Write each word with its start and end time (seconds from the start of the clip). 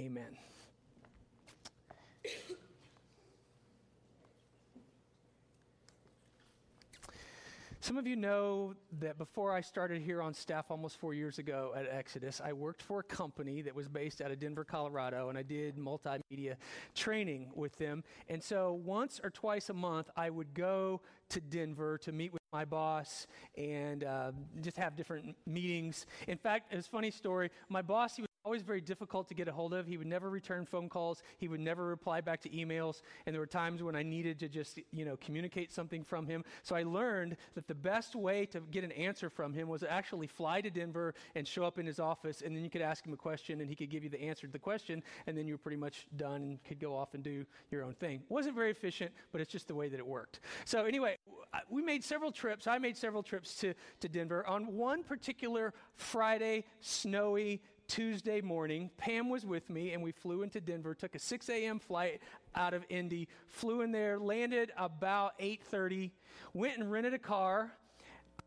Amen. 0.00 0.38
Some 7.80 7.98
of 7.98 8.06
you 8.06 8.14
know 8.14 8.74
that 9.00 9.18
before 9.18 9.52
I 9.52 9.60
started 9.60 10.00
here 10.02 10.22
on 10.22 10.32
staff 10.34 10.66
almost 10.70 10.98
four 10.98 11.14
years 11.14 11.40
ago 11.40 11.74
at 11.76 11.88
Exodus, 11.90 12.40
I 12.42 12.52
worked 12.52 12.80
for 12.80 13.00
a 13.00 13.02
company 13.02 13.60
that 13.60 13.74
was 13.74 13.88
based 13.88 14.22
out 14.22 14.30
of 14.30 14.38
Denver, 14.38 14.64
Colorado, 14.64 15.30
and 15.30 15.36
I 15.36 15.42
did 15.42 15.76
multimedia 15.76 16.54
training 16.94 17.50
with 17.54 17.76
them. 17.78 18.04
And 18.28 18.40
so 18.40 18.80
once 18.84 19.20
or 19.22 19.30
twice 19.30 19.68
a 19.68 19.74
month, 19.74 20.08
I 20.16 20.30
would 20.30 20.54
go 20.54 21.00
to 21.30 21.40
Denver 21.40 21.98
to 21.98 22.12
meet 22.12 22.32
with 22.32 22.42
my 22.52 22.64
boss 22.64 23.26
and 23.58 24.04
uh, 24.04 24.30
just 24.60 24.76
have 24.76 24.94
different 24.94 25.34
meetings. 25.44 26.06
In 26.28 26.38
fact, 26.38 26.72
it's 26.72 26.86
a 26.86 26.90
funny 26.90 27.10
story. 27.10 27.50
My 27.68 27.82
boss, 27.82 28.14
he 28.14 28.22
was 28.22 28.31
always 28.52 28.60
very 28.60 28.82
difficult 28.82 29.26
to 29.28 29.32
get 29.32 29.48
a 29.48 29.52
hold 29.52 29.72
of. 29.72 29.86
He 29.86 29.96
would 29.96 30.06
never 30.06 30.28
return 30.28 30.66
phone 30.66 30.90
calls. 30.90 31.22
He 31.38 31.48
would 31.48 31.58
never 31.58 31.86
reply 31.86 32.20
back 32.20 32.42
to 32.42 32.50
emails. 32.50 33.00
And 33.24 33.32
there 33.32 33.40
were 33.40 33.46
times 33.46 33.82
when 33.82 33.96
I 33.96 34.02
needed 34.02 34.38
to 34.40 34.48
just, 34.50 34.78
you 34.92 35.06
know, 35.06 35.16
communicate 35.16 35.72
something 35.72 36.04
from 36.04 36.26
him. 36.26 36.44
So 36.62 36.76
I 36.76 36.82
learned 36.82 37.38
that 37.54 37.66
the 37.66 37.74
best 37.74 38.14
way 38.14 38.44
to 38.44 38.60
get 38.70 38.84
an 38.84 38.92
answer 38.92 39.30
from 39.30 39.54
him 39.54 39.68
was 39.68 39.82
actually 39.82 40.26
fly 40.26 40.60
to 40.60 40.68
Denver 40.68 41.14
and 41.34 41.48
show 41.48 41.64
up 41.64 41.78
in 41.78 41.86
his 41.86 41.98
office. 41.98 42.42
And 42.42 42.54
then 42.54 42.62
you 42.62 42.68
could 42.68 42.82
ask 42.82 43.06
him 43.06 43.14
a 43.14 43.16
question 43.16 43.62
and 43.62 43.70
he 43.70 43.74
could 43.74 43.88
give 43.88 44.04
you 44.04 44.10
the 44.10 44.20
answer 44.20 44.46
to 44.46 44.52
the 44.52 44.58
question. 44.58 45.02
And 45.26 45.34
then 45.34 45.46
you 45.48 45.54
were 45.54 45.58
pretty 45.58 45.78
much 45.78 46.06
done 46.18 46.42
and 46.42 46.64
could 46.64 46.78
go 46.78 46.94
off 46.94 47.14
and 47.14 47.24
do 47.24 47.46
your 47.70 47.84
own 47.84 47.94
thing. 47.94 48.20
Wasn't 48.28 48.54
very 48.54 48.70
efficient, 48.70 49.12
but 49.32 49.40
it's 49.40 49.50
just 49.50 49.66
the 49.66 49.74
way 49.74 49.88
that 49.88 49.98
it 49.98 50.06
worked. 50.06 50.40
So 50.66 50.84
anyway, 50.84 51.16
we 51.70 51.80
made 51.80 52.04
several 52.04 52.30
trips. 52.30 52.66
I 52.66 52.76
made 52.76 52.98
several 52.98 53.22
trips 53.22 53.54
to, 53.56 53.72
to 54.00 54.08
Denver. 54.10 54.46
On 54.46 54.76
one 54.76 55.04
particular 55.04 55.72
Friday, 55.94 56.64
snowy, 56.80 57.62
Tuesday 57.92 58.40
morning, 58.40 58.88
Pam 58.96 59.28
was 59.28 59.44
with 59.44 59.68
me, 59.68 59.92
and 59.92 60.02
we 60.02 60.12
flew 60.12 60.40
into 60.40 60.62
Denver. 60.62 60.94
Took 60.94 61.14
a 61.14 61.18
6 61.18 61.50
a.m. 61.50 61.78
flight 61.78 62.22
out 62.54 62.72
of 62.72 62.86
Indy. 62.88 63.28
Flew 63.48 63.82
in 63.82 63.92
there, 63.92 64.18
landed 64.18 64.72
about 64.78 65.38
8:30. 65.38 66.10
Went 66.54 66.78
and 66.78 66.90
rented 66.90 67.12
a 67.12 67.18
car 67.18 67.70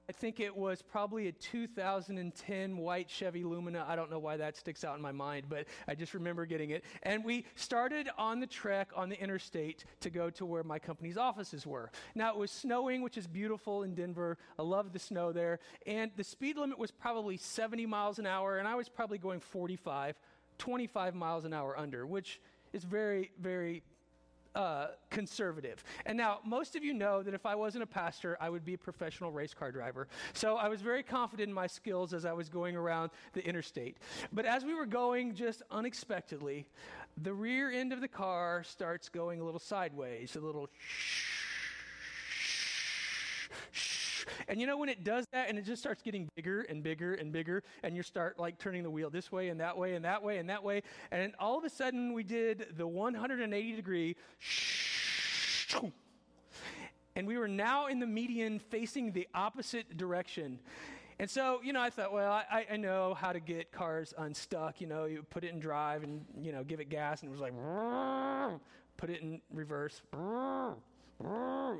I 0.07 0.11
think 0.11 0.39
it 0.39 0.55
was 0.55 0.83
probably 0.83 1.27
a 1.27 1.31
2010 1.31 2.77
white 2.77 3.09
Chevy 3.09 3.43
Lumina. 3.43 3.85
I 3.87 3.95
don't 3.95 4.11
know 4.11 4.19
why 4.19 4.37
that 4.37 4.55
sticks 4.55 4.83
out 4.83 4.95
in 4.95 5.01
my 5.01 5.11
mind, 5.11 5.47
but 5.49 5.65
I 5.87 5.95
just 5.95 6.13
remember 6.13 6.45
getting 6.45 6.69
it. 6.69 6.83
And 7.01 7.25
we 7.25 7.45
started 7.55 8.09
on 8.15 8.39
the 8.39 8.45
trek 8.45 8.91
on 8.95 9.09
the 9.09 9.19
interstate 9.19 9.85
to 10.01 10.11
go 10.11 10.29
to 10.31 10.45
where 10.45 10.63
my 10.63 10.77
company's 10.77 11.17
offices 11.17 11.65
were. 11.65 11.89
Now, 12.13 12.29
it 12.29 12.37
was 12.37 12.51
snowing, 12.51 13.01
which 13.01 13.17
is 13.17 13.25
beautiful 13.25 13.81
in 13.81 13.95
Denver. 13.95 14.37
I 14.59 14.61
love 14.61 14.93
the 14.93 14.99
snow 14.99 15.31
there. 15.31 15.59
And 15.87 16.11
the 16.15 16.23
speed 16.23 16.57
limit 16.57 16.77
was 16.77 16.91
probably 16.91 17.37
70 17.37 17.87
miles 17.87 18.19
an 18.19 18.27
hour, 18.27 18.59
and 18.59 18.67
I 18.67 18.75
was 18.75 18.87
probably 18.87 19.17
going 19.17 19.39
45, 19.39 20.15
25 20.59 21.15
miles 21.15 21.45
an 21.45 21.53
hour 21.53 21.77
under, 21.77 22.05
which 22.05 22.39
is 22.73 22.83
very, 22.83 23.31
very 23.39 23.81
uh, 24.55 24.87
conservative. 25.09 25.83
And 26.05 26.17
now, 26.17 26.39
most 26.45 26.75
of 26.75 26.83
you 26.83 26.93
know 26.93 27.21
that 27.21 27.33
if 27.33 27.45
I 27.45 27.55
wasn't 27.55 27.83
a 27.83 27.87
pastor, 27.87 28.37
I 28.39 28.49
would 28.49 28.65
be 28.65 28.73
a 28.73 28.77
professional 28.77 29.31
race 29.31 29.53
car 29.53 29.71
driver. 29.71 30.07
So 30.33 30.55
I 30.55 30.67
was 30.69 30.81
very 30.81 31.03
confident 31.03 31.49
in 31.49 31.53
my 31.53 31.67
skills 31.67 32.13
as 32.13 32.25
I 32.25 32.33
was 32.33 32.49
going 32.49 32.75
around 32.75 33.11
the 33.33 33.45
interstate. 33.45 33.97
But 34.31 34.45
as 34.45 34.63
we 34.63 34.73
were 34.73 34.85
going 34.85 35.35
just 35.35 35.61
unexpectedly, 35.69 36.65
the 37.21 37.33
rear 37.33 37.69
end 37.71 37.93
of 37.93 38.01
the 38.01 38.07
car 38.07 38.63
starts 38.63 39.09
going 39.09 39.41
a 39.41 39.43
little 39.43 39.59
sideways, 39.59 40.35
a 40.35 40.39
little 40.39 40.69
shh 40.79 41.25
and 44.47 44.59
you 44.59 44.67
know 44.67 44.77
when 44.77 44.89
it 44.89 45.03
does 45.03 45.25
that 45.31 45.49
and 45.49 45.57
it 45.57 45.63
just 45.63 45.81
starts 45.81 46.01
getting 46.01 46.29
bigger 46.35 46.61
and 46.61 46.83
bigger 46.83 47.13
and 47.15 47.31
bigger, 47.31 47.63
and 47.83 47.95
you 47.95 48.03
start 48.03 48.39
like 48.39 48.57
turning 48.57 48.83
the 48.83 48.89
wheel 48.89 49.09
this 49.09 49.31
way 49.31 49.49
and 49.49 49.59
that 49.59 49.77
way 49.77 49.95
and 49.95 50.05
that 50.05 50.21
way 50.21 50.37
and 50.37 50.49
that 50.49 50.63
way, 50.63 50.83
and 51.11 51.33
all 51.39 51.57
of 51.57 51.63
a 51.63 51.69
sudden 51.69 52.13
we 52.13 52.23
did 52.23 52.67
the 52.77 52.87
180 52.87 53.75
degree 53.75 54.15
and 57.15 57.25
we 57.27 57.37
were 57.37 57.47
now 57.47 57.87
in 57.87 57.99
the 57.99 58.07
median 58.07 58.59
facing 58.59 59.11
the 59.11 59.27
opposite 59.33 59.97
direction. 59.97 60.59
And 61.17 61.29
so, 61.29 61.61
you 61.63 61.71
know, 61.71 61.81
I 61.81 61.89
thought, 61.89 62.11
well, 62.11 62.29
I, 62.29 62.65
I 62.69 62.75
know 62.75 63.13
how 63.13 63.31
to 63.31 63.39
get 63.39 63.71
cars 63.71 64.13
unstuck. 64.17 64.81
You 64.81 64.87
know, 64.87 65.05
you 65.05 65.23
put 65.29 65.45
it 65.45 65.53
in 65.53 65.59
drive 65.59 66.03
and, 66.03 66.25
you 66.41 66.51
know, 66.51 66.63
give 66.63 66.81
it 66.81 66.89
gas, 66.89 67.21
and 67.21 67.29
it 67.29 67.31
was 67.31 67.39
like, 67.39 67.53
put 68.97 69.09
it 69.09 69.21
in 69.21 69.41
reverse, 69.53 70.01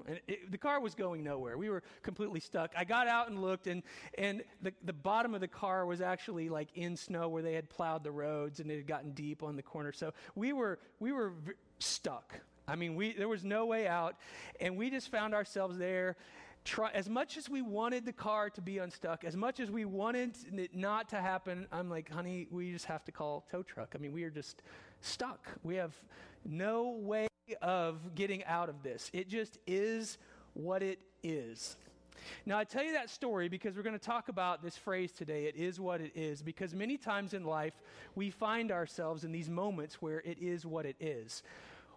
and 0.07 0.19
it, 0.27 0.51
the 0.51 0.57
car 0.57 0.79
was 0.79 0.95
going 0.95 1.23
nowhere. 1.23 1.57
We 1.57 1.69
were 1.69 1.83
completely 2.03 2.39
stuck. 2.39 2.71
I 2.77 2.83
got 2.83 3.07
out 3.07 3.29
and 3.29 3.41
looked, 3.41 3.67
and, 3.67 3.83
and 4.17 4.43
the, 4.61 4.73
the 4.83 4.93
bottom 4.93 5.35
of 5.35 5.41
the 5.41 5.47
car 5.47 5.85
was 5.85 6.01
actually 6.01 6.49
like 6.49 6.69
in 6.75 6.95
snow 6.95 7.27
where 7.27 7.43
they 7.43 7.53
had 7.53 7.69
plowed 7.69 8.03
the 8.03 8.11
roads 8.11 8.59
and 8.59 8.71
it 8.71 8.77
had 8.77 8.87
gotten 8.87 9.11
deep 9.11 9.43
on 9.43 9.55
the 9.55 9.63
corner. 9.63 9.91
So 9.91 10.13
we 10.35 10.53
were, 10.53 10.79
we 10.99 11.11
were 11.11 11.33
v- 11.45 11.53
stuck. 11.79 12.39
I 12.67 12.75
mean, 12.75 12.95
we, 12.95 13.13
there 13.13 13.27
was 13.27 13.43
no 13.43 13.65
way 13.65 13.87
out, 13.87 14.15
and 14.59 14.75
we 14.75 14.89
just 14.89 15.11
found 15.11 15.33
ourselves 15.33 15.77
there. 15.77 16.15
Try, 16.63 16.89
as 16.91 17.07
much 17.07 17.37
as 17.37 17.47
we 17.47 17.61
wanted 17.61 18.07
the 18.07 18.13
car 18.13 18.49
to 18.49 18.61
be 18.61 18.79
unstuck, 18.79 19.23
as 19.23 19.35
much 19.35 19.59
as 19.59 19.69
we 19.69 19.85
wanted 19.85 20.35
it 20.51 20.75
not 20.75 21.09
to 21.09 21.21
happen, 21.21 21.67
I'm 21.71 21.91
like, 21.91 22.09
honey, 22.09 22.47
we 22.49 22.71
just 22.71 22.85
have 22.85 23.05
to 23.05 23.11
call 23.11 23.45
tow 23.51 23.61
truck. 23.61 23.93
I 23.93 23.99
mean, 23.99 24.13
we 24.13 24.23
are 24.23 24.31
just 24.31 24.63
stuck. 25.01 25.47
We 25.61 25.75
have 25.75 25.93
no 26.43 26.89
way 26.89 27.27
of 27.61 28.15
getting 28.15 28.43
out 28.45 28.69
of 28.69 28.83
this. 28.83 29.09
It 29.13 29.29
just 29.29 29.57
is 29.67 30.17
what 30.53 30.83
it 30.83 30.99
is. 31.23 31.77
Now, 32.45 32.57
I 32.57 32.63
tell 32.63 32.83
you 32.83 32.93
that 32.93 33.09
story 33.09 33.49
because 33.49 33.75
we're 33.75 33.83
going 33.83 33.97
to 33.97 34.05
talk 34.05 34.29
about 34.29 34.63
this 34.63 34.77
phrase 34.77 35.11
today, 35.11 35.45
it 35.45 35.55
is 35.55 35.79
what 35.79 36.01
it 36.01 36.11
is, 36.15 36.41
because 36.41 36.73
many 36.73 36.97
times 36.97 37.33
in 37.33 37.43
life 37.43 37.73
we 38.15 38.29
find 38.29 38.71
ourselves 38.71 39.23
in 39.23 39.31
these 39.31 39.49
moments 39.49 40.01
where 40.01 40.21
it 40.21 40.37
is 40.39 40.65
what 40.65 40.85
it 40.85 40.95
is. 40.99 41.43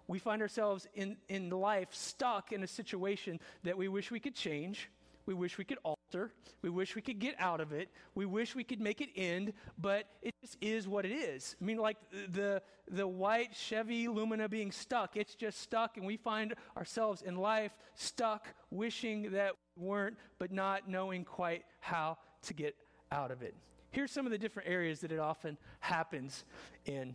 We 0.07 0.19
find 0.19 0.41
ourselves 0.41 0.89
in, 0.95 1.17
in 1.29 1.51
life 1.51 1.89
stuck 1.93 2.53
in 2.53 2.63
a 2.63 2.67
situation 2.67 3.41
that 3.65 3.77
we 3.77 3.89
wish 3.89 4.11
we 4.11 4.21
could 4.21 4.35
change, 4.35 4.89
we 5.29 5.35
wish 5.35 5.59
we 5.59 5.65
could 5.65 5.77
alter. 5.85 6.33
We 6.63 6.71
wish 6.71 6.97
we 6.97 7.03
could 7.03 7.19
get 7.19 7.35
out 7.39 7.61
of 7.61 7.71
it. 7.71 7.91
We 8.15 8.25
wish 8.25 8.57
we 8.57 8.65
could 8.65 8.81
make 8.81 9.03
it 9.03 9.11
end, 9.15 9.53
but 9.77 10.07
it 10.23 10.35
just 10.41 10.57
is 10.63 10.89
what 10.89 11.05
it 11.05 11.13
is. 11.13 11.55
I 11.61 11.65
mean, 11.67 11.77
like 11.77 11.99
the, 12.33 12.63
the 12.91 13.07
white 13.07 13.55
Chevy 13.55 14.09
Lumina 14.09 14.49
being 14.49 14.73
stuck, 14.73 15.19
it's 15.19 15.35
just 15.35 15.61
stuck, 15.61 15.99
and 15.99 16.07
we 16.07 16.17
find 16.17 16.55
ourselves 16.79 17.21
in 17.21 17.37
life 17.37 17.73
stuck, 17.95 18.47
wishing 18.71 19.33
that 19.33 19.53
we 19.77 19.87
weren't, 19.87 20.17
but 20.39 20.51
not 20.51 20.89
knowing 20.89 21.27
quite 21.27 21.65
how 21.81 22.17
to 22.45 22.55
get 22.55 22.75
out 23.13 23.31
of 23.31 23.43
it. 23.43 23.55
Here's 23.91 24.11
some 24.11 24.25
of 24.25 24.33
the 24.33 24.39
different 24.39 24.67
areas 24.67 25.01
that 25.01 25.13
it 25.13 25.19
often 25.19 25.59
happens 25.81 26.47
in 26.87 27.15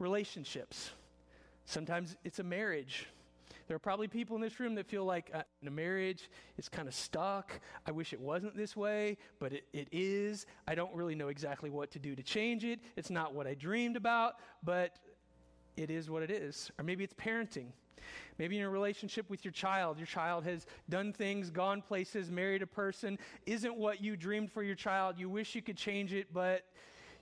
relationships. 0.00 0.90
Sometimes 1.64 2.16
it's 2.24 2.40
a 2.40 2.44
marriage. 2.44 3.06
There 3.66 3.74
are 3.74 3.80
probably 3.80 4.08
people 4.08 4.36
in 4.36 4.42
this 4.42 4.60
room 4.60 4.74
that 4.76 4.86
feel 4.86 5.04
like 5.04 5.30
uh, 5.34 5.42
a 5.66 5.70
marriage 5.70 6.30
is 6.56 6.68
kind 6.68 6.86
of 6.86 6.94
stuck. 6.94 7.60
I 7.84 7.90
wish 7.90 8.12
it 8.12 8.20
wasn't 8.20 8.56
this 8.56 8.76
way, 8.76 9.18
but 9.40 9.52
it, 9.52 9.64
it 9.72 9.88
is. 9.90 10.46
I 10.68 10.74
don't 10.74 10.94
really 10.94 11.14
know 11.14 11.28
exactly 11.28 11.70
what 11.70 11.90
to 11.92 11.98
do 11.98 12.14
to 12.14 12.22
change 12.22 12.64
it. 12.64 12.80
It's 12.96 13.10
not 13.10 13.34
what 13.34 13.46
I 13.46 13.54
dreamed 13.54 13.96
about, 13.96 14.34
but 14.62 14.96
it 15.76 15.90
is 15.90 16.08
what 16.08 16.22
it 16.22 16.30
is. 16.30 16.70
Or 16.78 16.84
maybe 16.84 17.02
it's 17.02 17.14
parenting. 17.14 17.66
Maybe 18.38 18.58
in 18.58 18.64
a 18.64 18.70
relationship 18.70 19.28
with 19.28 19.44
your 19.44 19.52
child, 19.52 19.98
your 19.98 20.06
child 20.06 20.44
has 20.44 20.66
done 20.88 21.12
things, 21.12 21.50
gone 21.50 21.82
places, 21.82 22.30
married 22.30 22.62
a 22.62 22.66
person, 22.66 23.18
isn't 23.46 23.76
what 23.76 24.00
you 24.00 24.16
dreamed 24.16 24.52
for 24.52 24.62
your 24.62 24.74
child. 24.74 25.18
You 25.18 25.28
wish 25.28 25.54
you 25.54 25.62
could 25.62 25.76
change 25.76 26.12
it, 26.12 26.32
but 26.32 26.64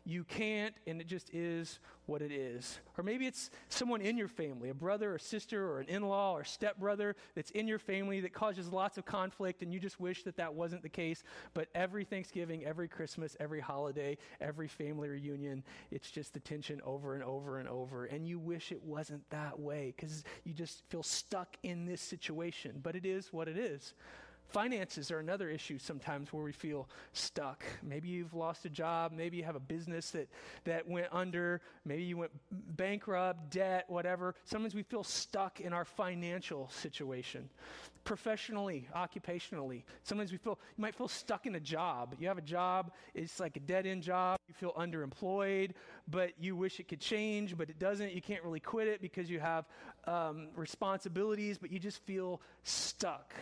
you 0.04 0.24
can't, 0.24 0.74
and 0.86 1.00
it 1.00 1.06
just 1.06 1.30
is 1.34 1.78
what 2.06 2.20
it 2.20 2.30
is. 2.30 2.78
Or 2.98 3.04
maybe 3.04 3.26
it's 3.26 3.50
someone 3.68 4.02
in 4.02 4.18
your 4.18 4.28
family, 4.28 4.68
a 4.68 4.74
brother 4.74 5.14
or 5.14 5.18
sister 5.18 5.66
or 5.70 5.80
an 5.80 5.88
in 5.88 6.02
law 6.02 6.34
or 6.34 6.44
stepbrother 6.44 7.16
that's 7.34 7.50
in 7.52 7.66
your 7.66 7.78
family 7.78 8.20
that 8.20 8.34
causes 8.34 8.70
lots 8.70 8.98
of 8.98 9.06
conflict, 9.06 9.62
and 9.62 9.72
you 9.72 9.80
just 9.80 9.98
wish 9.98 10.22
that 10.24 10.36
that 10.36 10.52
wasn't 10.52 10.82
the 10.82 10.88
case. 10.88 11.22
But 11.54 11.68
every 11.74 12.04
Thanksgiving, 12.04 12.64
every 12.64 12.88
Christmas, 12.88 13.36
every 13.40 13.60
holiday, 13.60 14.18
every 14.40 14.68
family 14.68 15.08
reunion, 15.08 15.64
it's 15.90 16.10
just 16.10 16.34
the 16.34 16.40
tension 16.40 16.80
over 16.84 17.14
and 17.14 17.24
over 17.24 17.58
and 17.58 17.68
over. 17.68 18.04
And 18.04 18.26
you 18.26 18.38
wish 18.38 18.72
it 18.72 18.82
wasn't 18.82 19.28
that 19.30 19.58
way 19.58 19.94
because 19.96 20.24
you 20.44 20.52
just 20.52 20.82
feel 20.90 21.02
stuck 21.02 21.56
in 21.62 21.86
this 21.86 22.02
situation. 22.02 22.80
But 22.82 22.96
it 22.96 23.06
is 23.06 23.32
what 23.32 23.48
it 23.48 23.56
is. 23.56 23.94
Finances 24.54 25.10
are 25.10 25.18
another 25.18 25.50
issue 25.50 25.80
sometimes 25.80 26.32
where 26.32 26.44
we 26.44 26.52
feel 26.52 26.88
stuck. 27.12 27.64
Maybe 27.82 28.06
you've 28.06 28.34
lost 28.34 28.64
a 28.64 28.68
job. 28.68 29.10
Maybe 29.10 29.36
you 29.36 29.42
have 29.42 29.56
a 29.56 29.60
business 29.60 30.12
that, 30.12 30.28
that 30.62 30.88
went 30.88 31.08
under. 31.10 31.60
Maybe 31.84 32.04
you 32.04 32.16
went 32.16 32.30
bankrupt, 32.76 33.50
debt, 33.50 33.84
whatever. 33.88 34.36
Sometimes 34.44 34.72
we 34.72 34.84
feel 34.84 35.02
stuck 35.02 35.60
in 35.60 35.72
our 35.72 35.84
financial 35.84 36.70
situation. 36.70 37.50
Professionally, 38.04 38.86
occupationally, 38.94 39.82
sometimes 40.04 40.30
we 40.30 40.38
feel, 40.38 40.56
you 40.76 40.82
might 40.82 40.94
feel 40.94 41.08
stuck 41.08 41.46
in 41.46 41.56
a 41.56 41.60
job. 41.60 42.14
You 42.20 42.28
have 42.28 42.38
a 42.38 42.42
job, 42.42 42.92
it's 43.12 43.40
like 43.40 43.56
a 43.56 43.60
dead 43.60 43.88
end 43.88 44.04
job. 44.04 44.38
You 44.46 44.54
feel 44.54 44.72
underemployed, 44.74 45.72
but 46.06 46.30
you 46.38 46.54
wish 46.54 46.78
it 46.78 46.86
could 46.86 47.00
change, 47.00 47.58
but 47.58 47.70
it 47.70 47.80
doesn't. 47.80 48.12
You 48.12 48.22
can't 48.22 48.44
really 48.44 48.60
quit 48.60 48.86
it 48.86 49.02
because 49.02 49.28
you 49.28 49.40
have 49.40 49.64
um, 50.04 50.50
responsibilities, 50.54 51.58
but 51.58 51.72
you 51.72 51.80
just 51.80 51.98
feel 52.04 52.40
stuck. 52.62 53.34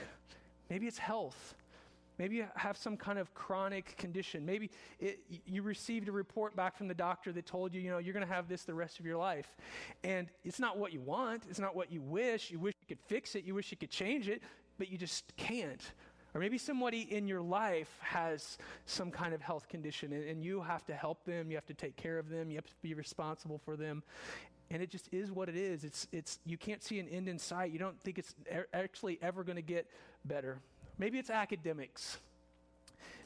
Maybe 0.72 0.86
it's 0.86 0.96
health. 0.96 1.54
Maybe 2.18 2.36
you 2.36 2.46
have 2.56 2.78
some 2.78 2.96
kind 2.96 3.18
of 3.18 3.34
chronic 3.34 3.94
condition. 3.98 4.46
Maybe 4.46 4.70
it, 5.00 5.20
you 5.44 5.60
received 5.60 6.08
a 6.08 6.12
report 6.12 6.56
back 6.56 6.78
from 6.78 6.88
the 6.88 6.94
doctor 6.94 7.30
that 7.30 7.44
told 7.44 7.74
you, 7.74 7.82
you 7.82 7.90
know, 7.90 7.98
you're 7.98 8.14
going 8.14 8.26
to 8.26 8.32
have 8.32 8.48
this 8.48 8.62
the 8.62 8.72
rest 8.72 8.98
of 8.98 9.04
your 9.04 9.18
life. 9.18 9.54
And 10.02 10.28
it's 10.46 10.58
not 10.58 10.78
what 10.78 10.94
you 10.94 11.02
want, 11.02 11.42
it's 11.50 11.58
not 11.58 11.76
what 11.76 11.92
you 11.92 12.00
wish. 12.00 12.50
You 12.50 12.58
wish 12.58 12.72
you 12.80 12.86
could 12.96 13.04
fix 13.06 13.34
it, 13.34 13.44
you 13.44 13.54
wish 13.54 13.70
you 13.70 13.76
could 13.76 13.90
change 13.90 14.30
it, 14.30 14.40
but 14.78 14.90
you 14.90 14.96
just 14.96 15.36
can't. 15.36 15.82
Or 16.32 16.40
maybe 16.40 16.56
somebody 16.56 17.02
in 17.14 17.28
your 17.28 17.42
life 17.42 17.94
has 18.00 18.56
some 18.86 19.10
kind 19.10 19.34
of 19.34 19.42
health 19.42 19.68
condition 19.68 20.14
and, 20.14 20.26
and, 20.26 20.42
you 20.42 20.62
have 20.62 20.86
to 20.86 20.94
help 20.94 21.26
them, 21.26 21.50
you 21.50 21.58
have 21.58 21.66
to 21.66 21.74
take 21.74 21.96
care 21.96 22.18
of 22.18 22.30
them, 22.30 22.50
you 22.50 22.56
have 22.56 22.66
to 22.66 22.72
be 22.80 22.94
responsible 22.94 23.60
for 23.62 23.76
them. 23.76 24.02
And 24.70 24.82
it 24.82 24.88
just 24.88 25.12
is 25.12 25.30
what 25.30 25.50
it 25.50 25.56
is. 25.56 25.84
It's, 25.84 26.08
it's, 26.12 26.38
you 26.46 26.56
can't 26.56 26.82
see 26.82 26.98
an 26.98 27.06
end 27.08 27.28
in 27.28 27.38
sight. 27.38 27.72
You 27.72 27.78
don't 27.78 28.00
think 28.00 28.18
it's 28.18 28.34
actually 28.72 29.18
ever 29.20 29.44
going 29.44 29.56
to 29.56 29.62
get 29.62 29.86
better. 30.24 30.58
Maybe 30.98 31.18
it's 31.18 31.30
academics. 31.30 32.18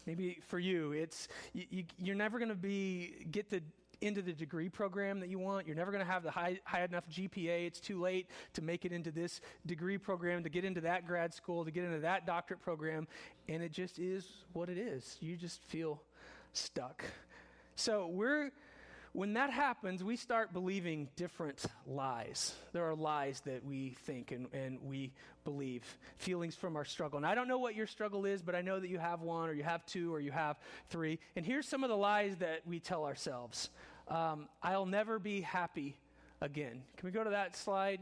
Maybe 0.07 0.39
for 0.47 0.59
you, 0.59 0.93
it's 0.93 1.29
you, 1.53 1.65
you, 1.69 1.85
you're 1.99 2.17
never 2.17 2.39
going 2.39 2.49
to 2.49 2.55
be 2.55 3.27
get 3.31 3.51
the 3.51 3.61
into 4.01 4.23
the 4.23 4.33
degree 4.33 4.69
program 4.69 5.21
that 5.21 5.29
you 5.29 5.39
want. 5.39 5.67
You're 5.67 5.77
never 5.77 5.91
going 5.91 6.05
to 6.05 6.11
have 6.11 6.23
the 6.23 6.31
high, 6.31 6.61
high 6.65 6.85
enough 6.85 7.09
GPA. 7.09 7.67
It's 7.67 7.81
too 7.81 8.01
late 8.01 8.31
to 8.55 8.63
make 8.63 8.85
it 8.85 8.93
into 8.93 9.11
this 9.11 9.41
degree 9.65 9.99
program, 9.99 10.43
to 10.43 10.49
get 10.49 10.65
into 10.65 10.81
that 10.83 11.07
grad 11.07 11.33
school, 11.33 11.65
to 11.65 11.71
get 11.71 11.85
into 11.85 12.01
that 12.01 12.27
doctorate 12.27 12.61
program. 12.61 13.07
And 13.49 13.63
it 13.63 13.73
just 13.73 13.99
is 13.99 14.29
what 14.53 14.69
it 14.69 14.79
is. 14.79 15.17
You 15.21 15.37
just 15.37 15.63
feel 15.65 16.03
stuck. 16.53 17.05
So 17.75 18.07
we're 18.09 18.51
when 19.17 19.33
that 19.33 19.49
happens, 19.49 20.05
we 20.05 20.15
start 20.15 20.53
believing 20.53 21.09
different 21.17 21.65
lies. 21.87 22.55
There 22.75 22.85
are 22.85 22.95
lies 22.95 23.41
that 23.47 23.65
we 23.65 23.97
think 24.05 24.31
and, 24.31 24.47
and 24.53 24.79
we 24.83 25.15
believe, 25.43 25.83
feelings 26.19 26.55
from 26.55 26.77
our 26.77 26.85
struggle. 26.85 27.17
And 27.17 27.25
I 27.25 27.35
don't 27.35 27.49
know 27.49 27.59
what 27.59 27.75
your 27.75 27.87
struggle 27.87 28.27
is, 28.27 28.43
but 28.43 28.55
I 28.55 28.61
know 28.61 28.79
that 28.79 28.91
you 28.91 28.99
have 28.99 29.23
one, 29.23 29.49
or 29.49 29.55
you 29.55 29.63
have 29.63 29.87
two, 29.87 30.13
or 30.13 30.21
you 30.21 30.33
have 30.33 30.59
three. 30.91 31.19
And 31.35 31.47
here's 31.47 31.67
some 31.67 31.83
of 31.83 31.89
the 31.89 31.97
lies 31.97 32.37
that 32.37 32.61
we 32.67 32.79
tell 32.79 33.05
ourselves 33.05 33.71
um, 34.09 34.49
I'll 34.63 34.85
never 34.85 35.19
be 35.19 35.41
happy 35.41 35.97
again. 36.43 36.83
Can 36.99 37.07
we 37.07 37.11
go 37.11 37.25
to 37.25 37.31
that 37.31 37.57
slide? 37.57 38.01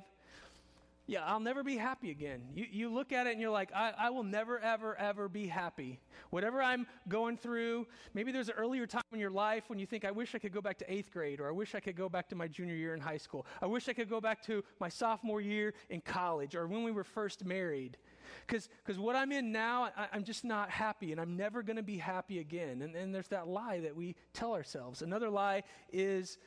Yeah, 1.07 1.23
I'll 1.27 1.41
never 1.41 1.63
be 1.63 1.77
happy 1.77 2.11
again. 2.11 2.41
You, 2.55 2.65
you 2.71 2.89
look 2.89 3.13
at 3.13 3.27
it 3.27 3.33
and 3.33 3.41
you're 3.41 3.51
like, 3.51 3.71
I, 3.75 3.93
I 3.99 4.11
will 4.11 4.23
never, 4.23 4.59
ever, 4.59 4.97
ever 4.99 5.29
be 5.29 5.47
happy. 5.47 6.01
Whatever 6.31 6.63
I'm 6.63 6.87
going 7.09 7.37
through, 7.37 7.87
maybe 8.15 8.33
there's 8.33 8.49
an 8.49 8.55
earlier 8.57 8.87
time 8.87 9.03
in 9.13 9.21
your 9.21 9.31
life 9.31 9.65
when 9.69 9.79
you 9.79 9.85
think, 9.85 10.07
I 10.07 10.11
wish 10.11 10.35
I 10.35 10.39
could 10.39 10.53
go 10.53 10.63
back 10.63 10.79
to 10.79 10.91
eighth 10.91 11.11
grade, 11.13 11.41
or 11.41 11.49
I 11.49 11.53
wish 11.53 11.75
I 11.75 11.81
could 11.81 11.95
go 11.95 12.09
back 12.09 12.31
to 12.31 12.35
my 12.35 12.49
junior 12.49 12.75
year 12.75 12.95
in 12.95 13.01
high 13.01 13.19
school. 13.19 13.47
I 13.61 13.67
wish 13.67 13.87
I 13.91 13.93
could 13.93 14.09
go 14.09 14.19
back 14.19 14.43
to 14.47 14.65
my 14.81 14.89
sophomore 14.89 15.43
year 15.43 15.75
in 15.91 16.01
college, 16.01 16.55
or 16.55 16.67
when 16.67 16.85
we 16.85 16.91
were 16.91 17.05
first 17.05 17.45
married. 17.45 17.99
Because 18.47 18.71
what 18.99 19.15
I'm 19.15 19.31
in 19.31 19.53
now, 19.53 19.91
I, 19.97 20.17
am 20.17 20.25
just 20.25 20.43
not 20.43 20.71
happy, 20.71 21.13
and 21.13 21.21
I'm 21.21 21.37
never 21.37 21.63
going 21.63 21.77
to 21.77 21.83
be 21.83 21.99
happy 21.99 22.39
again. 22.39 22.81
And, 22.81 22.97
and 22.97 23.15
there's 23.15 23.29
that 23.29 23.47
lie 23.47 23.81
that 23.81 23.95
we 23.95 24.17
tell 24.33 24.55
ourselves. 24.55 25.03
Another 25.03 25.29
lie 25.29 25.65
is, 25.93 26.39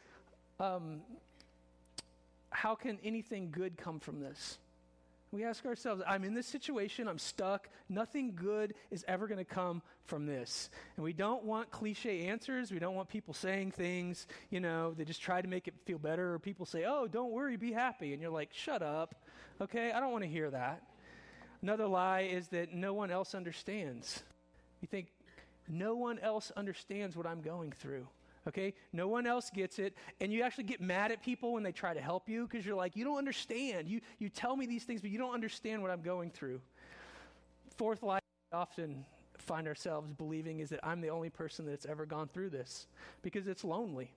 um, 0.60 1.02
how 2.50 2.76
can 2.76 3.00
anything 3.04 3.52
good 3.52 3.78
come 3.78 4.00
from 4.00 4.20
this? 4.20 4.58
We 5.32 5.44
ask 5.44 5.66
ourselves, 5.66 6.02
I'm 6.08 6.24
in 6.24 6.34
this 6.34 6.48
situation, 6.48 7.08
I'm 7.08 7.20
stuck, 7.20 7.68
nothing 7.90 8.34
good 8.34 8.74
is 8.92 9.04
ever 9.10 9.28
going 9.28 9.40
to 9.40 9.46
come 9.46 9.82
from 10.06 10.26
this. 10.26 10.70
And 10.96 11.04
we 11.04 11.12
don't 11.12 11.44
want 11.44 11.70
cliche 11.70 12.28
answers. 12.28 12.72
We 12.72 12.80
don't 12.80 12.96
want 12.96 13.10
people 13.10 13.34
saying 13.34 13.72
things, 13.72 14.26
you 14.50 14.62
know, 14.62 14.94
they 14.94 15.04
just 15.04 15.22
try 15.22 15.42
to 15.42 15.48
make 15.48 15.68
it 15.68 15.74
feel 15.86 15.98
better. 15.98 16.34
Or 16.34 16.40
people 16.40 16.66
say, 16.66 16.86
oh, 16.88 17.08
don't 17.08 17.32
worry, 17.32 17.58
be 17.58 17.74
happy. 17.74 18.14
And 18.14 18.22
you're 18.22 18.32
like, 18.32 18.54
shut 18.54 18.82
up, 18.82 19.16
okay? 19.60 19.92
I 19.92 20.00
don't 20.00 20.14
want 20.14 20.24
to 20.24 20.30
hear 20.30 20.50
that. 20.50 20.82
Another 21.62 21.88
lie 21.88 22.22
is 22.22 22.48
that 22.50 22.74
no 22.74 22.94
one 22.94 23.12
else 23.12 23.36
understands. 23.36 24.24
You 24.82 24.88
think, 24.88 25.08
no 25.68 25.96
one 25.96 26.20
else 26.20 26.54
understands 26.56 27.18
what 27.18 27.28
I'm 27.28 27.42
going 27.42 27.74
through 27.74 28.08
okay? 28.48 28.74
No 28.94 29.08
one 29.08 29.28
else 29.28 29.50
gets 29.50 29.80
it. 29.80 29.96
And 30.22 30.32
you 30.32 30.42
actually 30.44 30.64
get 30.64 30.82
mad 30.82 31.12
at 31.12 31.22
people 31.22 31.54
when 31.54 31.64
they 31.64 31.72
try 31.72 31.94
to 31.94 32.02
help 32.02 32.30
you 32.30 32.48
because 32.48 32.66
you're 32.66 32.76
like, 32.76 32.96
you 32.96 33.04
don't 33.04 33.18
understand. 33.18 33.88
You, 33.88 34.02
you 34.20 34.30
tell 34.30 34.56
me 34.56 34.66
these 34.66 34.84
things, 34.84 35.02
but 35.02 35.10
you 35.10 35.18
don't 35.18 35.34
understand 35.34 35.82
what 35.82 35.92
I'm 35.92 36.02
going 36.02 36.32
through. 36.32 36.62
Fourth 37.76 38.04
lie 38.04 38.20
we 38.52 38.58
often 38.58 39.06
find 39.38 39.68
ourselves 39.68 40.12
believing 40.14 40.60
is 40.60 40.70
that 40.70 40.80
I'm 40.84 41.02
the 41.02 41.10
only 41.10 41.30
person 41.30 41.66
that's 41.66 41.86
ever 41.86 42.06
gone 42.06 42.28
through 42.28 42.50
this 42.50 42.88
because 43.22 43.48
it's 43.48 43.64
lonely. 43.64 44.12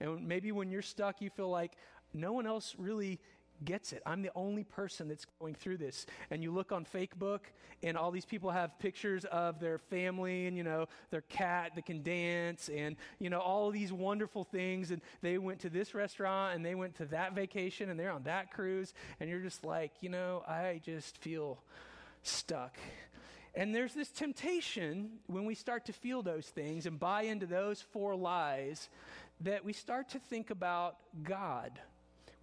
And 0.00 0.26
maybe 0.26 0.52
when 0.52 0.70
you're 0.70 0.82
stuck, 0.82 1.20
you 1.20 1.30
feel 1.30 1.48
like 1.48 1.72
no 2.12 2.32
one 2.32 2.46
else 2.46 2.74
really 2.78 3.20
gets 3.64 3.92
it. 3.92 4.02
I'm 4.06 4.22
the 4.22 4.30
only 4.34 4.64
person 4.64 5.08
that's 5.08 5.26
going 5.40 5.54
through 5.54 5.78
this. 5.78 6.06
And 6.30 6.42
you 6.42 6.50
look 6.50 6.72
on 6.72 6.84
Facebook, 6.84 7.40
and 7.82 7.98
all 7.98 8.10
these 8.10 8.24
people 8.24 8.50
have 8.50 8.78
pictures 8.78 9.24
of 9.26 9.60
their 9.60 9.78
family 9.78 10.46
and, 10.46 10.56
you 10.56 10.62
know, 10.62 10.86
their 11.10 11.20
cat 11.22 11.72
that 11.74 11.84
can 11.84 12.02
dance 12.02 12.70
and, 12.70 12.96
you 13.18 13.28
know, 13.28 13.40
all 13.40 13.70
these 13.70 13.92
wonderful 13.92 14.44
things. 14.44 14.90
And 14.90 15.02
they 15.20 15.36
went 15.38 15.60
to 15.60 15.68
this 15.68 15.94
restaurant 15.94 16.54
and 16.54 16.64
they 16.64 16.74
went 16.74 16.96
to 16.96 17.06
that 17.06 17.34
vacation 17.34 17.90
and 17.90 18.00
they're 18.00 18.10
on 18.10 18.22
that 18.22 18.52
cruise. 18.52 18.94
And 19.20 19.28
you're 19.28 19.40
just 19.40 19.64
like, 19.64 19.92
you 20.00 20.08
know, 20.08 20.42
I 20.48 20.80
just 20.82 21.18
feel 21.18 21.58
stuck. 22.22 22.78
And 23.54 23.74
there's 23.74 23.94
this 23.94 24.08
temptation 24.08 25.10
when 25.26 25.44
we 25.44 25.54
start 25.54 25.84
to 25.86 25.92
feel 25.92 26.22
those 26.22 26.46
things 26.46 26.86
and 26.86 26.98
buy 26.98 27.22
into 27.22 27.46
those 27.46 27.80
four 27.80 28.16
lies 28.16 28.88
that 29.40 29.64
we 29.64 29.72
start 29.72 30.08
to 30.10 30.18
think 30.18 30.50
about 30.50 30.96
God 31.22 31.78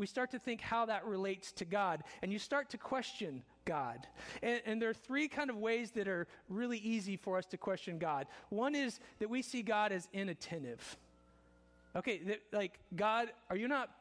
we 0.02 0.08
start 0.08 0.32
to 0.32 0.40
think 0.40 0.62
how 0.62 0.88
that 0.88 1.06
relates 1.06 1.52
to 1.52 1.64
God. 1.64 2.04
And 2.24 2.34
you 2.34 2.40
start 2.40 2.72
to 2.72 2.78
question 2.80 3.44
God. 3.66 4.08
And, 4.42 4.60
and, 4.66 4.82
there 4.82 4.90
are 4.90 4.96
three 4.96 5.28
kind 5.28 5.52
of 5.52 5.58
ways 5.58 5.92
that 5.92 6.08
are 6.08 6.26
really 6.50 6.80
easy 6.80 7.16
for 7.16 7.38
us 7.38 7.46
to 7.48 7.58
question 7.58 8.00
God. 8.00 8.26
One 8.50 8.74
is 8.74 9.00
that 9.20 9.30
we 9.30 9.44
see 9.44 9.62
God 9.62 9.92
as 9.92 10.10
inattentive. 10.12 10.98
Okay, 11.96 12.40
like, 12.52 12.80
God, 12.96 13.32
are 13.52 13.56
you 13.56 13.68
not 13.68 13.92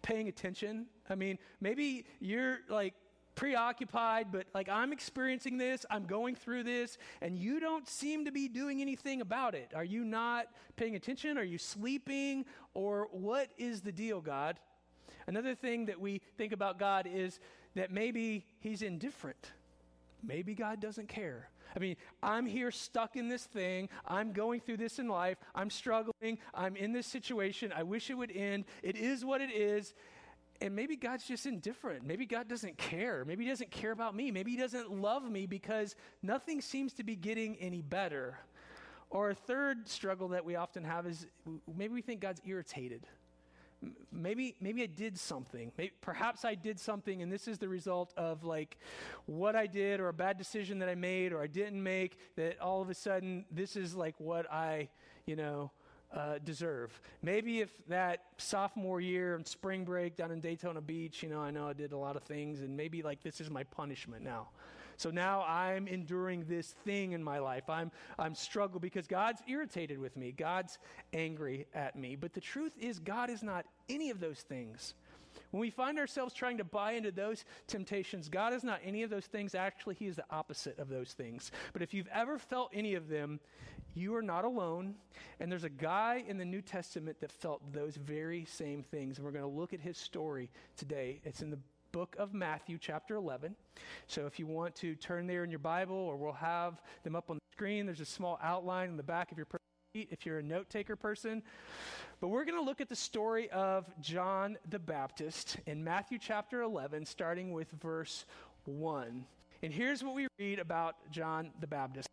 paying 0.00 0.28
attention? 0.28 0.86
I 1.10 1.14
mean, 1.14 1.38
maybe 1.60 2.06
you're 2.20 2.60
like 2.70 2.94
preoccupied, 3.34 4.32
but 4.32 4.46
like, 4.54 4.70
I'm 4.70 4.94
experiencing 4.94 5.58
this, 5.58 5.84
I'm 5.90 6.06
going 6.06 6.36
through 6.36 6.62
this, 6.62 6.96
and 7.20 7.38
you 7.38 7.60
don't 7.60 7.86
seem 7.86 8.24
to 8.24 8.32
be 8.32 8.48
doing 8.48 8.80
anything 8.80 9.20
about 9.20 9.54
it. 9.54 9.72
Are 9.74 9.84
you 9.84 10.06
not 10.06 10.46
paying 10.76 10.96
attention? 10.96 11.36
Are 11.36 11.44
you 11.44 11.58
sleeping? 11.58 12.46
Or 12.72 13.08
what 13.12 13.50
is 13.58 13.82
the 13.82 13.92
deal, 13.92 14.22
God? 14.22 14.58
Another 15.26 15.54
thing 15.54 15.86
that 15.86 16.00
we 16.00 16.20
think 16.36 16.52
about 16.52 16.78
God 16.78 17.08
is 17.10 17.38
that 17.74 17.90
maybe 17.90 18.44
He's 18.60 18.82
indifferent. 18.82 19.52
Maybe 20.22 20.54
God 20.54 20.80
doesn't 20.80 21.08
care. 21.08 21.48
I 21.74 21.78
mean, 21.78 21.96
I'm 22.22 22.46
here 22.46 22.70
stuck 22.70 23.16
in 23.16 23.28
this 23.28 23.44
thing. 23.44 23.88
I'm 24.06 24.32
going 24.32 24.60
through 24.60 24.78
this 24.78 24.98
in 24.98 25.08
life. 25.08 25.38
I'm 25.54 25.70
struggling. 25.70 26.38
I'm 26.52 26.76
in 26.76 26.92
this 26.92 27.06
situation. 27.06 27.72
I 27.74 27.84
wish 27.84 28.10
it 28.10 28.14
would 28.14 28.34
end. 28.34 28.64
It 28.82 28.96
is 28.96 29.24
what 29.24 29.40
it 29.40 29.52
is. 29.52 29.94
And 30.60 30.74
maybe 30.76 30.96
God's 30.96 31.26
just 31.26 31.46
indifferent. 31.46 32.04
Maybe 32.04 32.26
God 32.26 32.48
doesn't 32.48 32.76
care. 32.76 33.24
Maybe 33.24 33.44
He 33.44 33.50
doesn't 33.50 33.70
care 33.70 33.92
about 33.92 34.14
me. 34.14 34.30
Maybe 34.30 34.50
He 34.50 34.56
doesn't 34.56 34.90
love 34.90 35.30
me 35.30 35.46
because 35.46 35.94
nothing 36.22 36.60
seems 36.60 36.92
to 36.94 37.04
be 37.04 37.16
getting 37.16 37.56
any 37.56 37.82
better. 37.82 38.38
Or 39.08 39.30
a 39.30 39.34
third 39.34 39.88
struggle 39.88 40.28
that 40.28 40.44
we 40.44 40.56
often 40.56 40.84
have 40.84 41.06
is 41.06 41.26
maybe 41.76 41.94
we 41.94 42.02
think 42.02 42.20
God's 42.20 42.40
irritated 42.44 43.06
maybe 44.12 44.56
maybe 44.60 44.82
I 44.82 44.86
did 44.86 45.18
something. 45.18 45.72
Maybe, 45.76 45.92
perhaps 46.00 46.44
I 46.44 46.54
did 46.54 46.78
something, 46.78 47.22
and 47.22 47.32
this 47.32 47.48
is 47.48 47.58
the 47.58 47.68
result 47.68 48.12
of 48.16 48.44
like 48.44 48.78
what 49.26 49.56
I 49.56 49.66
did 49.66 50.00
or 50.00 50.08
a 50.08 50.12
bad 50.12 50.38
decision 50.38 50.78
that 50.80 50.88
I 50.88 50.94
made 50.94 51.32
or 51.32 51.42
I 51.42 51.46
didn't 51.46 51.82
make. 51.82 52.18
That 52.36 52.60
all 52.60 52.82
of 52.82 52.90
a 52.90 52.94
sudden 52.94 53.44
this 53.50 53.76
is 53.76 53.94
like 53.94 54.14
what 54.18 54.50
I, 54.52 54.88
you 55.26 55.36
know. 55.36 55.70
Uh, 56.12 56.38
deserve. 56.42 57.00
Maybe 57.22 57.60
if 57.60 57.70
that 57.86 58.24
sophomore 58.36 59.00
year 59.00 59.36
and 59.36 59.46
spring 59.46 59.84
break 59.84 60.16
down 60.16 60.32
in 60.32 60.40
Daytona 60.40 60.80
Beach, 60.80 61.22
you 61.22 61.28
know, 61.28 61.40
I 61.40 61.52
know 61.52 61.68
I 61.68 61.72
did 61.72 61.92
a 61.92 61.96
lot 61.96 62.16
of 62.16 62.24
things, 62.24 62.62
and 62.62 62.76
maybe 62.76 63.00
like 63.00 63.22
this 63.22 63.40
is 63.40 63.48
my 63.48 63.62
punishment 63.62 64.24
now. 64.24 64.48
So 65.00 65.10
now 65.10 65.42
I'm 65.44 65.88
enduring 65.88 66.44
this 66.46 66.74
thing 66.84 67.12
in 67.12 67.24
my 67.24 67.38
life. 67.38 67.70
I'm, 67.70 67.90
I'm 68.18 68.34
struggling 68.34 68.82
because 68.82 69.06
God's 69.06 69.40
irritated 69.48 69.98
with 69.98 70.14
me. 70.14 70.30
God's 70.30 70.78
angry 71.14 71.66
at 71.72 71.96
me. 71.96 72.16
But 72.16 72.34
the 72.34 72.40
truth 72.42 72.74
is, 72.78 72.98
God 72.98 73.30
is 73.30 73.42
not 73.42 73.64
any 73.88 74.10
of 74.10 74.20
those 74.20 74.40
things. 74.40 74.92
When 75.52 75.62
we 75.62 75.70
find 75.70 75.98
ourselves 75.98 76.34
trying 76.34 76.58
to 76.58 76.64
buy 76.64 76.92
into 76.92 77.12
those 77.12 77.46
temptations, 77.66 78.28
God 78.28 78.52
is 78.52 78.62
not 78.62 78.80
any 78.84 79.02
of 79.02 79.08
those 79.08 79.24
things. 79.24 79.54
Actually, 79.54 79.94
He 79.94 80.06
is 80.06 80.16
the 80.16 80.24
opposite 80.30 80.78
of 80.78 80.90
those 80.90 81.14
things. 81.14 81.50
But 81.72 81.80
if 81.80 81.94
you've 81.94 82.08
ever 82.12 82.38
felt 82.38 82.70
any 82.74 82.94
of 82.94 83.08
them, 83.08 83.40
you 83.94 84.14
are 84.16 84.22
not 84.22 84.44
alone. 84.44 84.96
And 85.40 85.50
there's 85.50 85.64
a 85.64 85.70
guy 85.70 86.24
in 86.28 86.36
the 86.36 86.44
New 86.44 86.60
Testament 86.60 87.20
that 87.20 87.32
felt 87.32 87.72
those 87.72 87.96
very 87.96 88.44
same 88.44 88.82
things. 88.82 89.16
And 89.16 89.24
we're 89.24 89.32
going 89.32 89.50
to 89.50 89.58
look 89.58 89.72
at 89.72 89.80
his 89.80 89.96
story 89.96 90.50
today. 90.76 91.20
It's 91.24 91.40
in 91.40 91.48
the 91.48 91.58
book 91.92 92.16
of 92.18 92.34
Matthew, 92.34 92.78
chapter 92.80 93.16
11. 93.16 93.54
So 94.06 94.26
if 94.26 94.38
you 94.38 94.46
want 94.46 94.74
to 94.76 94.94
turn 94.94 95.26
there 95.26 95.44
in 95.44 95.50
your 95.50 95.58
Bible, 95.58 95.96
or 95.96 96.16
we'll 96.16 96.32
have 96.32 96.80
them 97.04 97.16
up 97.16 97.30
on 97.30 97.36
the 97.36 97.42
screen, 97.52 97.86
there's 97.86 98.00
a 98.00 98.04
small 98.04 98.38
outline 98.42 98.90
in 98.90 98.96
the 98.96 99.02
back 99.02 99.32
of 99.32 99.38
your 99.38 99.46
sheet 99.94 100.08
if 100.10 100.24
you're 100.24 100.38
a 100.38 100.42
note 100.42 100.70
taker 100.70 100.96
person. 100.96 101.42
But 102.20 102.28
we're 102.28 102.44
going 102.44 102.58
to 102.58 102.64
look 102.64 102.80
at 102.80 102.88
the 102.88 102.96
story 102.96 103.50
of 103.50 103.86
John 104.00 104.56
the 104.68 104.78
Baptist 104.78 105.56
in 105.66 105.82
Matthew 105.82 106.18
chapter 106.18 106.62
11, 106.62 107.06
starting 107.06 107.52
with 107.52 107.70
verse 107.80 108.24
1. 108.64 109.24
And 109.62 109.72
here's 109.72 110.04
what 110.04 110.14
we 110.14 110.26
read 110.38 110.58
about 110.58 110.96
John 111.10 111.50
the 111.60 111.66
Baptist. 111.66 112.08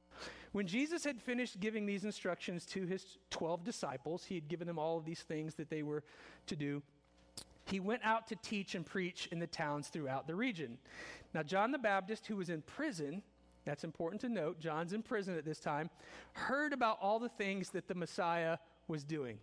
When 0.53 0.65
Jesus 0.65 1.03
had 1.03 1.21
finished 1.21 1.59
giving 1.59 1.85
these 1.85 2.03
instructions 2.03 2.65
to 2.67 2.85
his 2.85 3.17
12 3.29 3.63
disciples, 3.63 4.25
he 4.25 4.35
had 4.35 4.47
given 4.47 4.65
them 4.65 4.79
all 4.79 4.97
of 4.97 5.05
these 5.05 5.21
things 5.21 5.53
that 5.55 5.69
they 5.69 5.83
were 5.83 6.03
to 6.47 6.55
do. 6.55 6.81
He 7.69 7.79
went 7.79 8.01
out 8.03 8.27
to 8.27 8.35
teach 8.37 8.75
and 8.75 8.85
preach 8.85 9.27
in 9.31 9.39
the 9.39 9.47
towns 9.47 9.89
throughout 9.89 10.25
the 10.25 10.35
region. 10.35 10.77
Now, 11.33 11.43
John 11.43 11.71
the 11.71 11.77
Baptist, 11.77 12.25
who 12.27 12.37
was 12.37 12.49
in 12.49 12.61
prison, 12.61 13.21
that's 13.65 13.83
important 13.83 14.21
to 14.21 14.29
note, 14.29 14.59
John's 14.59 14.93
in 14.93 15.03
prison 15.03 15.37
at 15.37 15.43
this 15.43 15.59
time, 15.59 15.89
heard 16.33 16.71
about 16.71 16.97
all 17.01 17.19
the 17.19 17.29
things 17.29 17.69
that 17.71 17.87
the 17.87 17.95
Messiah 17.95 18.57
was 18.87 19.03
doing. 19.03 19.37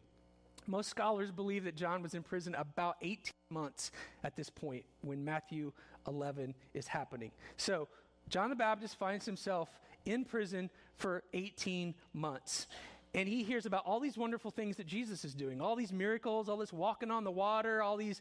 Most 0.66 0.88
scholars 0.88 1.30
believe 1.30 1.64
that 1.64 1.76
John 1.76 2.02
was 2.02 2.14
in 2.14 2.22
prison 2.22 2.54
about 2.54 2.96
18 3.02 3.32
months 3.50 3.90
at 4.22 4.34
this 4.34 4.48
point 4.48 4.84
when 5.02 5.22
Matthew 5.22 5.72
11 6.08 6.54
is 6.72 6.86
happening. 6.86 7.30
So, 7.58 7.88
John 8.30 8.48
the 8.48 8.56
Baptist 8.56 8.96
finds 8.96 9.26
himself 9.26 9.68
in 10.06 10.24
prison 10.24 10.70
for 10.96 11.22
18 11.34 11.94
months. 12.14 12.66
And 13.14 13.28
he 13.28 13.44
hears 13.44 13.64
about 13.64 13.84
all 13.86 14.00
these 14.00 14.18
wonderful 14.18 14.50
things 14.50 14.76
that 14.76 14.86
Jesus 14.86 15.24
is 15.24 15.34
doing, 15.34 15.60
all 15.60 15.76
these 15.76 15.92
miracles, 15.92 16.48
all 16.48 16.56
this 16.56 16.72
walking 16.72 17.10
on 17.10 17.22
the 17.22 17.30
water, 17.30 17.80
all 17.80 17.96
these 17.96 18.20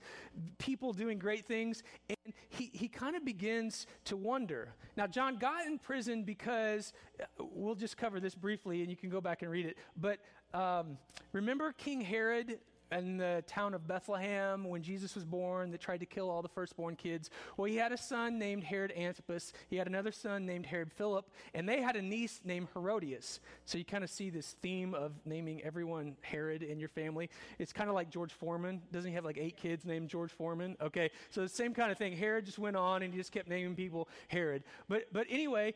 people 0.59 0.93
doing 0.93 1.17
great 1.17 1.47
things. 1.47 1.81
And 2.09 2.33
he, 2.49 2.69
he 2.73 2.87
kind 2.87 3.15
of 3.15 3.25
begins 3.25 3.87
to 4.05 4.15
wonder. 4.15 4.75
Now, 4.95 5.07
John 5.07 5.37
got 5.37 5.65
in 5.65 5.79
prison 5.79 6.23
because, 6.23 6.93
uh, 7.19 7.25
we'll 7.39 7.75
just 7.75 7.97
cover 7.97 8.19
this 8.19 8.35
briefly 8.35 8.81
and 8.81 8.89
you 8.89 8.95
can 8.95 9.09
go 9.09 9.19
back 9.19 9.41
and 9.41 9.49
read 9.49 9.65
it. 9.65 9.77
But 9.97 10.19
um, 10.53 10.97
remember 11.31 11.73
King 11.73 12.01
Herod 12.01 12.59
in 12.97 13.17
the 13.17 13.43
town 13.47 13.73
of 13.73 13.87
Bethlehem 13.87 14.63
when 14.63 14.81
Jesus 14.81 15.15
was 15.15 15.25
born 15.25 15.71
that 15.71 15.81
tried 15.81 15.99
to 15.99 16.05
kill 16.05 16.29
all 16.29 16.41
the 16.41 16.49
firstborn 16.49 16.95
kids. 16.95 17.29
Well, 17.57 17.65
he 17.65 17.75
had 17.75 17.91
a 17.91 17.97
son 17.97 18.39
named 18.39 18.63
Herod 18.63 18.93
Antipas. 18.95 19.53
He 19.69 19.77
had 19.77 19.87
another 19.87 20.11
son 20.11 20.45
named 20.45 20.65
Herod 20.65 20.91
Philip, 20.91 21.29
and 21.53 21.67
they 21.67 21.81
had 21.81 21.95
a 21.95 22.01
niece 22.01 22.41
named 22.43 22.67
Herodias. 22.73 23.39
So 23.65 23.77
you 23.77 23.85
kind 23.85 24.03
of 24.03 24.09
see 24.09 24.29
this 24.29 24.55
theme 24.61 24.93
of 24.93 25.13
naming 25.25 25.61
everyone 25.63 26.15
Herod 26.21 26.63
in 26.63 26.79
your 26.79 26.89
family. 26.89 27.29
It's 27.59 27.73
kind 27.73 27.89
of 27.89 27.95
like 27.95 28.09
George 28.09 28.33
Foreman. 28.33 28.81
Doesn't 28.91 29.09
he 29.09 29.15
have 29.15 29.25
like 29.25 29.37
eight 29.37 29.57
kids 29.57 29.85
named 29.85 30.09
George 30.09 30.31
Foreman? 30.31 30.77
Okay, 30.81 31.09
so 31.29 31.41
the 31.41 31.49
same 31.49 31.73
kind 31.73 31.91
of 31.91 31.97
thing. 31.97 32.15
Herod 32.15 32.45
just 32.45 32.59
went 32.59 32.75
on 32.75 33.03
and 33.03 33.13
he 33.13 33.19
just 33.19 33.31
kept 33.31 33.47
naming 33.47 33.75
people 33.75 34.07
Herod. 34.27 34.63
But 34.87 35.11
but 35.11 35.27
anyway, 35.29 35.73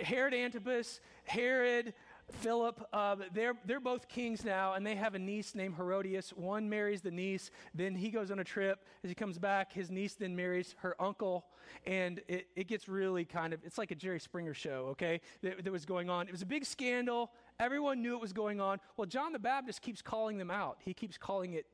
Herod 0.00 0.34
Antipas, 0.34 1.00
Herod 1.24 1.94
Philip, 2.32 2.86
uh, 2.92 3.16
they're, 3.32 3.54
they're 3.64 3.80
both 3.80 4.08
kings 4.08 4.44
now, 4.44 4.74
and 4.74 4.84
they 4.84 4.96
have 4.96 5.14
a 5.14 5.18
niece 5.18 5.54
named 5.54 5.76
Herodias. 5.76 6.30
One 6.30 6.68
marries 6.68 7.00
the 7.00 7.10
niece, 7.10 7.50
then 7.74 7.94
he 7.94 8.10
goes 8.10 8.30
on 8.30 8.40
a 8.40 8.44
trip. 8.44 8.84
As 9.04 9.10
he 9.10 9.14
comes 9.14 9.38
back, 9.38 9.72
his 9.72 9.90
niece 9.90 10.14
then 10.14 10.34
marries 10.34 10.74
her 10.78 11.00
uncle, 11.00 11.46
and 11.86 12.20
it, 12.26 12.48
it 12.56 12.66
gets 12.66 12.88
really 12.88 13.24
kind 13.24 13.52
of, 13.52 13.60
it's 13.64 13.78
like 13.78 13.92
a 13.92 13.94
Jerry 13.94 14.18
Springer 14.18 14.54
show, 14.54 14.88
okay, 14.90 15.20
that, 15.42 15.64
that 15.64 15.72
was 15.72 15.84
going 15.84 16.10
on. 16.10 16.26
It 16.26 16.32
was 16.32 16.42
a 16.42 16.46
big 16.46 16.64
scandal. 16.64 17.30
Everyone 17.60 18.02
knew 18.02 18.14
it 18.14 18.20
was 18.20 18.32
going 18.32 18.60
on. 18.60 18.80
Well, 18.96 19.06
John 19.06 19.32
the 19.32 19.38
Baptist 19.38 19.80
keeps 19.80 20.02
calling 20.02 20.38
them 20.38 20.50
out. 20.50 20.78
He 20.84 20.94
keeps 20.94 21.16
calling 21.16 21.54
it 21.54 21.66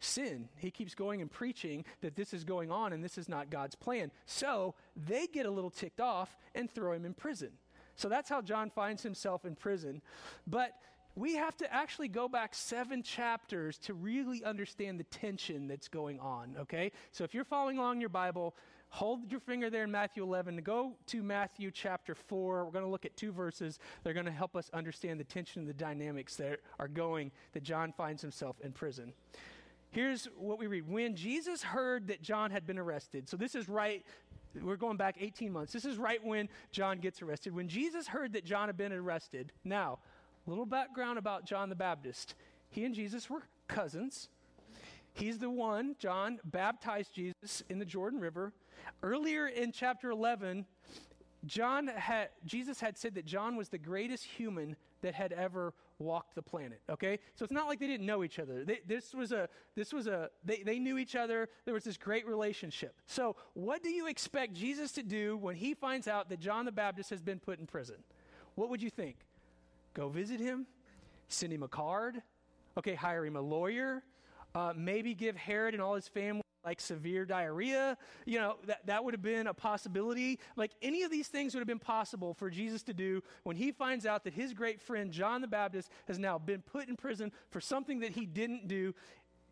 sin. 0.00 0.48
He 0.56 0.70
keeps 0.70 0.94
going 0.94 1.20
and 1.20 1.30
preaching 1.30 1.84
that 2.00 2.16
this 2.16 2.32
is 2.32 2.44
going 2.44 2.70
on 2.70 2.92
and 2.92 3.02
this 3.02 3.18
is 3.18 3.28
not 3.28 3.50
God's 3.50 3.74
plan. 3.74 4.10
So 4.26 4.74
they 4.96 5.26
get 5.26 5.46
a 5.46 5.50
little 5.50 5.70
ticked 5.70 6.00
off 6.00 6.36
and 6.54 6.70
throw 6.70 6.92
him 6.92 7.04
in 7.04 7.14
prison. 7.14 7.50
So 7.98 8.08
that's 8.08 8.30
how 8.30 8.40
John 8.40 8.70
finds 8.70 9.02
himself 9.02 9.44
in 9.44 9.56
prison. 9.56 10.00
But 10.46 10.72
we 11.16 11.34
have 11.34 11.56
to 11.56 11.74
actually 11.74 12.06
go 12.06 12.28
back 12.28 12.54
seven 12.54 13.02
chapters 13.02 13.76
to 13.78 13.94
really 13.94 14.44
understand 14.44 15.00
the 15.00 15.04
tension 15.04 15.66
that's 15.66 15.88
going 15.88 16.20
on, 16.20 16.54
okay? 16.60 16.92
So 17.10 17.24
if 17.24 17.34
you're 17.34 17.44
following 17.44 17.76
along 17.76 17.98
your 17.98 18.08
Bible, 18.08 18.54
hold 18.90 19.28
your 19.32 19.40
finger 19.40 19.68
there 19.68 19.82
in 19.82 19.90
Matthew 19.90 20.22
11. 20.22 20.58
Go 20.58 20.92
to 21.06 21.24
Matthew 21.24 21.72
chapter 21.72 22.14
4. 22.14 22.64
We're 22.64 22.70
going 22.70 22.84
to 22.84 22.90
look 22.90 23.04
at 23.04 23.16
two 23.16 23.32
verses. 23.32 23.80
They're 24.04 24.14
going 24.14 24.26
to 24.26 24.32
help 24.32 24.54
us 24.54 24.70
understand 24.72 25.18
the 25.18 25.24
tension 25.24 25.62
and 25.62 25.68
the 25.68 25.74
dynamics 25.74 26.36
that 26.36 26.60
are 26.78 26.88
going 26.88 27.32
that 27.52 27.64
John 27.64 27.92
finds 27.92 28.22
himself 28.22 28.60
in 28.62 28.70
prison. 28.70 29.12
Here's 29.90 30.26
what 30.36 30.58
we 30.58 30.66
read. 30.66 30.88
When 30.88 31.16
Jesus 31.16 31.62
heard 31.62 32.08
that 32.08 32.22
John 32.22 32.50
had 32.50 32.66
been 32.66 32.78
arrested, 32.78 33.28
so 33.28 33.36
this 33.36 33.54
is 33.54 33.68
right 33.68 34.04
we're 34.60 34.76
going 34.76 34.96
back 34.96 35.16
18 35.20 35.52
months. 35.52 35.72
This 35.72 35.84
is 35.84 35.98
right 35.98 36.24
when 36.24 36.48
John 36.72 36.98
gets 36.98 37.22
arrested. 37.22 37.54
When 37.54 37.68
Jesus 37.68 38.08
heard 38.08 38.32
that 38.32 38.44
John 38.44 38.68
had 38.68 38.76
been 38.76 38.92
arrested, 38.92 39.52
now, 39.64 39.98
little 40.46 40.66
background 40.66 41.18
about 41.18 41.44
John 41.44 41.68
the 41.68 41.74
Baptist. 41.74 42.34
He 42.70 42.84
and 42.84 42.94
Jesus 42.94 43.28
were 43.28 43.42
cousins. 43.66 44.28
He's 45.12 45.38
the 45.38 45.50
one, 45.50 45.96
John, 45.98 46.38
baptized 46.44 47.14
Jesus 47.14 47.62
in 47.68 47.78
the 47.78 47.84
Jordan 47.84 48.20
River. 48.20 48.52
Earlier 49.02 49.48
in 49.48 49.72
chapter 49.72 50.10
11, 50.10 50.64
John 51.44 51.88
had, 51.88 52.28
Jesus 52.44 52.80
had 52.80 52.96
said 52.96 53.14
that 53.14 53.24
John 53.24 53.56
was 53.56 53.68
the 53.68 53.78
greatest 53.78 54.24
human 54.24 54.76
that 55.02 55.14
had 55.14 55.32
ever 55.32 55.74
walked 55.98 56.34
the 56.34 56.42
planet. 56.42 56.80
Okay, 56.88 57.18
so 57.34 57.44
it's 57.44 57.52
not 57.52 57.66
like 57.66 57.80
they 57.80 57.86
didn't 57.86 58.06
know 58.06 58.22
each 58.24 58.38
other. 58.38 58.64
They, 58.64 58.80
this 58.86 59.14
was 59.14 59.32
a 59.32 59.48
this 59.74 59.92
was 59.92 60.06
a 60.06 60.30
they, 60.44 60.62
they 60.62 60.78
knew 60.78 60.98
each 60.98 61.16
other. 61.16 61.48
There 61.64 61.74
was 61.74 61.84
this 61.84 61.96
great 61.96 62.26
relationship. 62.26 62.94
So 63.06 63.36
what 63.54 63.82
do 63.82 63.90
you 63.90 64.06
expect 64.06 64.54
Jesus 64.54 64.92
to 64.92 65.02
do 65.02 65.36
when 65.36 65.56
he 65.56 65.74
finds 65.74 66.08
out 66.08 66.28
that 66.30 66.40
John 66.40 66.64
the 66.64 66.72
Baptist 66.72 67.10
has 67.10 67.22
been 67.22 67.38
put 67.38 67.58
in 67.58 67.66
prison? 67.66 67.96
What 68.54 68.70
would 68.70 68.82
you 68.82 68.90
think? 68.90 69.16
Go 69.94 70.08
visit 70.08 70.40
him, 70.40 70.66
send 71.28 71.52
him 71.52 71.62
a 71.62 71.68
card, 71.68 72.22
okay, 72.76 72.94
hire 72.94 73.24
him 73.24 73.36
a 73.36 73.40
lawyer, 73.40 74.02
uh, 74.54 74.72
maybe 74.76 75.14
give 75.14 75.36
Herod 75.36 75.74
and 75.74 75.82
all 75.82 75.94
his 75.94 76.08
family 76.08 76.42
like 76.68 76.80
severe 76.80 77.24
diarrhea. 77.24 77.96
You 78.26 78.40
know, 78.40 78.56
that, 78.66 78.84
that 78.84 79.02
would 79.02 79.14
have 79.14 79.22
been 79.22 79.46
a 79.46 79.54
possibility. 79.54 80.38
Like 80.54 80.72
any 80.82 81.02
of 81.02 81.10
these 81.10 81.26
things 81.26 81.54
would 81.54 81.60
have 81.60 81.66
been 81.66 81.78
possible 81.78 82.34
for 82.34 82.50
Jesus 82.50 82.82
to 82.84 82.92
do 82.92 83.22
when 83.44 83.56
he 83.56 83.72
finds 83.72 84.04
out 84.04 84.22
that 84.24 84.34
his 84.34 84.52
great 84.52 84.78
friend 84.78 85.10
John 85.10 85.40
the 85.40 85.48
Baptist 85.48 85.90
has 86.08 86.18
now 86.18 86.36
been 86.36 86.60
put 86.60 86.86
in 86.86 86.94
prison 86.94 87.32
for 87.50 87.58
something 87.58 88.00
that 88.00 88.12
he 88.12 88.26
didn't 88.26 88.68
do. 88.68 88.94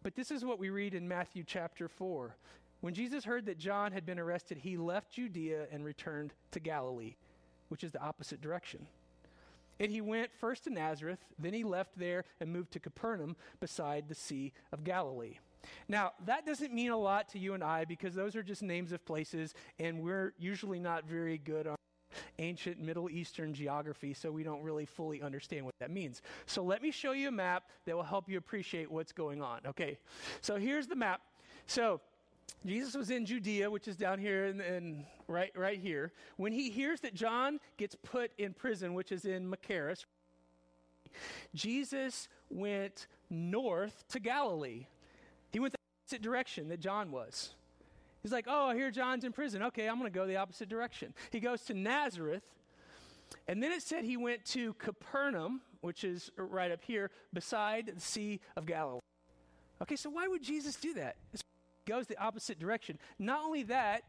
But 0.02 0.14
this 0.14 0.30
is 0.30 0.44
what 0.44 0.58
we 0.58 0.68
read 0.68 0.92
in 0.92 1.08
Matthew 1.08 1.42
chapter 1.42 1.88
4. 1.88 2.36
When 2.82 2.92
Jesus 2.92 3.24
heard 3.24 3.46
that 3.46 3.58
John 3.58 3.92
had 3.92 4.04
been 4.04 4.18
arrested, 4.18 4.58
he 4.58 4.76
left 4.76 5.12
Judea 5.12 5.68
and 5.72 5.86
returned 5.86 6.34
to 6.50 6.60
Galilee, 6.60 7.14
which 7.70 7.82
is 7.82 7.92
the 7.92 8.02
opposite 8.02 8.42
direction. 8.42 8.86
And 9.80 9.90
he 9.90 10.02
went 10.02 10.30
first 10.38 10.64
to 10.64 10.70
Nazareth, 10.70 11.24
then 11.38 11.54
he 11.54 11.64
left 11.64 11.98
there 11.98 12.24
and 12.40 12.52
moved 12.52 12.72
to 12.72 12.78
Capernaum 12.78 13.36
beside 13.58 14.08
the 14.08 14.14
Sea 14.14 14.52
of 14.70 14.84
Galilee. 14.84 15.38
Now, 15.88 16.12
that 16.24 16.46
doesn't 16.46 16.72
mean 16.72 16.90
a 16.90 16.96
lot 16.96 17.28
to 17.30 17.38
you 17.38 17.54
and 17.54 17.62
I 17.62 17.84
because 17.84 18.14
those 18.14 18.36
are 18.36 18.42
just 18.42 18.62
names 18.62 18.92
of 18.92 19.04
places, 19.04 19.54
and 19.78 20.00
we're 20.00 20.32
usually 20.38 20.78
not 20.78 21.04
very 21.04 21.38
good 21.38 21.66
on 21.66 21.76
ancient 22.38 22.80
Middle 22.80 23.10
Eastern 23.10 23.52
geography, 23.52 24.14
so 24.14 24.30
we 24.30 24.42
don't 24.42 24.62
really 24.62 24.86
fully 24.86 25.22
understand 25.22 25.64
what 25.64 25.74
that 25.80 25.90
means. 25.90 26.22
So 26.46 26.62
let 26.62 26.82
me 26.82 26.90
show 26.90 27.12
you 27.12 27.28
a 27.28 27.32
map 27.32 27.64
that 27.84 27.96
will 27.96 28.02
help 28.02 28.28
you 28.28 28.38
appreciate 28.38 28.90
what's 28.90 29.12
going 29.12 29.42
on. 29.42 29.60
Okay, 29.66 29.98
so 30.40 30.56
here's 30.56 30.86
the 30.86 30.96
map. 30.96 31.20
So 31.66 32.00
Jesus 32.64 32.94
was 32.94 33.10
in 33.10 33.26
Judea, 33.26 33.70
which 33.70 33.88
is 33.88 33.96
down 33.96 34.18
here 34.18 34.46
and 34.46 35.04
right, 35.28 35.52
right 35.56 35.80
here. 35.80 36.12
When 36.36 36.52
he 36.52 36.70
hears 36.70 37.00
that 37.00 37.14
John 37.14 37.58
gets 37.76 37.94
put 37.94 38.30
in 38.38 38.52
prison, 38.52 38.94
which 38.94 39.12
is 39.12 39.24
in 39.24 39.50
Machaerus, 39.50 40.04
Jesus 41.54 42.28
went 42.50 43.06
north 43.30 44.04
to 44.08 44.20
Galilee. 44.20 44.86
He 45.56 45.60
went 45.60 45.72
the 45.72 45.78
opposite 46.04 46.20
direction 46.20 46.68
that 46.68 46.80
John 46.80 47.10
was. 47.10 47.54
He's 48.22 48.30
like, 48.30 48.44
oh, 48.46 48.66
I 48.66 48.74
hear 48.74 48.90
John's 48.90 49.24
in 49.24 49.32
prison. 49.32 49.62
Okay, 49.62 49.88
I'm 49.88 49.98
going 49.98 50.12
to 50.12 50.14
go 50.14 50.26
the 50.26 50.36
opposite 50.36 50.68
direction. 50.68 51.14
He 51.32 51.40
goes 51.40 51.62
to 51.62 51.72
Nazareth, 51.72 52.44
and 53.48 53.62
then 53.62 53.72
it 53.72 53.80
said 53.80 54.04
he 54.04 54.18
went 54.18 54.44
to 54.48 54.74
Capernaum, 54.74 55.62
which 55.80 56.04
is 56.04 56.30
right 56.36 56.70
up 56.70 56.84
here, 56.84 57.10
beside 57.32 57.90
the 57.94 58.02
Sea 58.02 58.38
of 58.54 58.66
Galilee. 58.66 59.00
Okay, 59.80 59.96
so 59.96 60.10
why 60.10 60.28
would 60.28 60.42
Jesus 60.42 60.76
do 60.76 60.92
that? 60.92 61.16
He 61.32 61.38
goes 61.86 62.06
the 62.06 62.18
opposite 62.18 62.58
direction. 62.58 62.98
Not 63.18 63.42
only 63.42 63.62
that, 63.62 64.02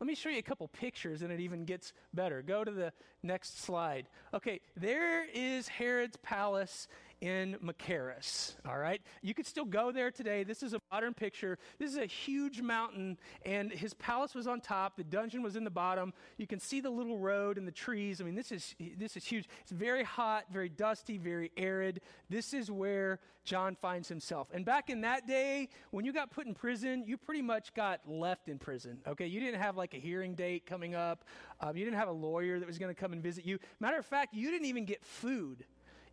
let 0.00 0.06
me 0.06 0.14
show 0.14 0.30
you 0.30 0.38
a 0.38 0.42
couple 0.42 0.68
pictures 0.68 1.20
and 1.20 1.30
it 1.30 1.40
even 1.40 1.66
gets 1.66 1.92
better. 2.14 2.40
Go 2.40 2.64
to 2.64 2.70
the 2.70 2.92
next 3.22 3.62
slide. 3.62 4.08
Okay, 4.32 4.60
there 4.76 5.26
is 5.32 5.68
Herod's 5.68 6.16
palace 6.18 6.88
in 7.20 7.56
Machaerus. 7.64 8.54
All 8.68 8.78
right? 8.78 9.00
You 9.22 9.34
could 9.34 9.46
still 9.46 9.64
go 9.64 9.90
there 9.92 10.10
today. 10.10 10.44
This 10.44 10.62
is 10.62 10.74
a 10.74 10.80
modern 10.92 11.14
picture. 11.14 11.58
This 11.78 11.90
is 11.90 11.98
a 11.98 12.06
huge 12.06 12.60
mountain, 12.60 13.18
and 13.44 13.72
his 13.72 13.94
palace 13.94 14.34
was 14.34 14.46
on 14.46 14.60
top. 14.60 14.96
The 14.96 15.04
dungeon 15.04 15.42
was 15.42 15.56
in 15.56 15.64
the 15.64 15.70
bottom. 15.70 16.12
You 16.36 16.46
can 16.46 16.60
see 16.60 16.80
the 16.80 16.90
little 16.90 17.18
road 17.18 17.58
and 17.58 17.66
the 17.66 17.72
trees. 17.72 18.20
I 18.20 18.24
mean, 18.24 18.34
this 18.34 18.52
is, 18.52 18.74
this 18.98 19.16
is 19.16 19.24
huge. 19.24 19.48
It's 19.62 19.72
very 19.72 20.04
hot, 20.04 20.44
very 20.52 20.68
dusty, 20.68 21.18
very 21.18 21.52
arid. 21.56 22.00
This 22.28 22.52
is 22.52 22.70
where 22.70 23.20
John 23.44 23.76
finds 23.76 24.08
himself. 24.08 24.48
And 24.52 24.64
back 24.64 24.90
in 24.90 25.00
that 25.02 25.26
day, 25.26 25.68
when 25.92 26.04
you 26.04 26.12
got 26.12 26.30
put 26.30 26.46
in 26.46 26.54
prison, 26.54 27.04
you 27.06 27.16
pretty 27.16 27.42
much 27.42 27.72
got 27.74 28.00
left 28.06 28.48
in 28.48 28.58
prison. 28.58 28.98
Okay? 29.06 29.26
You 29.26 29.40
didn't 29.40 29.60
have 29.60 29.76
like 29.76 29.94
a 29.94 29.98
hearing 29.98 30.34
date 30.34 30.66
coming 30.66 30.94
up, 30.94 31.24
um, 31.60 31.76
you 31.76 31.84
didn't 31.84 31.96
have 31.96 32.08
a 32.08 32.12
lawyer 32.12 32.58
that 32.58 32.66
was 32.66 32.76
going 32.76 32.94
to 32.94 33.00
come 33.00 33.12
and 33.12 33.22
visit 33.22 33.46
you. 33.46 33.58
Matter 33.80 33.98
of 33.98 34.04
fact, 34.04 34.34
you 34.34 34.50
didn't 34.50 34.66
even 34.66 34.84
get 34.84 35.02
food. 35.04 35.64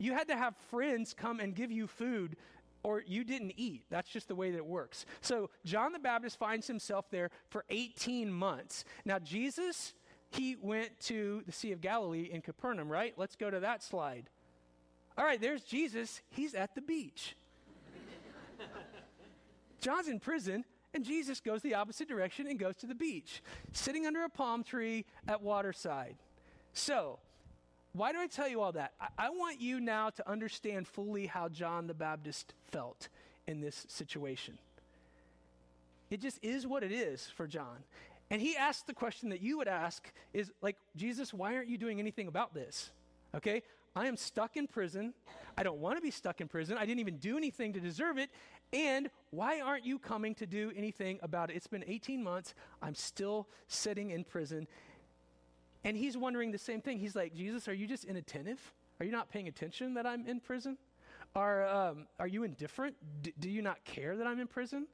You 0.03 0.13
had 0.13 0.27
to 0.27 0.35
have 0.35 0.53
friends 0.69 1.13
come 1.13 1.39
and 1.39 1.55
give 1.55 1.71
you 1.71 1.87
food 1.87 2.35
or 2.83 3.01
you 3.07 3.23
didn't 3.23 3.53
eat. 3.55 3.85
That's 3.89 4.09
just 4.09 4.27
the 4.27 4.35
way 4.35 4.51
that 4.51 4.57
it 4.57 4.65
works. 4.65 5.05
So 5.21 5.49
John 5.63 5.93
the 5.93 5.99
Baptist 5.99 6.37
finds 6.37 6.67
himself 6.67 7.09
there 7.09 7.29
for 7.47 7.63
18 7.69 8.29
months. 8.29 8.83
Now, 9.05 9.17
Jesus, 9.17 9.93
he 10.29 10.57
went 10.61 10.99
to 11.03 11.41
the 11.45 11.53
Sea 11.53 11.71
of 11.71 11.79
Galilee 11.79 12.29
in 12.29 12.41
Capernaum, 12.41 12.91
right? 12.91 13.13
Let's 13.15 13.37
go 13.37 13.49
to 13.49 13.61
that 13.61 13.81
slide. 13.81 14.29
All 15.17 15.23
right, 15.23 15.39
there's 15.39 15.63
Jesus. 15.63 16.21
He's 16.31 16.53
at 16.53 16.75
the 16.75 16.81
beach. 16.81 17.37
John's 19.79 20.09
in 20.09 20.19
prison, 20.19 20.65
and 20.93 21.05
Jesus 21.05 21.39
goes 21.39 21.61
the 21.61 21.75
opposite 21.75 22.09
direction 22.09 22.45
and 22.47 22.59
goes 22.59 22.75
to 22.75 22.87
the 22.87 22.95
beach, 22.95 23.41
sitting 23.71 24.05
under 24.05 24.25
a 24.25 24.29
palm 24.29 24.65
tree 24.65 25.05
at 25.29 25.41
waterside. 25.41 26.17
So, 26.73 27.19
why 27.93 28.11
do 28.11 28.19
I 28.19 28.27
tell 28.27 28.47
you 28.47 28.61
all 28.61 28.71
that? 28.73 28.93
I, 28.99 29.07
I, 29.17 29.29
want 29.29 29.61
you 29.61 29.79
now 29.79 30.09
to 30.09 30.29
understand 30.29 30.87
fully 30.87 31.27
how 31.27 31.47
John 31.47 31.87
the 31.87 31.93
Baptist 31.93 32.53
felt 32.71 33.07
in 33.47 33.61
this 33.61 33.85
situation. 33.87 34.57
It 36.09 36.19
just 36.19 36.39
is 36.41 36.65
what 36.67 36.83
it 36.83 36.91
is 36.91 37.27
for 37.35 37.47
John. 37.47 37.83
And 38.29 38.41
he 38.41 38.57
asked 38.57 38.87
the 38.87 38.93
question 38.93 39.29
that 39.29 39.41
you 39.41 39.57
would 39.57 39.67
ask 39.67 40.11
is 40.33 40.51
like, 40.61 40.75
Jesus, 40.95 41.33
why 41.33 41.55
aren't 41.55 41.67
you 41.67 41.77
doing 41.77 41.99
anything 41.99 42.27
about 42.27 42.53
this? 42.53 42.91
Okay? 43.35 43.61
I 43.95 44.07
am 44.07 44.17
stuck 44.17 44.57
in 44.57 44.65
prison. 44.65 45.13
I 45.55 45.61
don't 45.61 45.77
want 45.77 45.97
to 45.97 46.01
be 46.01 46.09
stuck 46.09 46.41
in 46.41 46.47
prison. 46.47 46.77
I 46.77 46.85
didn't 46.85 46.99
even 46.99 47.17
do 47.17 47.37
anything 47.37 47.73
to 47.73 47.79
deserve 47.79 48.17
it. 48.17 48.31
And 48.71 49.09
why 49.29 49.61
aren't 49.61 49.85
you 49.85 49.99
coming 49.99 50.33
to 50.35 50.47
do 50.47 50.71
anything 50.75 51.19
about 51.21 51.51
it? 51.51 51.55
It's 51.55 51.67
been 51.67 51.83
18 51.85 52.23
months. 52.23 52.55
I'm 52.81 52.95
still 52.95 53.47
sitting 53.67 54.09
in 54.09 54.23
prison. 54.23 54.67
And 55.83 55.97
he's 55.97 56.15
wondering 56.15 56.51
the 56.51 56.57
same 56.57 56.81
thing. 56.81 56.99
He's 56.99 57.15
like, 57.15 57.33
Jesus, 57.35 57.67
are 57.67 57.73
you 57.73 57.87
just 57.87 58.05
inattentive? 58.05 58.73
Are 58.99 59.05
you 59.05 59.11
not 59.11 59.29
paying 59.29 59.47
attention 59.47 59.95
that 59.95 60.05
I'm 60.05 60.25
in 60.27 60.39
prison? 60.39 60.77
Are, 61.35 61.67
um, 61.67 62.07
are 62.19 62.27
you 62.27 62.43
indifferent? 62.43 62.95
D- 63.21 63.33
do 63.39 63.49
you 63.49 63.61
not 63.61 63.83
care 63.83 64.15
that 64.15 64.27
I'm 64.27 64.39
in 64.39 64.47
prison? 64.47 64.87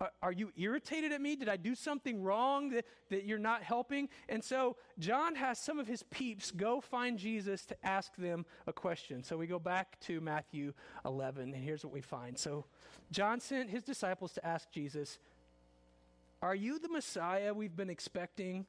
Are, 0.00 0.12
are, 0.22 0.32
you 0.32 0.52
irritated 0.56 1.12
at 1.12 1.20
me? 1.20 1.34
Did 1.34 1.48
I 1.48 1.56
do 1.56 1.74
something 1.74 2.22
wrong 2.22 2.68
that, 2.70 2.84
that 3.10 3.24
you're 3.24 3.38
not 3.38 3.62
helping? 3.62 4.08
And 4.28 4.44
so 4.44 4.76
John 4.98 5.34
has 5.34 5.58
some 5.58 5.78
of 5.78 5.88
his 5.88 6.04
peeps 6.04 6.50
go 6.50 6.80
find 6.80 7.18
Jesus 7.18 7.64
to 7.66 7.76
ask 7.84 8.14
them 8.16 8.46
a 8.66 8.72
question. 8.72 9.24
So 9.24 9.36
we 9.36 9.46
go 9.46 9.58
back 9.58 9.98
to 10.00 10.20
Matthew 10.20 10.72
11, 11.04 11.54
and 11.54 11.64
here's 11.64 11.84
what 11.84 11.92
we 11.92 12.00
find. 12.00 12.38
So 12.38 12.66
John 13.10 13.40
sent 13.40 13.70
his 13.70 13.82
disciples 13.82 14.32
to 14.34 14.46
ask 14.46 14.70
Jesus, 14.70 15.18
Are 16.42 16.54
you 16.54 16.78
the 16.78 16.88
Messiah 16.88 17.52
we've 17.52 17.76
been 17.76 17.90
expecting? 17.90 18.66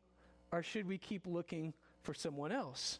Or 0.51 0.63
should 0.63 0.87
we 0.87 0.97
keep 0.97 1.25
looking 1.27 1.73
for 2.01 2.13
someone 2.13 2.51
else? 2.51 2.99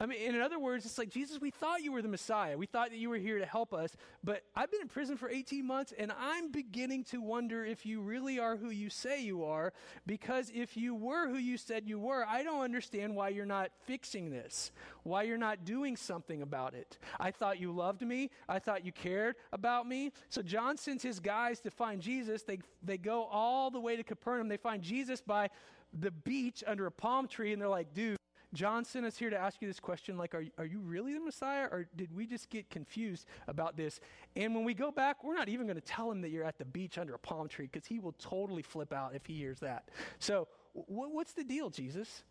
I 0.00 0.06
mean, 0.06 0.20
in 0.20 0.40
other 0.40 0.60
words, 0.60 0.86
it's 0.86 0.96
like, 0.96 1.10
Jesus, 1.10 1.40
we 1.40 1.50
thought 1.50 1.82
you 1.82 1.90
were 1.90 2.02
the 2.02 2.08
Messiah. 2.08 2.56
We 2.56 2.66
thought 2.66 2.90
that 2.90 2.98
you 2.98 3.10
were 3.10 3.16
here 3.18 3.40
to 3.40 3.44
help 3.44 3.74
us, 3.74 3.96
but 4.22 4.44
I've 4.54 4.70
been 4.70 4.82
in 4.82 4.86
prison 4.86 5.16
for 5.16 5.28
18 5.28 5.66
months, 5.66 5.92
and 5.98 6.12
I'm 6.16 6.52
beginning 6.52 7.02
to 7.04 7.20
wonder 7.20 7.64
if 7.64 7.84
you 7.84 8.00
really 8.00 8.38
are 8.38 8.56
who 8.56 8.70
you 8.70 8.90
say 8.90 9.20
you 9.20 9.44
are, 9.44 9.72
because 10.06 10.52
if 10.54 10.76
you 10.76 10.94
were 10.94 11.28
who 11.28 11.36
you 11.36 11.56
said 11.56 11.88
you 11.88 11.98
were, 11.98 12.24
I 12.24 12.44
don't 12.44 12.62
understand 12.62 13.16
why 13.16 13.30
you're 13.30 13.44
not 13.44 13.72
fixing 13.86 14.30
this, 14.30 14.70
why 15.02 15.24
you're 15.24 15.36
not 15.36 15.64
doing 15.64 15.96
something 15.96 16.42
about 16.42 16.74
it. 16.74 16.96
I 17.18 17.32
thought 17.32 17.58
you 17.58 17.72
loved 17.72 18.02
me. 18.02 18.30
I 18.48 18.60
thought 18.60 18.86
you 18.86 18.92
cared 18.92 19.34
about 19.52 19.88
me. 19.88 20.12
So 20.28 20.42
John 20.42 20.76
sends 20.76 21.02
his 21.02 21.18
guys 21.18 21.58
to 21.60 21.72
find 21.72 22.00
Jesus. 22.00 22.44
They, 22.44 22.60
they 22.84 22.98
go 22.98 23.24
all 23.24 23.68
the 23.68 23.80
way 23.80 23.96
to 23.96 24.04
Capernaum. 24.04 24.46
They 24.46 24.58
find 24.58 24.80
Jesus 24.80 25.20
by 25.20 25.50
the 25.92 26.10
beach 26.10 26.62
under 26.66 26.86
a 26.86 26.90
palm 26.90 27.28
tree 27.28 27.52
and 27.52 27.60
they're 27.60 27.68
like, 27.68 27.94
dude, 27.94 28.18
John 28.54 28.84
sent 28.84 29.04
us 29.04 29.18
here 29.18 29.28
to 29.28 29.38
ask 29.38 29.60
you 29.60 29.68
this 29.68 29.80
question 29.80 30.16
like, 30.16 30.34
are, 30.34 30.44
are 30.56 30.64
you 30.64 30.80
really 30.80 31.12
the 31.12 31.20
Messiah 31.20 31.68
or 31.70 31.86
did 31.96 32.14
we 32.14 32.26
just 32.26 32.48
get 32.48 32.70
confused 32.70 33.26
about 33.46 33.76
this? 33.76 34.00
And 34.36 34.54
when 34.54 34.64
we 34.64 34.72
go 34.72 34.90
back, 34.90 35.22
we're 35.22 35.34
not 35.34 35.48
even 35.50 35.66
going 35.66 35.76
to 35.76 35.82
tell 35.82 36.10
him 36.10 36.22
that 36.22 36.30
you're 36.30 36.44
at 36.44 36.58
the 36.58 36.64
beach 36.64 36.96
under 36.96 37.14
a 37.14 37.18
palm 37.18 37.48
tree 37.48 37.68
because 37.70 37.86
he 37.86 37.98
will 37.98 38.14
totally 38.18 38.62
flip 38.62 38.92
out 38.92 39.14
if 39.14 39.26
he 39.26 39.34
hears 39.34 39.60
that. 39.60 39.90
So, 40.18 40.48
w- 40.74 41.10
what's 41.10 41.32
the 41.32 41.44
deal, 41.44 41.68
Jesus? 41.68 42.22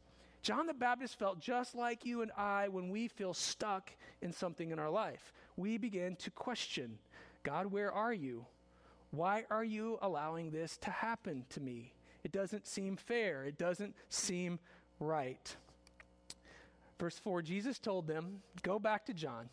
John 0.42 0.66
the 0.66 0.74
Baptist 0.74 1.20
felt 1.20 1.40
just 1.40 1.76
like 1.76 2.06
you 2.06 2.22
and 2.22 2.32
I 2.38 2.68
when 2.70 2.90
we 2.90 3.08
feel 3.08 3.34
stuck 3.34 3.92
in 4.22 4.32
something 4.32 4.72
in 4.72 4.80
our 4.80 4.90
life. 4.90 5.34
We 5.56 5.78
begin 5.78 6.16
to 6.18 6.32
question 6.32 6.98
God, 7.44 7.68
where 7.68 7.92
are 7.92 8.14
you? 8.14 8.46
Why 9.12 9.46
are 9.50 9.64
you 9.64 10.00
allowing 10.02 10.52
this 10.52 10.78
to 10.78 10.90
happen 10.90 11.46
to 11.50 11.62
me? 11.62 11.94
It 12.28 12.34
doesn't 12.34 12.68
seem 12.68 12.98
fair. 12.98 13.46
It 13.46 13.58
doesn't 13.58 13.96
seem 14.10 14.60
right. 15.00 15.56
Verse 17.00 17.18
4 17.18 17.42
Jesus 17.42 17.80
told 17.80 18.06
them, 18.06 18.42
Go 18.64 18.80
back 18.80 19.06
to 19.06 19.14
John 19.14 19.48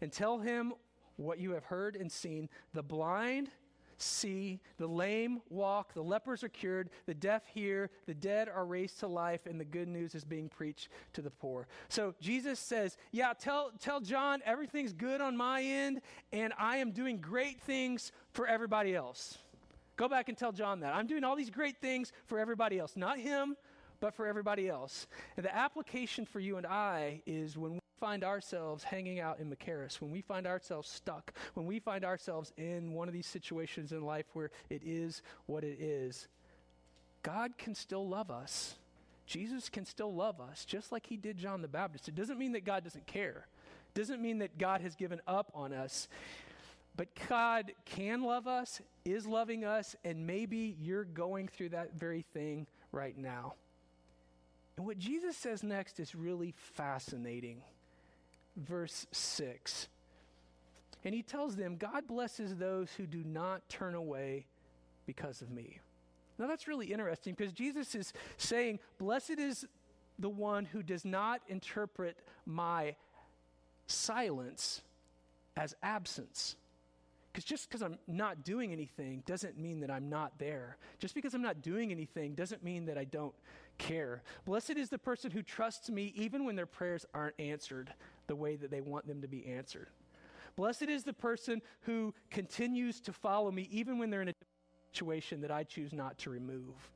and 0.00 0.10
tell 0.10 0.38
him 0.38 0.72
what 1.16 1.38
you 1.38 1.50
have 1.50 1.64
heard 1.64 1.96
and 1.96 2.10
seen. 2.10 2.48
The 2.72 2.82
blind 2.82 3.50
see, 3.98 4.58
the 4.78 4.86
lame 4.86 5.42
walk, 5.50 5.92
the 5.92 6.02
lepers 6.02 6.42
are 6.42 6.48
cured, 6.48 6.88
the 7.04 7.12
deaf 7.12 7.42
hear, 7.52 7.90
the 8.06 8.14
dead 8.14 8.48
are 8.48 8.64
raised 8.64 9.00
to 9.00 9.06
life, 9.06 9.44
and 9.44 9.60
the 9.60 9.64
good 9.66 9.88
news 9.88 10.14
is 10.14 10.24
being 10.24 10.48
preached 10.48 10.88
to 11.12 11.20
the 11.20 11.30
poor. 11.30 11.68
So 11.90 12.14
Jesus 12.22 12.58
says, 12.58 12.96
Yeah, 13.12 13.34
tell, 13.38 13.70
tell 13.78 14.00
John 14.00 14.40
everything's 14.46 14.94
good 14.94 15.20
on 15.20 15.36
my 15.36 15.62
end, 15.62 16.00
and 16.32 16.54
I 16.58 16.78
am 16.78 16.92
doing 16.92 17.18
great 17.18 17.60
things 17.60 18.12
for 18.32 18.46
everybody 18.46 18.96
else. 18.96 19.36
Go 19.96 20.08
back 20.08 20.28
and 20.28 20.36
tell 20.36 20.52
John 20.52 20.80
that. 20.80 20.94
I'm 20.94 21.06
doing 21.06 21.24
all 21.24 21.36
these 21.36 21.50
great 21.50 21.80
things 21.80 22.12
for 22.26 22.38
everybody 22.38 22.78
else, 22.78 22.96
not 22.96 23.18
him, 23.18 23.56
but 24.00 24.14
for 24.14 24.26
everybody 24.26 24.68
else. 24.68 25.06
And 25.36 25.44
the 25.44 25.54
application 25.54 26.26
for 26.26 26.40
you 26.40 26.56
and 26.56 26.66
I 26.66 27.22
is 27.26 27.56
when 27.56 27.74
we 27.74 27.80
find 28.00 28.24
ourselves 28.24 28.84
hanging 28.84 29.20
out 29.20 29.38
in 29.38 29.48
Machaerus, 29.48 30.00
when 30.00 30.10
we 30.10 30.20
find 30.20 30.46
ourselves 30.46 30.88
stuck, 30.90 31.32
when 31.54 31.64
we 31.64 31.78
find 31.78 32.04
ourselves 32.04 32.52
in 32.56 32.92
one 32.92 33.08
of 33.08 33.14
these 33.14 33.26
situations 33.26 33.92
in 33.92 34.04
life 34.04 34.26
where 34.32 34.50
it 34.68 34.82
is 34.84 35.22
what 35.46 35.64
it 35.64 35.80
is, 35.80 36.28
God 37.22 37.56
can 37.56 37.74
still 37.74 38.06
love 38.06 38.30
us. 38.30 38.74
Jesus 39.26 39.70
can 39.70 39.86
still 39.86 40.14
love 40.14 40.40
us, 40.40 40.64
just 40.66 40.92
like 40.92 41.06
he 41.06 41.16
did 41.16 41.38
John 41.38 41.62
the 41.62 41.68
Baptist. 41.68 42.08
It 42.08 42.14
doesn't 42.14 42.38
mean 42.38 42.52
that 42.52 42.64
God 42.64 42.84
doesn't 42.84 43.06
care. 43.06 43.46
It 43.94 43.98
doesn't 43.98 44.20
mean 44.20 44.38
that 44.40 44.58
God 44.58 44.82
has 44.82 44.94
given 44.94 45.22
up 45.26 45.50
on 45.54 45.72
us. 45.72 46.08
But 46.96 47.08
God 47.28 47.72
can 47.84 48.22
love 48.22 48.46
us, 48.46 48.80
is 49.04 49.26
loving 49.26 49.64
us, 49.64 49.96
and 50.04 50.26
maybe 50.26 50.76
you're 50.80 51.04
going 51.04 51.48
through 51.48 51.70
that 51.70 51.94
very 51.94 52.24
thing 52.32 52.66
right 52.92 53.16
now. 53.18 53.54
And 54.76 54.86
what 54.86 54.98
Jesus 54.98 55.36
says 55.36 55.62
next 55.62 55.98
is 55.98 56.14
really 56.14 56.52
fascinating. 56.56 57.62
Verse 58.56 59.06
6. 59.12 59.88
And 61.04 61.14
he 61.14 61.22
tells 61.22 61.56
them, 61.56 61.76
God 61.76 62.06
blesses 62.06 62.56
those 62.56 62.90
who 62.92 63.06
do 63.06 63.22
not 63.24 63.68
turn 63.68 63.94
away 63.94 64.46
because 65.06 65.42
of 65.42 65.50
me. 65.50 65.80
Now 66.38 66.46
that's 66.46 66.66
really 66.66 66.86
interesting 66.86 67.34
because 67.36 67.52
Jesus 67.52 67.94
is 67.94 68.12
saying, 68.36 68.80
Blessed 68.98 69.38
is 69.38 69.66
the 70.18 70.28
one 70.28 70.64
who 70.64 70.82
does 70.82 71.04
not 71.04 71.40
interpret 71.48 72.16
my 72.46 72.96
silence 73.86 74.82
as 75.56 75.74
absence. 75.82 76.56
Because 77.34 77.44
just 77.44 77.68
because 77.68 77.82
I'm 77.82 77.98
not 78.06 78.44
doing 78.44 78.70
anything 78.70 79.24
doesn't 79.26 79.58
mean 79.58 79.80
that 79.80 79.90
I'm 79.90 80.08
not 80.08 80.38
there. 80.38 80.76
Just 81.00 81.16
because 81.16 81.34
I'm 81.34 81.42
not 81.42 81.62
doing 81.62 81.90
anything 81.90 82.36
doesn't 82.36 82.62
mean 82.62 82.86
that 82.86 82.96
I 82.96 83.02
don't 83.02 83.34
care. 83.76 84.22
Blessed 84.44 84.76
is 84.76 84.88
the 84.88 84.98
person 84.98 85.32
who 85.32 85.42
trusts 85.42 85.90
me 85.90 86.12
even 86.14 86.44
when 86.44 86.54
their 86.54 86.64
prayers 86.64 87.04
aren't 87.12 87.34
answered 87.40 87.92
the 88.28 88.36
way 88.36 88.54
that 88.54 88.70
they 88.70 88.80
want 88.80 89.08
them 89.08 89.20
to 89.20 89.26
be 89.26 89.46
answered. 89.46 89.88
Blessed 90.54 90.84
is 90.84 91.02
the 91.02 91.12
person 91.12 91.60
who 91.80 92.14
continues 92.30 93.00
to 93.00 93.12
follow 93.12 93.50
me 93.50 93.68
even 93.72 93.98
when 93.98 94.10
they're 94.10 94.22
in 94.22 94.28
a 94.28 94.34
situation 94.92 95.40
that 95.40 95.50
I 95.50 95.64
choose 95.64 95.92
not 95.92 96.16
to 96.18 96.30
remove. 96.30 96.88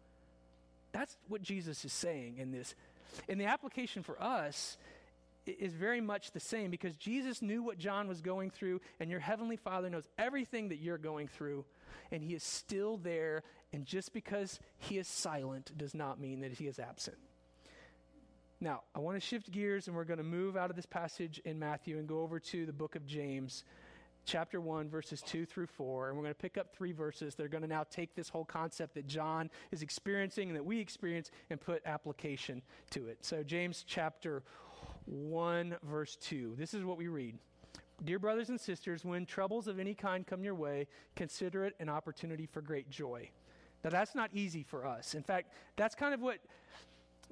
That's 0.92 1.16
what 1.26 1.42
Jesus 1.42 1.84
is 1.84 1.92
saying 1.92 2.38
in 2.38 2.52
this. 2.52 2.76
And 3.28 3.40
the 3.40 3.46
application 3.46 4.04
for 4.04 4.22
us 4.22 4.78
is 5.52 5.74
very 5.74 6.00
much 6.00 6.32
the 6.32 6.40
same 6.40 6.70
because 6.70 6.96
Jesus 6.96 7.42
knew 7.42 7.62
what 7.62 7.78
John 7.78 8.08
was 8.08 8.20
going 8.20 8.50
through, 8.50 8.80
and 9.00 9.10
your 9.10 9.20
heavenly 9.20 9.56
Father 9.56 9.90
knows 9.90 10.08
everything 10.18 10.68
that 10.68 10.78
you're 10.78 10.98
going 10.98 11.28
through, 11.28 11.64
and 12.10 12.22
he 12.22 12.34
is 12.34 12.42
still 12.42 12.96
there. 12.96 13.42
And 13.72 13.84
just 13.84 14.12
because 14.12 14.58
he 14.78 14.98
is 14.98 15.06
silent 15.06 15.76
does 15.76 15.94
not 15.94 16.18
mean 16.18 16.40
that 16.40 16.52
he 16.52 16.66
is 16.66 16.78
absent. 16.78 17.18
Now, 18.60 18.82
I 18.94 18.98
want 18.98 19.16
to 19.16 19.20
shift 19.20 19.52
gears 19.52 19.86
and 19.86 19.94
we're 19.94 20.04
going 20.04 20.18
to 20.18 20.24
move 20.24 20.56
out 20.56 20.68
of 20.70 20.74
this 20.74 20.86
passage 20.86 21.40
in 21.44 21.58
Matthew 21.58 21.98
and 21.98 22.08
go 22.08 22.22
over 22.22 22.40
to 22.40 22.66
the 22.66 22.72
book 22.72 22.96
of 22.96 23.06
James, 23.06 23.62
chapter 24.24 24.60
1, 24.60 24.88
verses 24.88 25.22
2 25.22 25.46
through 25.46 25.68
4. 25.68 26.08
And 26.08 26.16
we're 26.16 26.24
going 26.24 26.34
to 26.34 26.40
pick 26.40 26.58
up 26.58 26.74
three 26.74 26.90
verses. 26.90 27.36
They're 27.36 27.46
going 27.46 27.62
to 27.62 27.68
now 27.68 27.84
take 27.88 28.16
this 28.16 28.28
whole 28.28 28.44
concept 28.44 28.94
that 28.94 29.06
John 29.06 29.48
is 29.70 29.82
experiencing 29.82 30.48
and 30.48 30.56
that 30.56 30.64
we 30.64 30.80
experience 30.80 31.30
and 31.50 31.60
put 31.60 31.82
application 31.86 32.62
to 32.90 33.06
it. 33.06 33.18
So, 33.24 33.44
James 33.44 33.84
chapter 33.86 34.42
1, 35.08 35.76
verse 35.82 36.16
2. 36.16 36.54
This 36.58 36.74
is 36.74 36.84
what 36.84 36.98
we 36.98 37.08
read. 37.08 37.36
Dear 38.04 38.18
brothers 38.18 38.48
and 38.48 38.60
sisters, 38.60 39.04
when 39.04 39.26
troubles 39.26 39.66
of 39.66 39.78
any 39.78 39.94
kind 39.94 40.26
come 40.26 40.44
your 40.44 40.54
way, 40.54 40.86
consider 41.16 41.64
it 41.64 41.74
an 41.80 41.88
opportunity 41.88 42.46
for 42.46 42.60
great 42.60 42.88
joy. 42.90 43.28
Now, 43.82 43.90
that's 43.90 44.14
not 44.14 44.30
easy 44.32 44.62
for 44.62 44.86
us. 44.86 45.14
In 45.14 45.22
fact, 45.22 45.52
that's 45.76 45.94
kind 45.94 46.14
of 46.14 46.20
what 46.20 46.38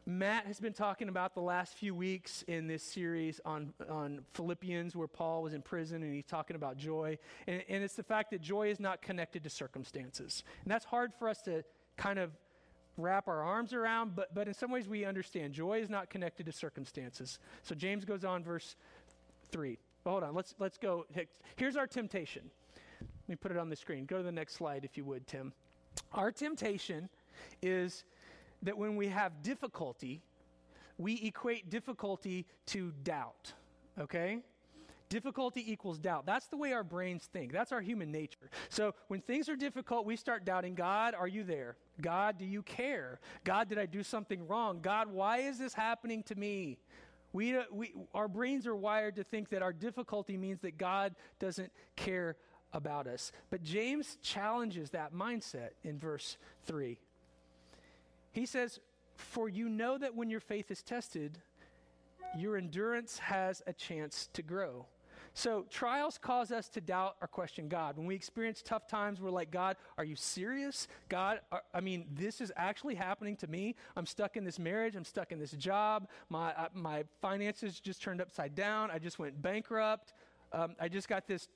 Matt 0.07 0.47
has 0.47 0.61
been 0.61 0.73
talking 0.73 1.09
about 1.09 1.35
the 1.35 1.41
last 1.41 1.75
few 1.75 1.95
weeks 1.95 2.45
in 2.47 2.67
this 2.67 2.83
series 2.83 3.41
on, 3.45 3.73
on 3.89 4.21
Philippians, 4.35 4.95
where 4.95 5.09
Paul 5.09 5.43
was 5.43 5.53
in 5.53 5.63
prison 5.63 6.03
and 6.03 6.15
he's 6.15 6.27
talking 6.27 6.57
about 6.57 6.77
joy. 6.77 7.19
And, 7.47 7.63
and 7.69 7.83
it's 7.83 7.95
the 7.95 8.05
fact 8.05 8.31
that 8.31 8.41
joy 8.41 8.71
is 8.71 8.79
not 8.81 9.03
connected 9.03 9.43
to 9.45 9.51
circumstances. 9.51 10.45
And 10.65 10.71
that's 10.71 10.85
hard 10.85 11.13
for 11.19 11.29
us 11.29 11.43
to 11.43 11.65
kind 11.97 12.19
of 12.19 12.31
wrap 12.97 13.29
our 13.29 13.43
arms 13.43 13.73
around, 13.73 14.17
but, 14.17 14.35
but 14.35 14.49
in 14.49 14.55
some 14.55 14.71
ways 14.71 14.89
we 14.89 15.05
understand. 15.05 15.53
Joy 15.53 15.81
is 15.81 15.91
not 15.91 16.11
connected 16.11 16.47
to 16.47 16.53
circumstances. 16.53 17.39
So 17.63 17.75
James 17.75 18.05
goes 18.05 18.25
on, 18.25 18.43
verse 18.43 18.77
3. 19.51 19.79
hold 20.05 20.23
on, 20.23 20.35
let's, 20.35 20.55
let's 20.59 20.79
go. 20.79 21.07
Here's 21.57 21.77
our 21.77 21.87
temptation. 21.87 22.43
Let 23.01 23.29
me 23.29 23.37
put 23.37 23.51
it 23.51 23.59
on 23.59 23.69
the 23.69 23.77
screen. 23.77 24.07
Go 24.07 24.19
to 24.19 24.23
the 24.23 24.33
next 24.33 24.55
slide, 24.55 24.85
if 24.85 24.97
you 24.97 25.05
would, 25.05 25.27
Tim. 25.27 25.53
Our 26.13 26.31
temptation 26.31 27.09
is 27.63 28.05
that 28.63 28.77
when 28.77 28.97
we 28.97 29.09
have 29.09 29.43
difficulty, 29.43 30.23
we 30.99 31.21
equate 31.23 31.69
difficulty 31.69 32.47
to 32.67 32.93
doubt, 33.05 33.53
okay? 33.99 34.39
Difficulty 35.09 35.71
equals 35.71 35.99
doubt. 35.99 36.27
That's 36.27 36.49
the 36.49 36.57
way 36.57 36.73
our 36.73 36.83
brains 36.83 37.29
think. 37.33 37.53
That's 37.53 37.71
our 37.71 37.81
human 37.81 38.11
nature. 38.11 38.51
So 38.69 38.95
when 39.09 39.21
things 39.21 39.49
are 39.49 39.57
difficult, 39.57 40.05
we 40.05 40.17
start 40.17 40.45
doubting 40.45 40.75
God, 40.75 41.15
are 41.15 41.29
you 41.29 41.45
there? 41.45 41.77
God, 42.01 42.39
do 42.39 42.45
you 42.45 42.63
care? 42.63 43.21
God, 43.45 43.69
did 43.69 43.79
I 43.79 43.87
do 43.87 44.03
something 44.03 44.47
wrong? 44.49 44.81
God, 44.83 45.09
why 45.09 45.39
is 45.39 45.59
this 45.59 45.75
happening 45.75 46.23
to 46.25 46.35
me? 46.35 46.79
We, 47.33 47.57
uh, 47.57 47.65
we, 47.71 47.95
our 48.15 48.29
brains 48.29 48.67
are 48.67 48.75
wired 48.75 49.17
to 49.17 49.25
think 49.25 49.51
that 49.51 49.63
our 49.63 49.73
difficulty 49.73 50.37
means 50.37 50.61
that 50.61 50.79
God 50.79 51.15
doesn't 51.39 51.71
care 51.95 52.37
about 52.73 53.07
us. 53.07 53.31
But 53.51 53.63
James 53.63 54.19
challenges 54.23 54.91
that 54.91 55.13
mindset 55.13 55.71
in 55.85 55.99
verse 55.99 56.37
3. 56.65 56.99
He 58.33 58.47
says, 58.47 58.81
For 59.15 59.49
you 59.49 59.69
know 59.69 59.99
that 59.99 60.15
when 60.15 60.31
your 60.31 60.41
faith 60.41 60.71
is 60.71 60.83
tested, 60.83 61.39
your 62.37 62.57
endurance 62.57 63.19
has 63.19 63.63
a 63.67 63.73
chance 63.73 64.29
to 64.35 64.43
grow. 64.43 64.87
So, 65.39 65.67
trials 65.69 66.17
cause 66.17 66.51
us 66.51 66.71
to 66.71 66.81
doubt 66.81 67.17
or 67.21 67.29
question 67.29 67.69
God. 67.69 67.99
When 67.99 68.07
we 68.07 68.15
experience 68.15 68.63
tough 68.63 68.89
times, 68.89 69.21
we're 69.21 69.29
like, 69.29 69.51
God, 69.51 69.77
are 69.99 70.05
you 70.05 70.17
serious? 70.17 70.89
God, 71.11 71.41
are, 71.53 71.61
I 71.75 71.81
mean, 71.83 72.07
this 72.15 72.41
is 72.41 72.51
actually 72.57 72.95
happening 72.95 73.37
to 73.37 73.47
me. 73.47 73.75
I'm 73.99 74.07
stuck 74.07 74.39
in 74.39 74.45
this 74.45 74.59
marriage. 74.59 74.97
I'm 74.97 75.05
stuck 75.05 75.33
in 75.33 75.39
this 75.39 75.51
job. 75.51 76.09
My, 76.31 76.55
uh, 76.55 76.69
my 76.73 77.05
finances 77.21 77.81
just 77.81 78.01
turned 78.01 78.23
upside 78.23 78.55
down. 78.55 78.91
I 78.91 78.99
just 78.99 79.19
went 79.19 79.43
bankrupt. 79.43 80.15
Um, 80.55 80.75
I 80.81 80.89
just 80.89 81.07
got 81.07 81.27
this 81.27 81.49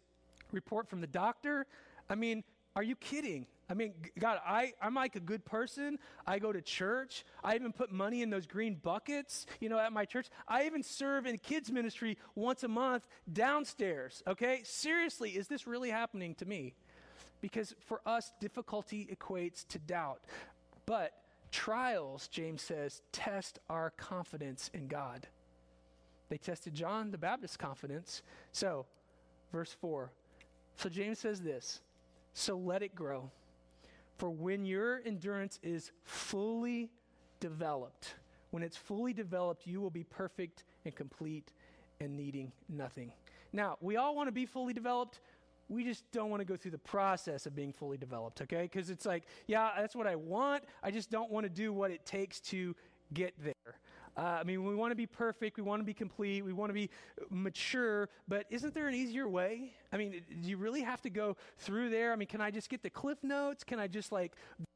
report 0.52 0.86
from 0.86 1.00
the 1.00 1.06
doctor. 1.06 1.64
I 2.10 2.16
mean, 2.16 2.44
are 2.76 2.82
you 2.82 2.96
kidding? 2.96 3.46
I 3.70 3.74
mean, 3.74 3.94
God, 4.18 4.40
I, 4.44 4.72
I'm 4.82 4.94
like 4.94 5.14
a 5.14 5.20
good 5.20 5.44
person. 5.44 5.98
I 6.26 6.40
go 6.40 6.52
to 6.52 6.60
church. 6.60 7.24
I 7.44 7.54
even 7.54 7.72
put 7.72 7.92
money 7.92 8.20
in 8.20 8.28
those 8.28 8.46
green 8.46 8.74
buckets, 8.74 9.46
you 9.60 9.68
know, 9.68 9.78
at 9.78 9.92
my 9.92 10.04
church. 10.04 10.26
I 10.48 10.66
even 10.66 10.82
serve 10.82 11.24
in 11.24 11.38
kids' 11.38 11.70
ministry 11.70 12.18
once 12.34 12.64
a 12.64 12.68
month 12.68 13.06
downstairs, 13.32 14.24
okay? 14.26 14.62
Seriously, 14.64 15.30
is 15.30 15.46
this 15.46 15.68
really 15.68 15.90
happening 15.90 16.34
to 16.36 16.46
me? 16.46 16.74
Because 17.40 17.74
for 17.86 18.00
us, 18.04 18.32
difficulty 18.40 19.08
equates 19.14 19.66
to 19.68 19.78
doubt. 19.78 20.20
But 20.84 21.12
trials, 21.52 22.26
James 22.26 22.62
says, 22.62 23.02
test 23.12 23.60
our 23.70 23.90
confidence 23.90 24.68
in 24.74 24.88
God. 24.88 25.28
They 26.28 26.38
tested 26.38 26.74
John 26.74 27.12
the 27.12 27.18
Baptist's 27.18 27.56
confidence. 27.56 28.22
So, 28.50 28.86
verse 29.52 29.76
4. 29.80 30.10
So 30.76 30.88
James 30.88 31.18
says 31.18 31.40
this 31.40 31.80
So 32.32 32.56
let 32.56 32.82
it 32.82 32.94
grow. 32.94 33.30
For 34.20 34.28
when 34.28 34.66
your 34.66 35.00
endurance 35.06 35.58
is 35.62 35.92
fully 36.04 36.90
developed, 37.40 38.16
when 38.50 38.62
it's 38.62 38.76
fully 38.76 39.14
developed, 39.14 39.66
you 39.66 39.80
will 39.80 39.88
be 39.88 40.04
perfect 40.04 40.64
and 40.84 40.94
complete 40.94 41.54
and 42.00 42.18
needing 42.18 42.52
nothing. 42.68 43.14
Now, 43.54 43.78
we 43.80 43.96
all 43.96 44.14
want 44.14 44.28
to 44.28 44.32
be 44.32 44.44
fully 44.44 44.74
developed. 44.74 45.20
We 45.70 45.84
just 45.84 46.04
don't 46.12 46.28
want 46.28 46.42
to 46.42 46.44
go 46.44 46.54
through 46.54 46.72
the 46.72 46.78
process 46.78 47.46
of 47.46 47.56
being 47.56 47.72
fully 47.72 47.96
developed, 47.96 48.42
okay? 48.42 48.64
Because 48.64 48.90
it's 48.90 49.06
like, 49.06 49.24
yeah, 49.46 49.70
that's 49.78 49.96
what 49.96 50.06
I 50.06 50.16
want. 50.16 50.64
I 50.82 50.90
just 50.90 51.10
don't 51.10 51.30
want 51.30 51.44
to 51.44 51.50
do 51.50 51.72
what 51.72 51.90
it 51.90 52.04
takes 52.04 52.40
to 52.40 52.76
get 53.14 53.32
there. 53.42 53.78
Uh, 54.16 54.38
I 54.40 54.44
mean, 54.44 54.64
we 54.64 54.74
want 54.74 54.90
to 54.90 54.96
be 54.96 55.06
perfect, 55.06 55.56
we 55.56 55.62
want 55.62 55.80
to 55.80 55.84
be 55.84 55.94
complete, 55.94 56.44
we 56.44 56.52
want 56.52 56.70
to 56.70 56.74
be 56.74 56.90
mature, 57.30 58.08
but 58.28 58.44
isn't 58.50 58.74
there 58.74 58.88
an 58.88 58.94
easier 58.94 59.28
way? 59.28 59.72
I 59.92 59.96
mean, 59.96 60.22
do 60.42 60.48
you 60.48 60.56
really 60.56 60.82
have 60.82 61.00
to 61.02 61.10
go 61.10 61.36
through 61.58 61.90
there? 61.90 62.12
I 62.12 62.16
mean, 62.16 62.28
can 62.28 62.40
I 62.40 62.50
just 62.50 62.68
get 62.68 62.82
the 62.82 62.90
cliff 62.90 63.22
notes? 63.22 63.64
Can 63.64 63.78
I 63.78 63.86
just 63.86 64.12
like 64.12 64.32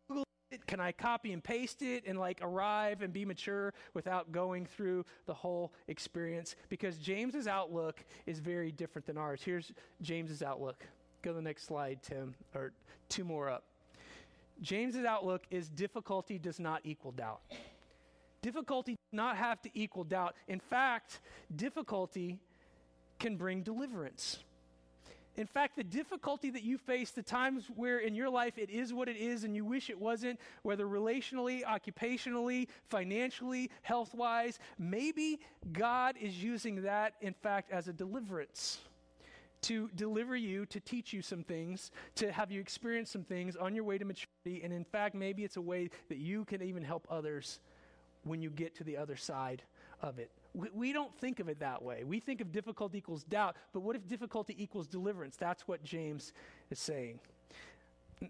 Google 0.08 0.24
it? 0.50 0.66
Can 0.66 0.80
I 0.80 0.92
copy 0.92 1.32
and 1.32 1.42
paste 1.42 1.82
it 1.82 2.04
and 2.06 2.18
like 2.18 2.38
arrive 2.42 3.02
and 3.02 3.12
be 3.12 3.24
mature 3.24 3.74
without 3.92 4.30
going 4.32 4.66
through 4.66 5.04
the 5.26 5.34
whole 5.34 5.72
experience? 5.88 6.54
Because 6.68 6.96
James's 6.98 7.46
outlook 7.46 8.04
is 8.26 8.38
very 8.38 8.70
different 8.70 9.04
than 9.06 9.18
ours. 9.18 9.40
Here's 9.44 9.72
James's 10.00 10.42
outlook. 10.42 10.86
Go 11.22 11.30
to 11.30 11.36
the 11.36 11.42
next 11.42 11.64
slide, 11.66 12.02
Tim, 12.02 12.34
or 12.54 12.72
two 13.08 13.24
more 13.24 13.50
up. 13.50 13.64
James's 14.60 15.04
outlook 15.04 15.44
is 15.50 15.68
difficulty 15.68 16.38
does 16.38 16.60
not 16.60 16.80
equal 16.84 17.12
doubt. 17.12 17.40
Difficulty 18.44 18.92
does 18.92 19.16
not 19.16 19.38
have 19.38 19.62
to 19.62 19.70
equal 19.72 20.04
doubt. 20.04 20.34
In 20.48 20.60
fact, 20.60 21.20
difficulty 21.56 22.38
can 23.18 23.38
bring 23.38 23.62
deliverance. 23.62 24.40
In 25.38 25.46
fact, 25.46 25.76
the 25.76 25.82
difficulty 25.82 26.50
that 26.50 26.62
you 26.62 26.76
face, 26.76 27.10
the 27.10 27.22
times 27.22 27.70
where 27.74 28.00
in 28.00 28.14
your 28.14 28.28
life 28.28 28.58
it 28.58 28.68
is 28.68 28.92
what 28.92 29.08
it 29.08 29.16
is 29.16 29.44
and 29.44 29.56
you 29.56 29.64
wish 29.64 29.88
it 29.88 29.98
wasn't, 29.98 30.38
whether 30.60 30.86
relationally, 30.86 31.64
occupationally, 31.64 32.68
financially, 32.90 33.70
health 33.80 34.14
wise, 34.14 34.58
maybe 34.78 35.40
God 35.72 36.14
is 36.20 36.42
using 36.42 36.82
that, 36.82 37.14
in 37.22 37.32
fact, 37.32 37.70
as 37.70 37.88
a 37.88 37.94
deliverance 37.94 38.80
to 39.62 39.88
deliver 39.96 40.36
you, 40.36 40.66
to 40.66 40.80
teach 40.80 41.14
you 41.14 41.22
some 41.22 41.44
things, 41.44 41.92
to 42.16 42.30
have 42.30 42.52
you 42.52 42.60
experience 42.60 43.10
some 43.10 43.24
things 43.24 43.56
on 43.56 43.74
your 43.74 43.84
way 43.84 43.96
to 43.96 44.04
maturity. 44.04 44.62
And 44.62 44.70
in 44.70 44.84
fact, 44.84 45.14
maybe 45.14 45.44
it's 45.44 45.56
a 45.56 45.62
way 45.62 45.88
that 46.10 46.18
you 46.18 46.44
can 46.44 46.60
even 46.60 46.82
help 46.82 47.06
others 47.08 47.60
when 48.24 48.42
you 48.42 48.50
get 48.50 48.74
to 48.76 48.84
the 48.84 48.96
other 48.96 49.16
side 49.16 49.62
of 50.02 50.18
it. 50.18 50.30
We, 50.54 50.68
we 50.74 50.92
don't 50.92 51.14
think 51.18 51.40
of 51.40 51.48
it 51.48 51.60
that 51.60 51.82
way. 51.82 52.04
We 52.04 52.20
think 52.20 52.40
of 52.40 52.52
difficulty 52.52 52.98
equals 52.98 53.24
doubt, 53.24 53.56
but 53.72 53.80
what 53.80 53.96
if 53.96 54.06
difficulty 54.06 54.54
equals 54.62 54.86
deliverance? 54.86 55.36
That's 55.36 55.66
what 55.68 55.82
James 55.82 56.32
is 56.70 56.78
saying. 56.78 57.18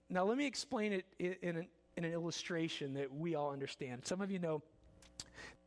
Now, 0.09 0.25
let 0.25 0.39
me 0.39 0.47
explain 0.47 0.93
it 0.93 1.05
in, 1.19 1.37
in, 1.43 1.57
an, 1.57 1.67
in 1.97 2.05
an 2.05 2.13
illustration 2.13 2.95
that 2.95 3.13
we 3.15 3.35
all 3.35 3.53
understand. 3.53 4.05
Some 4.05 4.21
of 4.21 4.31
you 4.31 4.39
know 4.39 4.63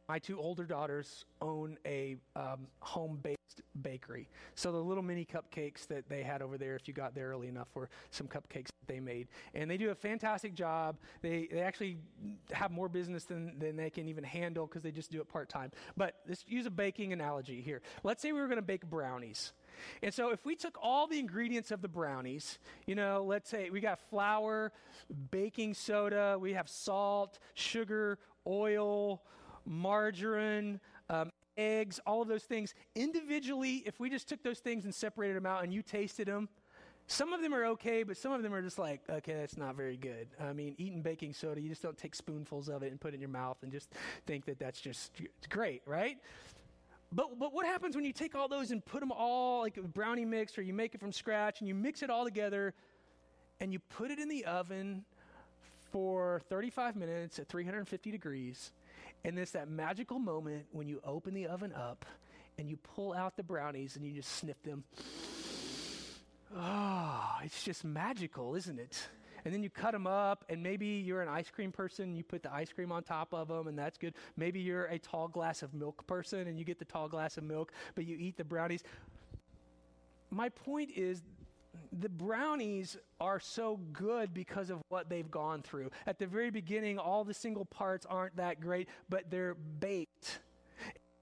my 0.08 0.20
two 0.20 0.40
older 0.40 0.64
daughters 0.64 1.26
own 1.42 1.78
a 1.86 2.16
um, 2.36 2.68
home 2.80 3.20
based 3.22 3.38
bakery. 3.82 4.30
So 4.56 4.72
the 4.72 4.78
little 4.78 5.04
mini 5.04 5.26
cupcakes 5.26 5.86
that 5.88 6.08
they 6.10 6.24
had 6.24 6.42
over 6.42 6.58
there, 6.58 6.76
if 6.76 6.88
you 6.88 6.94
got 6.94 7.14
there 7.14 7.30
early 7.30 7.48
enough, 7.48 7.68
were 7.74 7.90
some 8.12 8.28
cupcakes 8.28 8.68
that 8.68 8.88
they 8.88 9.00
made. 9.00 9.28
And 9.54 9.70
they 9.70 9.78
do 9.78 9.90
a 9.90 9.96
fantastic 9.96 10.54
job. 10.54 10.98
They, 11.22 11.50
they 11.52 11.60
actually 11.60 11.98
have 12.52 12.72
more 12.72 12.88
business 12.88 13.26
than, 13.26 13.58
than 13.60 13.76
they 13.76 13.90
can 13.90 14.08
even 14.08 14.24
handle 14.24 14.66
because 14.66 14.82
they 14.82 14.92
just 14.92 15.12
do 15.12 15.20
it 15.20 15.28
part 15.28 15.50
time. 15.50 15.72
But 15.98 16.16
let's 16.28 16.46
use 16.48 16.66
a 16.66 16.72
baking 16.72 17.12
analogy 17.14 17.62
here. 17.62 17.82
Let's 18.04 18.22
say 18.22 18.32
we 18.32 18.40
were 18.40 18.48
going 18.48 18.58
to 18.58 18.62
bake 18.62 18.90
brownies. 18.90 19.52
And 20.02 20.14
so 20.14 20.30
if 20.30 20.46
we 20.46 20.56
took 20.56 20.78
all 20.82 21.06
the 21.06 21.20
ingredients 21.20 21.72
of 21.72 21.82
the 21.82 21.88
brownies, 21.88 22.60
you 22.86 22.96
know, 22.96 23.24
let's 23.28 23.50
say 23.50 23.70
we 23.70 23.80
got 23.80 24.00
flour, 24.10 24.72
baking 25.32 25.74
soda, 25.74 26.38
we 26.40 26.54
have 26.54 26.68
salt, 26.68 27.38
sugar, 27.54 28.18
oil, 28.48 29.22
margarine, 29.68 30.80
um, 31.10 31.32
eggs, 31.58 32.00
all 32.06 32.22
of 32.22 32.28
those 32.28 32.44
things. 32.44 32.74
Individually, 32.96 33.84
if 33.86 34.00
we 34.00 34.10
just 34.10 34.30
took 34.30 34.44
those 34.44 34.60
things 34.60 34.86
and 34.86 34.94
separated 34.94 35.36
them 35.36 35.46
out 35.46 35.64
and 35.64 35.74
you 35.74 35.82
tasted 35.82 36.28
them, 36.28 36.50
some 37.08 37.32
of 37.32 37.42
them 37.42 37.54
are 37.54 37.66
okay, 37.66 38.04
but 38.04 38.18
some 38.18 38.34
of 38.34 38.44
them 38.44 38.54
are 38.54 38.62
just 38.62 38.78
like, 38.78 39.02
okay, 39.10 39.34
that's 39.34 39.58
not 39.58 39.76
very 39.76 39.96
good. 39.96 40.28
I 40.42 40.52
mean, 40.52 40.76
eating 40.78 41.02
baking 41.02 41.34
soda, 41.34 41.62
you 41.62 41.70
just 41.70 41.82
don't 41.82 41.98
take 41.98 42.14
spoonfuls 42.14 42.68
of 42.68 42.84
it 42.84 42.92
and 42.92 43.00
put 43.00 43.14
it 43.14 43.16
in 43.16 43.22
your 43.22 43.30
mouth 43.30 43.58
and 43.64 43.72
just 43.72 43.94
think 44.26 44.46
that 44.46 44.60
that's 44.60 44.82
just 44.82 45.12
great, 45.50 45.82
right? 45.86 46.18
But, 47.14 47.40
but 47.40 47.54
what 47.54 47.66
happens 47.66 47.96
when 47.96 48.04
you 48.04 48.12
take 48.12 48.36
all 48.36 48.50
those 48.50 48.72
and 48.72 48.86
put 48.86 49.00
them 49.00 49.14
all 49.14 49.62
like 49.62 49.78
a 49.78 49.82
brownie 49.84 50.26
mix 50.26 50.58
or 50.58 50.62
you 50.62 50.74
make 50.74 50.94
it 50.94 51.00
from 51.00 51.14
scratch 51.14 51.62
and 51.62 51.68
you 51.68 51.74
mix 51.74 52.04
it 52.04 52.10
all 52.10 52.26
together 52.26 52.74
and 53.62 53.72
you 53.72 53.80
put 53.80 54.12
it 54.12 54.20
in 54.20 54.28
the 54.28 54.44
oven 54.44 55.06
for 55.92 56.42
35 56.50 56.98
minutes 56.98 57.40
at 57.40 57.48
350 57.48 58.12
degrees 58.12 58.74
and 59.28 59.38
it's 59.38 59.52
that 59.52 59.70
magical 59.70 60.20
moment 60.20 60.66
when 60.72 60.88
you 60.88 61.02
open 61.04 61.34
the 61.34 61.48
oven 61.48 61.74
up 61.74 62.06
and 62.58 62.70
you 62.70 62.78
pull 62.78 63.14
out 63.14 63.36
the 63.36 63.44
brownies 63.44 63.98
and 63.98 64.06
you 64.06 64.14
just 64.14 64.32
sniff 64.38 64.64
them. 64.64 64.86
Oh, 66.56 67.36
it's 67.44 67.62
just 67.62 67.84
magical, 67.84 68.56
isn't 68.56 68.80
it? 68.80 68.98
And 69.44 69.54
then 69.54 69.64
you 69.64 69.70
cut 69.70 69.92
them 69.92 70.08
up, 70.08 70.46
and 70.50 70.64
maybe 70.64 70.88
you're 70.88 71.22
an 71.22 71.28
ice 71.28 71.50
cream 71.50 71.72
person, 71.72 72.16
you 72.16 72.24
put 72.24 72.42
the 72.42 72.54
ice 72.54 72.72
cream 72.72 72.92
on 72.92 73.04
top 73.04 73.34
of 73.34 73.50
them, 73.50 73.68
and 73.68 73.78
that's 73.78 73.98
good. 73.98 74.14
Maybe 74.38 74.60
you're 74.62 74.86
a 74.86 74.98
tall 74.98 75.28
glass 75.28 75.62
of 75.62 75.74
milk 75.74 76.08
person, 76.08 76.48
and 76.48 76.58
you 76.58 76.66
get 76.66 76.80
the 76.80 76.86
tall 76.86 77.08
glass 77.08 77.38
of 77.38 77.44
milk, 77.44 77.74
but 77.96 78.06
you 78.06 78.18
eat 78.18 78.38
the 78.38 78.44
brownies. 78.44 78.84
My 80.32 80.50
point 80.50 80.92
is, 80.96 81.22
the 81.92 82.10
brownies 82.10 82.98
are 83.20 83.40
so 83.40 83.80
good 83.94 84.34
because 84.34 84.70
of 84.70 84.80
what 84.90 85.10
they've 85.10 85.30
gone 85.30 85.62
through. 85.62 85.90
At 86.06 86.20
the 86.20 86.28
very 86.28 86.50
beginning, 86.50 86.98
all 87.00 87.24
the 87.24 87.34
single 87.34 87.66
parts 87.66 88.06
aren't 88.06 88.36
that 88.38 88.60
great, 88.60 88.88
but 89.10 89.30
they're 89.30 89.56
baked. 89.56 90.40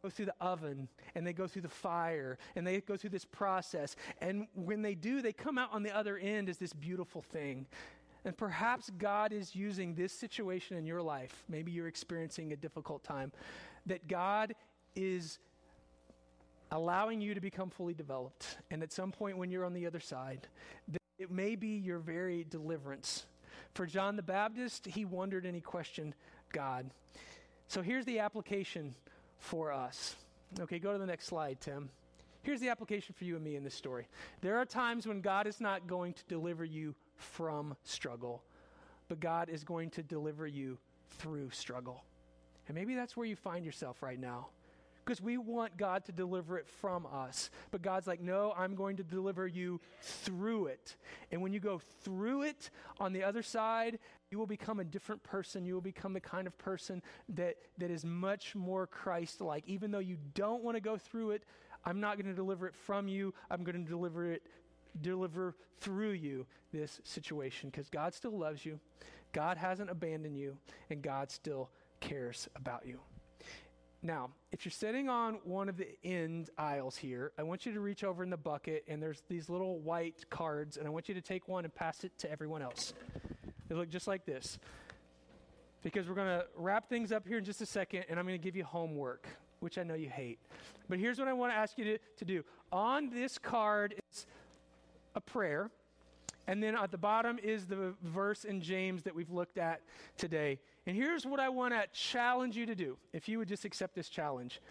Go 0.04 0.10
through 0.10 0.26
the 0.26 0.36
oven 0.40 0.88
and 1.16 1.26
they 1.26 1.34
go 1.34 1.48
through 1.48 1.64
the 1.64 1.70
fire 1.70 2.38
and 2.56 2.66
they 2.66 2.80
go 2.82 2.96
through 2.96 3.10
this 3.10 3.26
process. 3.26 3.96
And 4.22 4.48
when 4.54 4.82
they 4.82 4.94
do, 4.94 5.22
they 5.22 5.34
come 5.34 5.58
out 5.58 5.70
on 5.72 5.82
the 5.82 5.96
other 5.96 6.18
end 6.18 6.48
as 6.48 6.58
this 6.58 6.74
beautiful 6.74 7.22
thing. 7.22 7.66
And 8.24 8.38
perhaps 8.38 8.92
God 8.98 9.34
is 9.34 9.56
using 9.56 9.94
this 9.96 10.12
situation 10.12 10.78
in 10.78 10.86
your 10.86 11.02
life. 11.02 11.44
Maybe 11.48 11.72
you're 11.72 11.88
experiencing 11.88 12.54
a 12.54 12.56
difficult 12.56 13.04
time. 13.04 13.32
That 13.86 14.08
God 14.08 14.56
is 14.96 15.40
allowing 16.76 17.22
you 17.22 17.34
to 17.34 17.40
become 17.40 17.70
fully 17.70 17.94
developed. 17.94 18.58
And 18.70 18.84
at 18.84 18.92
some 18.92 19.12
point 19.12 19.38
when 19.38 19.50
you're 19.50 19.64
on 19.64 19.74
the 19.74 19.88
other 19.88 20.02
side, 20.02 20.48
it 21.18 21.32
may 21.32 21.56
be 21.56 21.70
your 21.70 22.00
very 22.00 22.46
deliverance. 22.50 23.26
For 23.74 23.86
John 23.86 24.18
the 24.18 24.22
Baptist, 24.22 24.86
he 24.86 25.06
wondered 25.06 25.46
and 25.46 25.56
he 25.56 25.62
questioned 25.62 26.16
God. 26.52 26.92
So 27.70 27.82
here's 27.82 28.06
the 28.06 28.20
application 28.20 28.94
for 29.38 29.72
us. 29.72 30.16
Okay, 30.60 30.78
go 30.78 30.92
to 30.92 31.00
the 31.00 31.06
next 31.06 31.28
slide, 31.28 31.62
Tim. 31.62 31.90
Here's 32.44 32.60
the 32.60 32.70
application 32.70 33.16
for 33.18 33.24
you 33.24 33.36
and 33.36 33.44
me 33.44 33.56
in 33.56 33.64
this 33.64 33.74
story. 33.74 34.08
There 34.42 34.58
are 34.58 34.66
times 34.66 35.08
when 35.08 35.22
God 35.22 35.48
is 35.48 35.62
not 35.62 35.88
going 35.88 36.14
to 36.14 36.24
deliver 36.28 36.66
you 36.66 36.94
from 37.16 37.76
struggle, 37.84 38.44
but 39.08 39.22
God 39.22 39.50
is 39.50 39.64
going 39.64 39.92
to 39.92 40.04
deliver 40.04 40.46
you 40.46 40.78
through 41.10 41.52
struggle. 41.52 42.04
And 42.68 42.76
maybe 42.76 42.96
that's 42.96 43.16
where 43.16 43.26
you 43.26 43.38
find 43.38 43.66
yourself 43.66 44.04
right 44.04 44.20
now. 44.20 44.48
Because 45.06 45.22
we 45.22 45.38
want 45.38 45.78
God 45.78 46.04
to 46.06 46.12
deliver 46.12 46.58
it 46.58 46.68
from 46.68 47.06
us. 47.06 47.52
But 47.70 47.84
God's 47.84 48.08
like, 48.08 48.22
no, 48.22 48.54
I'm 48.58 48.74
going 48.74 48.98
to 48.98 49.04
deliver 49.04 49.46
you 49.46 49.80
through 50.02 50.68
it. 50.68 50.96
And 51.32 51.42
when 51.42 51.54
you 51.54 51.60
go 51.60 51.80
through 52.02 52.44
it 52.44 52.72
on 53.00 53.14
the 53.14 53.24
other 53.24 53.44
side, 53.44 54.00
you 54.32 54.40
will 54.40 54.48
become 54.48 54.80
a 54.80 54.84
different 54.84 55.22
person. 55.22 55.64
You 55.64 55.76
will 55.76 55.82
become 55.82 56.14
the 56.14 56.20
kind 56.20 56.48
of 56.48 56.58
person 56.58 57.04
that, 57.30 57.58
that 57.78 57.92
is 57.92 58.04
much 58.04 58.56
more 58.56 58.88
Christ 58.88 59.42
like. 59.42 59.64
Even 59.68 59.92
though 59.92 60.00
you 60.00 60.18
don't 60.34 60.64
want 60.64 60.76
to 60.76 60.82
go 60.82 60.98
through 60.98 61.32
it, 61.32 61.44
I'm 61.86 62.00
not 62.00 62.18
going 62.18 62.26
to 62.26 62.34
deliver 62.34 62.68
it 62.68 62.74
from 62.74 63.08
you. 63.08 63.34
I'm 63.52 63.64
going 63.64 63.84
to 63.84 63.90
deliver 63.90 64.32
it 64.32 64.42
deliver 65.02 65.56
through 65.80 66.12
you 66.12 66.46
this 66.72 67.00
situation 67.04 67.70
because 67.70 67.90
God 67.90 68.14
still 68.14 68.38
loves 68.38 68.66
you. 68.66 68.80
God 69.34 69.58
hasn't 69.58 69.90
abandoned 69.90 70.38
you 70.38 70.58
and 70.90 71.02
God 71.02 71.30
still 71.30 71.70
cares 72.00 72.48
about 72.56 72.86
you. 72.86 73.00
Now, 74.06 74.30
if 74.52 74.66
you're 74.66 74.72
sitting 74.72 75.10
on 75.10 75.40
one 75.46 75.68
of 75.68 75.78
the 75.78 75.88
end 76.04 76.52
aisles 76.60 76.96
here, 76.96 77.32
I 77.40 77.44
want 77.44 77.66
you 77.66 77.74
to 77.74 77.80
reach 77.80 78.04
over 78.04 78.22
in 78.22 78.30
the 78.30 78.38
bucket 78.38 78.84
and 78.88 79.02
there's 79.02 79.24
these 79.30 79.50
little 79.50 79.80
white 79.80 80.30
cards 80.30 80.78
and 80.78 80.86
I 80.86 80.92
want 80.92 81.10
you 81.10 81.16
to 81.16 81.22
take 81.22 81.48
one 81.48 81.66
and 81.66 81.74
pass 81.74 82.04
it 82.04 82.16
to 82.20 82.32
everyone 82.32 82.62
else. 82.62 82.94
They 83.68 83.74
look 83.74 83.90
just 83.90 84.08
like 84.08 84.24
this. 84.24 84.60
Because 85.82 86.08
we're 86.08 86.14
going 86.14 86.40
to 86.40 86.46
wrap 86.56 86.88
things 86.88 87.12
up 87.12 87.28
here 87.28 87.40
in 87.40 87.44
just 87.44 87.62
a 87.62 87.66
second 87.66 88.06
and 88.08 88.20
I'm 88.20 88.28
going 88.28 88.40
to 88.40 88.44
give 88.44 88.56
you 88.56 88.64
homework 88.64 89.28
which 89.60 89.80
I 89.80 89.84
know 89.84 89.96
you 89.96 90.10
hate. 90.10 90.38
But 90.88 91.00
here's 91.00 91.18
what 91.18 91.28
I 91.28 91.34
want 91.34 91.52
to 91.54 91.58
ask 91.58 91.76
you 91.80 91.86
to, 91.86 91.98
to 92.18 92.26
do. 92.26 92.44
On 92.72 93.10
this 93.10 93.40
card 93.40 93.96
is 94.12 94.28
a 95.16 95.22
prayer, 95.22 95.72
and 96.48 96.62
then 96.62 96.76
at 96.76 96.92
the 96.92 96.98
bottom 96.98 97.40
is 97.42 97.66
the 97.66 97.94
verse 98.04 98.46
in 98.46 98.62
James 98.62 99.04
that 99.04 99.16
we've 99.16 99.32
looked 99.32 99.58
at 99.58 99.82
today. 100.18 100.60
And 100.86 100.96
here's 100.96 101.26
what 101.26 101.40
I 101.40 101.50
want 101.50 101.74
to 101.74 101.86
challenge 101.94 102.56
you 102.56 102.66
to 102.66 102.76
do, 102.76 102.98
if 103.14 103.28
you 103.28 103.40
would 103.40 103.48
just 103.48 103.66
accept 103.66 103.96
this 103.96 104.10
challenge. 104.10 104.62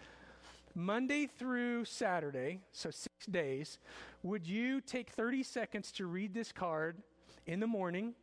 Monday 0.73 1.25
through 1.25 1.85
Saturday, 1.85 2.59
so 2.71 2.91
six 2.91 3.25
days, 3.25 3.79
would 4.23 4.45
you 4.45 4.81
take 4.81 5.09
30 5.09 5.43
seconds 5.43 5.91
to 5.93 6.05
read 6.05 6.33
this 6.33 6.51
card 6.51 6.97
in 7.47 7.59
the 7.59 7.67
morning 7.67 8.13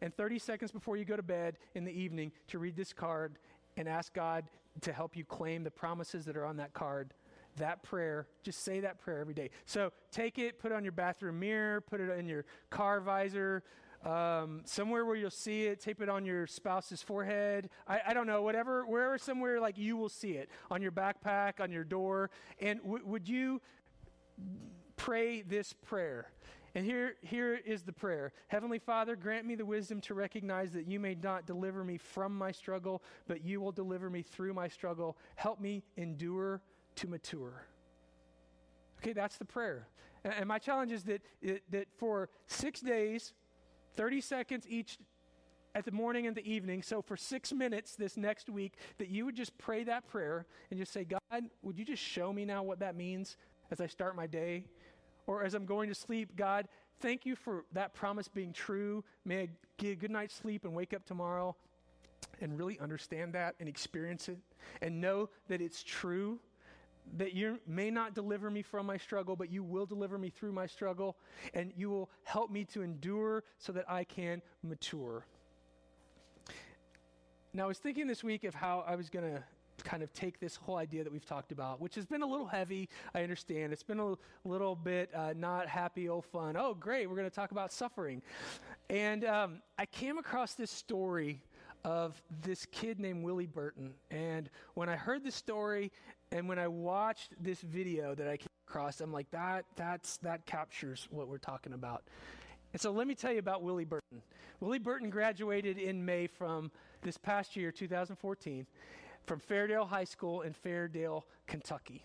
and 0.00 0.14
30 0.16 0.38
seconds 0.38 0.72
before 0.72 0.96
you 0.96 1.04
go 1.04 1.16
to 1.16 1.22
bed 1.22 1.56
in 1.74 1.84
the 1.84 1.92
evening 1.92 2.32
to 2.48 2.58
read 2.58 2.76
this 2.76 2.92
card 2.92 3.38
and 3.76 3.88
ask 3.88 4.12
God 4.12 4.44
to 4.80 4.92
help 4.92 5.16
you 5.16 5.24
claim 5.24 5.62
the 5.62 5.70
promises 5.70 6.24
that 6.24 6.36
are 6.36 6.46
on 6.46 6.56
that 6.56 6.72
card. 6.72 7.14
That 7.58 7.82
prayer, 7.82 8.26
just 8.42 8.64
say 8.64 8.80
that 8.80 8.98
prayer 8.98 9.20
every 9.20 9.34
day. 9.34 9.50
So 9.64 9.92
take 10.10 10.38
it, 10.38 10.58
put 10.58 10.72
it 10.72 10.74
on 10.74 10.82
your 10.82 10.92
bathroom 10.92 11.38
mirror, 11.38 11.80
put 11.80 12.00
it 12.00 12.10
in 12.18 12.26
your 12.26 12.44
car 12.70 13.00
visor, 13.00 13.62
um, 14.04 14.62
somewhere 14.64 15.04
where 15.04 15.16
you'll 15.16 15.30
see 15.30 15.64
it, 15.64 15.80
tape 15.80 16.02
it 16.02 16.08
on 16.08 16.26
your 16.26 16.46
spouse's 16.46 17.02
forehead. 17.02 17.70
I, 17.88 18.00
I, 18.08 18.14
don't 18.14 18.26
know, 18.26 18.42
whatever, 18.42 18.84
wherever, 18.84 19.16
somewhere 19.18 19.60
like 19.60 19.78
you 19.78 19.96
will 19.96 20.10
see 20.10 20.32
it 20.32 20.50
on 20.70 20.82
your 20.82 20.92
backpack, 20.92 21.60
on 21.60 21.70
your 21.70 21.84
door. 21.84 22.30
And 22.60 22.80
w- 22.82 23.04
would 23.06 23.28
you 23.28 23.62
pray 24.96 25.42
this 25.42 25.72
prayer? 25.72 26.28
And 26.74 26.84
here, 26.84 27.14
here 27.22 27.54
is 27.54 27.82
the 27.82 27.92
prayer 27.92 28.32
Heavenly 28.48 28.78
Father, 28.78 29.16
grant 29.16 29.46
me 29.46 29.54
the 29.54 29.64
wisdom 29.64 30.00
to 30.02 30.14
recognize 30.14 30.72
that 30.72 30.86
you 30.86 30.98
may 30.98 31.14
not 31.14 31.46
deliver 31.46 31.84
me 31.84 31.96
from 31.96 32.36
my 32.36 32.50
struggle, 32.50 33.02
but 33.26 33.44
you 33.44 33.60
will 33.60 33.72
deliver 33.72 34.10
me 34.10 34.22
through 34.22 34.54
my 34.54 34.68
struggle. 34.68 35.16
Help 35.36 35.60
me 35.60 35.82
endure 35.96 36.60
to 36.96 37.08
mature. 37.08 37.64
Okay, 39.00 39.12
that's 39.12 39.36
the 39.36 39.44
prayer. 39.44 39.88
And, 40.24 40.46
my 40.46 40.58
challenge 40.58 40.92
is 40.92 41.04
that, 41.04 41.22
that 41.70 41.88
for 41.96 42.30
six 42.46 42.80
days, 42.80 43.34
30 43.94 44.20
seconds 44.20 44.66
each 44.68 44.98
at 45.74 45.84
the 45.84 45.92
morning 45.92 46.26
and 46.26 46.34
the 46.34 46.50
evening, 46.50 46.82
so 46.82 47.02
for 47.02 47.16
six 47.16 47.52
minutes 47.52 47.96
this 47.96 48.16
next 48.16 48.48
week, 48.48 48.74
that 48.98 49.08
you 49.08 49.26
would 49.26 49.34
just 49.34 49.56
pray 49.58 49.84
that 49.84 50.08
prayer 50.08 50.46
and 50.70 50.78
just 50.78 50.92
say, 50.92 51.04
God, 51.04 51.44
would 51.62 51.78
you 51.78 51.84
just 51.84 52.02
show 52.02 52.32
me 52.32 52.44
now 52.44 52.62
what 52.62 52.78
that 52.78 52.96
means 52.96 53.36
as 53.70 53.80
I 53.80 53.86
start 53.86 54.16
my 54.16 54.26
day? 54.26 54.64
or 55.26 55.44
as 55.44 55.54
I'm 55.54 55.66
going 55.66 55.88
to 55.88 55.94
sleep, 55.94 56.36
God, 56.36 56.68
thank 57.00 57.24
you 57.26 57.36
for 57.36 57.64
that 57.72 57.94
promise 57.94 58.28
being 58.28 58.52
true. 58.52 59.04
May 59.24 59.42
I 59.42 59.48
get 59.78 59.92
a 59.92 59.96
good 59.96 60.10
night's 60.10 60.34
sleep 60.34 60.64
and 60.64 60.74
wake 60.74 60.94
up 60.94 61.04
tomorrow 61.04 61.56
and 62.40 62.58
really 62.58 62.78
understand 62.80 63.32
that 63.34 63.54
and 63.60 63.68
experience 63.68 64.28
it 64.28 64.38
and 64.82 65.00
know 65.00 65.30
that 65.48 65.60
it's 65.60 65.82
true. 65.82 66.38
That 67.16 67.34
you 67.34 67.60
may 67.66 67.90
not 67.90 68.14
deliver 68.14 68.50
me 68.50 68.62
from 68.62 68.86
my 68.86 68.96
struggle, 68.96 69.36
but 69.36 69.50
you 69.50 69.62
will 69.62 69.86
deliver 69.86 70.18
me 70.18 70.30
through 70.30 70.52
my 70.52 70.66
struggle, 70.66 71.16
and 71.52 71.72
you 71.76 71.90
will 71.90 72.10
help 72.24 72.50
me 72.50 72.64
to 72.66 72.82
endure 72.82 73.44
so 73.58 73.72
that 73.72 73.84
I 73.88 74.04
can 74.04 74.42
mature. 74.62 75.26
Now, 77.52 77.64
I 77.64 77.66
was 77.66 77.78
thinking 77.78 78.06
this 78.06 78.24
week 78.24 78.44
of 78.44 78.54
how 78.54 78.84
I 78.86 78.96
was 78.96 79.10
going 79.10 79.32
to 79.32 79.42
kind 79.82 80.02
of 80.02 80.12
take 80.12 80.40
this 80.40 80.56
whole 80.56 80.76
idea 80.76 81.04
that 81.04 81.12
we've 81.12 81.26
talked 81.26 81.52
about, 81.52 81.80
which 81.80 81.94
has 81.94 82.06
been 82.06 82.22
a 82.22 82.26
little 82.26 82.46
heavy, 82.46 82.88
I 83.14 83.22
understand. 83.22 83.72
It's 83.72 83.82
been 83.82 84.00
a 84.00 84.14
little 84.44 84.74
bit 84.74 85.10
uh, 85.14 85.34
not 85.36 85.68
happy, 85.68 86.08
oh, 86.08 86.20
fun. 86.20 86.56
Oh, 86.56 86.74
great, 86.74 87.08
we're 87.08 87.16
going 87.16 87.28
to 87.28 87.34
talk 87.34 87.50
about 87.50 87.72
suffering. 87.72 88.22
And 88.88 89.24
um, 89.24 89.62
I 89.78 89.86
came 89.86 90.18
across 90.18 90.54
this 90.54 90.70
story 90.70 91.42
of 91.84 92.20
this 92.42 92.66
kid 92.66 92.98
named 92.98 93.22
Willie 93.22 93.46
Burton. 93.46 93.92
And 94.10 94.48
when 94.74 94.88
I 94.88 94.96
heard 94.96 95.22
the 95.22 95.30
story 95.30 95.92
and 96.32 96.48
when 96.48 96.58
I 96.58 96.68
watched 96.68 97.32
this 97.42 97.60
video 97.60 98.14
that 98.14 98.28
I 98.28 98.36
came 98.36 98.46
across, 98.68 99.00
I'm 99.00 99.12
like, 99.12 99.30
that, 99.30 99.64
that's, 99.76 100.16
that 100.18 100.46
captures 100.46 101.06
what 101.10 101.28
we're 101.28 101.38
talking 101.38 101.72
about. 101.72 102.02
And 102.72 102.80
so 102.80 102.90
let 102.90 103.06
me 103.06 103.14
tell 103.14 103.32
you 103.32 103.38
about 103.38 103.62
Willie 103.62 103.84
Burton. 103.84 104.22
Willie 104.60 104.78
Burton 104.78 105.10
graduated 105.10 105.78
in 105.78 106.04
May 106.04 106.26
from 106.26 106.70
this 107.02 107.16
past 107.16 107.54
year, 107.54 107.70
2014 107.70 108.66
from 109.26 109.40
Fairdale 109.40 109.86
High 109.86 110.04
School 110.04 110.42
in 110.42 110.52
Fairdale, 110.52 111.22
Kentucky, 111.46 112.04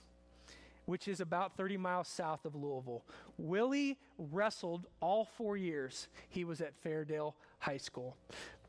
which 0.85 1.07
is 1.07 1.19
about 1.19 1.55
30 1.55 1.77
miles 1.77 2.07
south 2.07 2.45
of 2.45 2.55
Louisville. 2.55 3.03
Willie 3.37 3.97
wrestled 4.17 4.87
all 5.01 5.25
four 5.25 5.57
years 5.57 6.07
he 6.29 6.43
was 6.43 6.61
at 6.61 6.73
Fairdale 6.81 7.33
High 7.59 7.77
School. 7.77 8.15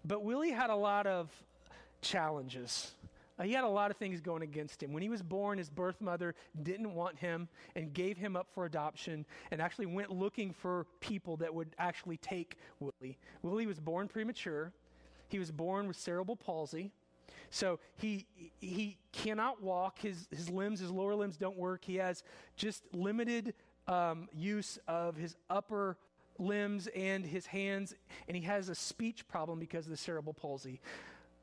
But 0.05 0.25
Willie 0.25 0.51
had 0.51 0.71
a 0.71 0.77
lot 0.77 1.07
of 1.07 1.31
challenges. 2.03 2.93
Uh, 3.41 3.45
he 3.45 3.53
had 3.53 3.65
a 3.65 3.69
lot 3.69 3.91
of 3.91 3.97
things 3.97 4.21
going 4.21 4.43
against 4.43 4.83
him. 4.83 4.93
When 4.93 5.03
he 5.03 5.09
was 5.09 5.23
born, 5.23 5.57
his 5.57 5.71
birth 5.71 6.01
mother 6.01 6.35
didn't 6.63 6.95
want 6.95 7.19
him 7.19 7.49
and 7.75 7.93
gave 7.93 8.19
him 8.19 8.37
up 8.37 8.49
for 8.53 8.67
adoption 8.67 9.25
and 9.51 9.63
actually 9.63 9.87
went 9.87 10.11
looking 10.11 10.53
for 10.53 10.87
people 11.01 11.39
that 11.39 11.55
would 11.55 11.75
actually 11.79 12.19
take 12.19 12.59
Willie. 12.81 13.19
Willie 13.43 13.67
was 13.67 13.81
born 13.81 14.09
premature. 14.09 14.73
He 15.29 15.39
was 15.39 15.51
born 15.51 15.89
with 15.89 15.97
cerebral 15.97 16.37
palsy. 16.37 16.91
So 17.49 17.81
he 17.97 18.27
he 18.61 18.99
cannot 19.13 19.63
walk. 19.63 20.01
His 20.01 20.29
his 20.31 20.51
limbs, 20.51 20.81
his 20.81 20.91
lower 20.91 21.15
limbs 21.15 21.37
don't 21.37 21.57
work. 21.57 21.85
He 21.85 21.97
has 21.97 22.23
just 22.57 22.85
limited 22.93 23.55
um, 23.89 24.29
use 24.33 24.79
of 24.87 25.17
his 25.17 25.37
upper 25.49 25.97
limbs 26.39 26.89
and 26.95 27.25
his 27.25 27.47
hands, 27.47 27.95
and 28.29 28.37
he 28.37 28.43
has 28.45 28.69
a 28.69 28.75
speech 28.75 29.27
problem 29.27 29.59
because 29.59 29.87
of 29.87 29.91
the 29.91 29.97
cerebral 29.97 30.35
palsy. 30.35 30.81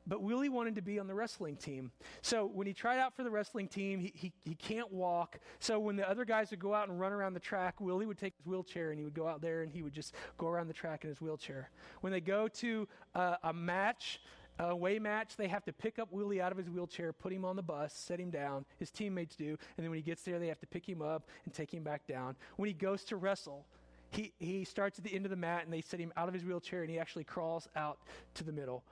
But 0.08 0.22
Willie 0.22 0.48
wanted 0.48 0.74
to 0.76 0.82
be 0.82 0.98
on 0.98 1.06
the 1.06 1.14
wrestling 1.14 1.56
team. 1.56 1.92
So 2.22 2.46
when 2.46 2.66
he 2.66 2.72
tried 2.72 2.98
out 2.98 3.14
for 3.14 3.22
the 3.22 3.30
wrestling 3.30 3.68
team, 3.68 4.00
he, 4.00 4.12
he, 4.14 4.32
he 4.42 4.54
can't 4.54 4.90
walk. 4.90 5.38
So 5.60 5.78
when 5.78 5.96
the 5.96 6.08
other 6.08 6.24
guys 6.24 6.50
would 6.50 6.60
go 6.60 6.74
out 6.74 6.88
and 6.88 6.98
run 6.98 7.12
around 7.12 7.34
the 7.34 7.40
track, 7.40 7.78
Willie 7.78 8.06
would 8.06 8.18
take 8.18 8.34
his 8.36 8.46
wheelchair 8.46 8.90
and 8.90 8.98
he 8.98 9.04
would 9.04 9.14
go 9.14 9.28
out 9.28 9.42
there 9.42 9.62
and 9.62 9.70
he 9.70 9.82
would 9.82 9.92
just 9.92 10.14
go 10.38 10.48
around 10.48 10.68
the 10.68 10.74
track 10.74 11.04
in 11.04 11.10
his 11.10 11.20
wheelchair. 11.20 11.68
When 12.00 12.10
they 12.10 12.22
go 12.22 12.48
to 12.48 12.88
uh, 13.14 13.36
a 13.42 13.52
match, 13.52 14.20
a 14.58 14.64
away 14.64 14.98
match, 14.98 15.36
they 15.36 15.46
have 15.46 15.64
to 15.66 15.72
pick 15.74 15.98
up 15.98 16.10
Willie 16.10 16.40
out 16.40 16.52
of 16.52 16.58
his 16.58 16.70
wheelchair, 16.70 17.12
put 17.12 17.32
him 17.32 17.44
on 17.44 17.54
the 17.54 17.62
bus, 17.62 17.92
set 17.92 18.18
him 18.18 18.30
down. 18.30 18.64
His 18.78 18.90
teammates 18.90 19.36
do. 19.36 19.50
And 19.50 19.84
then 19.84 19.90
when 19.90 19.98
he 19.98 20.02
gets 20.02 20.22
there, 20.22 20.38
they 20.38 20.48
have 20.48 20.60
to 20.60 20.66
pick 20.66 20.88
him 20.88 21.02
up 21.02 21.28
and 21.44 21.52
take 21.52 21.72
him 21.72 21.82
back 21.82 22.06
down. 22.06 22.34
When 22.56 22.66
he 22.66 22.72
goes 22.72 23.04
to 23.04 23.16
wrestle, 23.16 23.66
he, 24.10 24.32
he 24.38 24.64
starts 24.64 24.98
at 24.98 25.04
the 25.04 25.14
end 25.14 25.26
of 25.26 25.30
the 25.30 25.36
mat 25.36 25.64
and 25.64 25.72
they 25.72 25.82
set 25.82 26.00
him 26.00 26.12
out 26.16 26.28
of 26.28 26.34
his 26.34 26.44
wheelchair 26.44 26.80
and 26.80 26.90
he 26.90 26.98
actually 26.98 27.24
crawls 27.24 27.68
out 27.76 27.98
to 28.34 28.44
the 28.44 28.52
middle. 28.52 28.82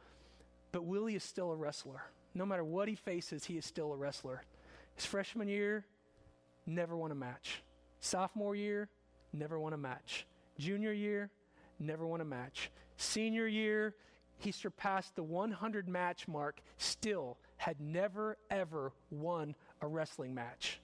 But 0.77 0.85
Willie 0.85 1.15
is 1.15 1.25
still 1.25 1.53
a 1.53 1.57
wrestler. 1.57 2.03
No 2.35 2.45
matter 2.45 2.63
what 2.63 2.87
he 2.87 2.97
faces, 2.97 3.47
he 3.47 3.57
is 3.57 3.65
still 3.65 3.95
a 3.95 3.97
wrestler. 3.97 4.43
His 4.95 5.07
freshman 5.07 5.49
year, 5.49 5.87
never 6.67 6.95
won 6.95 7.13
a 7.13 7.15
match. 7.15 7.63
Sophomore 8.01 8.55
year, 8.55 8.91
never 9.33 9.59
won 9.59 9.73
a 9.73 9.79
match. 9.79 10.27
Junior 10.59 10.93
year, 10.93 11.31
never 11.79 12.07
won 12.07 12.21
a 12.21 12.27
match. 12.27 12.71
Senior 12.99 13.47
year, 13.47 13.95
he 14.37 14.53
surpassed 14.53 15.17
the 15.17 15.23
100 15.23 15.89
match 15.89 16.29
mark, 16.29 16.61
still 16.77 17.39
had 17.57 17.81
never, 17.81 18.37
ever 18.51 18.93
won 19.11 19.55
a 19.81 19.87
wrestling 19.87 20.35
match. 20.35 20.79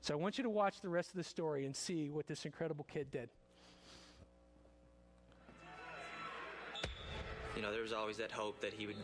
So 0.00 0.14
I 0.14 0.16
want 0.16 0.38
you 0.38 0.44
to 0.44 0.50
watch 0.50 0.80
the 0.80 0.88
rest 0.88 1.10
of 1.10 1.16
the 1.16 1.24
story 1.24 1.66
and 1.66 1.74
see 1.74 2.08
what 2.08 2.28
this 2.28 2.44
incredible 2.44 2.86
kid 2.88 3.10
did. 3.10 3.30
You 7.58 7.64
know, 7.64 7.72
there 7.72 7.82
was 7.82 7.92
always 7.92 8.16
that 8.18 8.30
hope 8.30 8.60
that 8.60 8.72
he 8.72 8.86
would 8.86 8.94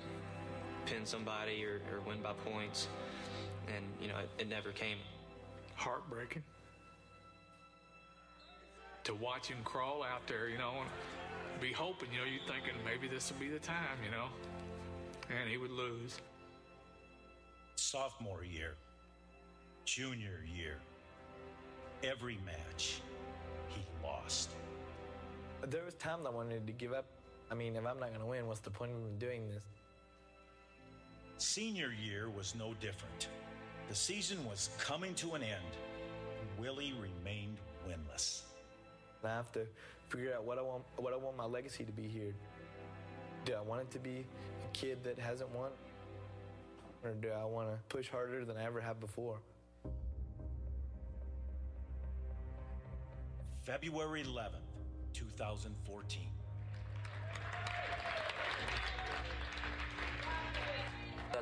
pin 0.87 1.05
somebody 1.05 1.65
or, 1.65 1.81
or 1.93 2.01
win 2.07 2.23
by 2.23 2.35
points. 2.49 2.87
And, 3.67 3.85
you 4.01 4.07
know, 4.07 4.19
it, 4.19 4.31
it 4.39 4.49
never 4.49 4.71
came. 4.71 4.99
Heartbreaking. 5.75 6.45
To 9.03 9.15
watch 9.15 9.49
him 9.49 9.57
crawl 9.65 10.05
out 10.05 10.25
there, 10.29 10.49
you 10.49 10.57
know, 10.57 10.75
and 10.81 11.61
be 11.61 11.73
hoping, 11.73 12.11
you 12.13 12.19
know, 12.21 12.25
you're 12.25 12.47
thinking 12.47 12.81
maybe 12.85 13.13
this 13.13 13.33
will 13.33 13.41
be 13.41 13.49
the 13.49 13.59
time, 13.59 13.99
you 14.05 14.13
know, 14.13 14.27
and 15.37 15.51
he 15.51 15.57
would 15.57 15.73
lose. 15.73 16.21
Sophomore 17.75 18.45
year, 18.45 18.75
junior 19.85 20.45
year, 20.57 20.77
every 22.05 22.39
match 22.47 23.01
he 23.67 23.83
lost. 24.01 24.51
There 25.67 25.85
was 25.85 25.95
times 25.95 26.25
I 26.25 26.31
wanted 26.31 26.69
to 26.69 26.73
give 26.73 26.93
up. 26.93 27.07
I 27.51 27.55
mean, 27.55 27.77
if 27.77 27.87
I'm 27.87 28.01
not 28.01 28.09
going 28.09 28.21
to 28.21 28.27
win, 28.27 28.47
what's 28.47 28.61
the 28.61 28.71
point 28.71 28.93
of 28.93 29.19
doing 29.19 29.49
this? 29.49 29.63
Senior 31.37 31.93
year 31.93 32.31
was 32.31 32.55
no 32.55 32.75
different. 32.81 33.29
The 33.89 33.95
season 33.95 34.45
was 34.47 34.71
coming 34.79 35.15
to 35.17 35.35
an 35.35 35.43
end. 35.43 35.61
Willie 36.59 36.95
remained 37.01 37.59
winless. 37.87 38.43
I 39.25 39.29
have 39.29 39.53
to 39.53 39.67
figure 40.09 40.35
out 40.35 40.45
what 40.45 40.59
I 40.59 40.63
want 40.63 40.85
what 40.97 41.13
I 41.13 41.17
want 41.17 41.37
my 41.37 41.45
legacy 41.45 41.85
to 41.85 41.93
be 41.93 42.07
here. 42.07 42.35
Do 43.45 43.55
I 43.55 43.61
want 43.61 43.83
it 43.83 43.91
to 43.93 43.99
be 43.99 44.25
a 44.65 44.69
kid 44.73 45.03
that 45.05 45.19
hasn't 45.19 45.51
won? 45.55 45.71
Or 47.03 47.11
do 47.13 47.29
I 47.31 47.45
want 47.45 47.69
to 47.69 47.79
push 47.95 48.09
harder 48.09 48.45
than 48.45 48.57
I 48.57 48.65
ever 48.65 48.81
have 48.81 49.01
before? 49.01 49.39
February 53.65 54.23
11th, 54.23 54.61
2014. 55.13 56.23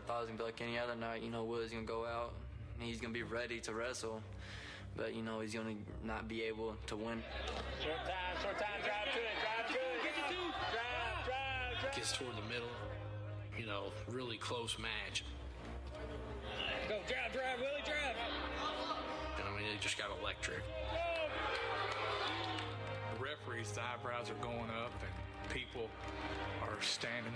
Thought 0.06 0.18
it 0.18 0.20
was 0.20 0.26
gonna 0.28 0.38
be 0.38 0.44
like 0.44 0.60
any 0.60 0.78
other 0.78 0.96
night. 0.96 1.22
You 1.22 1.30
know, 1.30 1.44
Will's 1.44 1.70
gonna 1.70 1.84
go 1.84 2.04
out 2.04 2.32
and 2.78 2.88
he's 2.88 3.00
gonna 3.00 3.14
be 3.14 3.22
ready 3.22 3.60
to 3.60 3.74
wrestle, 3.74 4.22
but 4.96 5.14
you 5.14 5.22
know 5.22 5.40
he's 5.40 5.54
gonna 5.54 5.74
not 6.04 6.28
be 6.28 6.42
able 6.42 6.76
to 6.86 6.96
win. 6.96 7.22
Short 7.82 7.96
time, 8.04 8.36
short 8.42 8.58
time, 8.58 8.80
drive 8.82 9.14
to 9.14 9.20
it, 9.20 9.36
drive 9.40 9.66
to 9.68 9.78
it. 9.78 10.02
Get 10.02 10.14
the 10.16 10.34
two. 10.34 10.40
Drive, 10.72 11.24
drive, 11.24 11.80
drive. 11.80 11.94
Gets 11.94 12.12
toward 12.12 12.36
the 12.36 12.48
middle, 12.48 12.72
you 13.58 13.66
know, 13.66 13.92
really 14.08 14.36
close 14.36 14.76
match. 14.78 15.24
Go, 16.88 16.98
drive, 17.06 17.32
drive, 17.32 17.58
Willie, 17.60 17.82
drive. 17.84 18.16
And 19.38 19.48
I 19.48 19.50
mean, 19.56 19.66
it 19.72 19.80
just 19.80 19.98
got 19.98 20.08
electric. 20.20 20.62
The 23.14 23.22
referees, 23.22 23.72
the 23.72 23.82
eyebrows 23.82 24.30
are 24.30 24.42
going 24.42 24.70
up, 24.82 24.92
and 25.00 25.50
people 25.50 25.88
are 26.62 26.80
standing. 26.80 27.32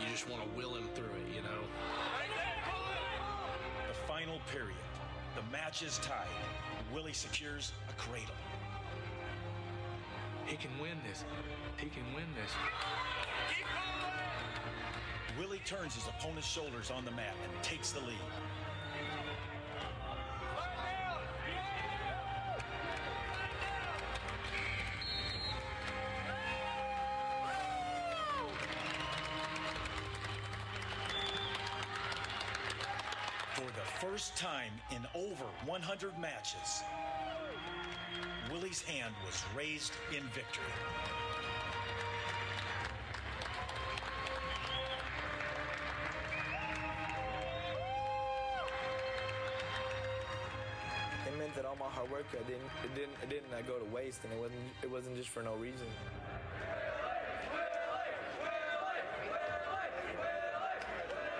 You 0.00 0.06
just 0.10 0.28
want 0.28 0.42
to 0.42 0.48
will 0.56 0.74
him 0.74 0.88
through 0.94 1.06
it, 1.06 1.34
you 1.34 1.42
know. 1.42 1.62
The 3.88 3.94
final 4.06 4.40
period. 4.52 4.76
The 5.34 5.42
match 5.52 5.82
is 5.82 5.98
tied. 5.98 6.26
Willie 6.92 7.12
secures 7.12 7.72
a 7.88 7.92
cradle. 8.00 8.34
He 10.46 10.56
can 10.56 10.70
win 10.80 10.96
this. 11.08 11.24
He 11.76 11.88
can 11.88 12.04
win 12.14 12.24
this. 12.34 12.50
Willie 15.38 15.60
turns 15.64 15.94
his 15.94 16.06
opponent's 16.08 16.48
shoulders 16.48 16.90
on 16.90 17.04
the 17.04 17.10
mat 17.12 17.34
and 17.44 17.62
takes 17.62 17.92
the 17.92 18.00
lead. 18.00 18.16
In 34.90 35.06
over 35.14 35.44
100 35.66 36.18
matches, 36.18 36.82
Willie's 38.50 38.82
hand 38.82 39.14
was 39.24 39.44
raised 39.56 39.92
in 40.16 40.22
victory. 40.28 40.64
It 51.26 51.38
meant 51.38 51.54
that 51.54 51.66
all 51.66 51.76
my 51.76 51.86
hard 51.86 52.10
work 52.10 52.24
I 52.32 52.42
didn't 52.48 52.64
it 52.82 52.94
didn't 52.94 53.16
it 53.22 53.28
didn't 53.28 53.52
uh, 53.52 53.60
go 53.62 53.78
to 53.78 53.84
waste, 53.94 54.24
and 54.24 54.32
it 54.32 54.38
wasn't 54.38 54.64
it 54.82 54.90
wasn't 54.90 55.16
just 55.16 55.28
for 55.28 55.42
no 55.42 55.54
reason. 55.54 55.86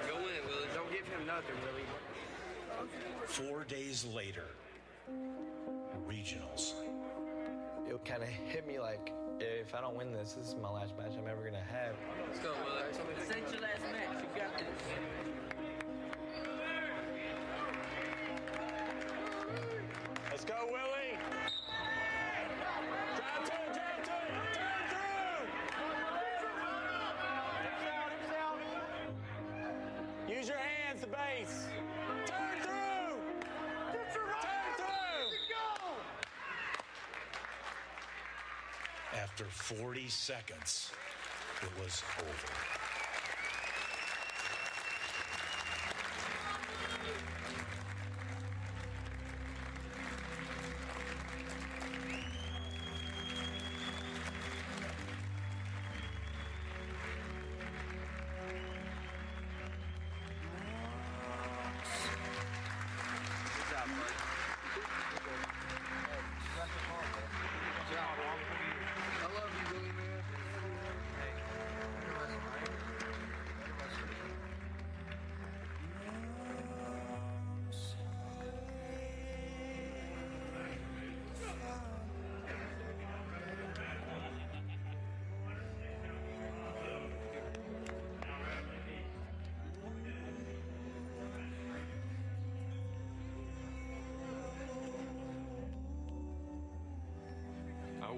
Go 0.06 0.16
in, 0.16 0.42
Willie. 0.46 0.68
Don't 0.74 0.92
give 0.92 1.06
him 1.06 1.26
nothing, 1.26 1.56
Willie. 1.64 2.17
Four 3.26 3.64
days 3.64 4.04
later, 4.14 4.46
regionals. 6.08 6.74
It 7.86 8.04
kind 8.04 8.22
of 8.22 8.28
hit 8.28 8.66
me 8.66 8.78
like, 8.78 9.12
if 9.40 9.74
I 9.74 9.80
don't 9.80 9.96
win 9.96 10.12
this, 10.12 10.32
this 10.34 10.48
is 10.48 10.56
my 10.56 10.68
last 10.70 10.96
match 10.98 11.12
I'm 11.16 11.28
ever 11.28 11.42
gonna 11.42 11.62
have. 11.62 11.94
Let's 12.26 12.40
go, 12.40 12.52
Willie. 12.64 12.92
This 13.18 13.30
ain't 13.36 13.50
your 13.52 13.62
last 13.62 13.82
match. 13.92 14.22
You 14.22 14.28
got 14.40 14.58
this. 14.58 14.66
Let's 20.30 20.44
go, 20.44 20.54
Willie. 20.66 21.18
Drive 23.16 23.44
to 23.44 23.52
it, 23.52 23.72
drive 23.74 24.02
to 24.04 24.12
it. 24.12 24.32
Through. 30.28 30.34
Use 30.36 30.48
your 30.48 30.58
hands, 30.58 31.00
the 31.00 31.06
base. 31.06 31.66
After 39.22 39.44
40 39.44 40.08
seconds, 40.08 40.92
it 41.62 41.82
was 41.82 42.02
over. 42.20 42.77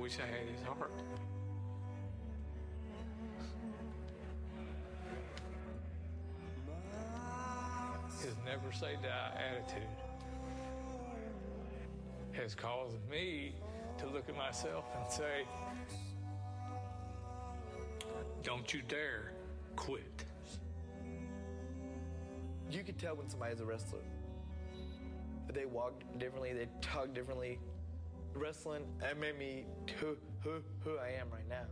Wish 0.01 0.19
I 0.19 0.23
had 0.23 0.49
his 0.49 0.63
heart. 0.67 0.93
His 8.23 8.35
never 8.47 8.73
say 8.73 8.97
die 9.03 9.33
attitude 9.39 9.83
has 12.33 12.55
caused 12.55 12.97
me 13.11 13.53
to 13.99 14.07
look 14.07 14.29
at 14.31 14.37
myself 14.37 14.85
and 14.99 15.13
say, 15.13 15.47
Don't 18.43 18.73
you 18.73 18.81
dare 18.89 19.33
quit. 19.77 20.25
You 22.71 22.83
could 22.83 22.99
tell 22.99 23.17
when 23.17 23.29
somebody's 23.29 23.61
a 23.61 23.67
wrestler. 23.67 24.01
They 25.53 25.67
walk 25.67 25.93
differently, 26.19 26.55
they 26.55 26.69
talk 26.81 27.13
differently. 27.13 27.59
Wrestling, 28.35 28.85
that 29.01 29.19
made 29.19 29.39
me 29.39 29.67
to 29.87 30.17
who 30.43 30.63
who 30.83 30.97
I 30.97 31.11
am 31.21 31.29
right 31.31 31.49
now. 31.49 31.67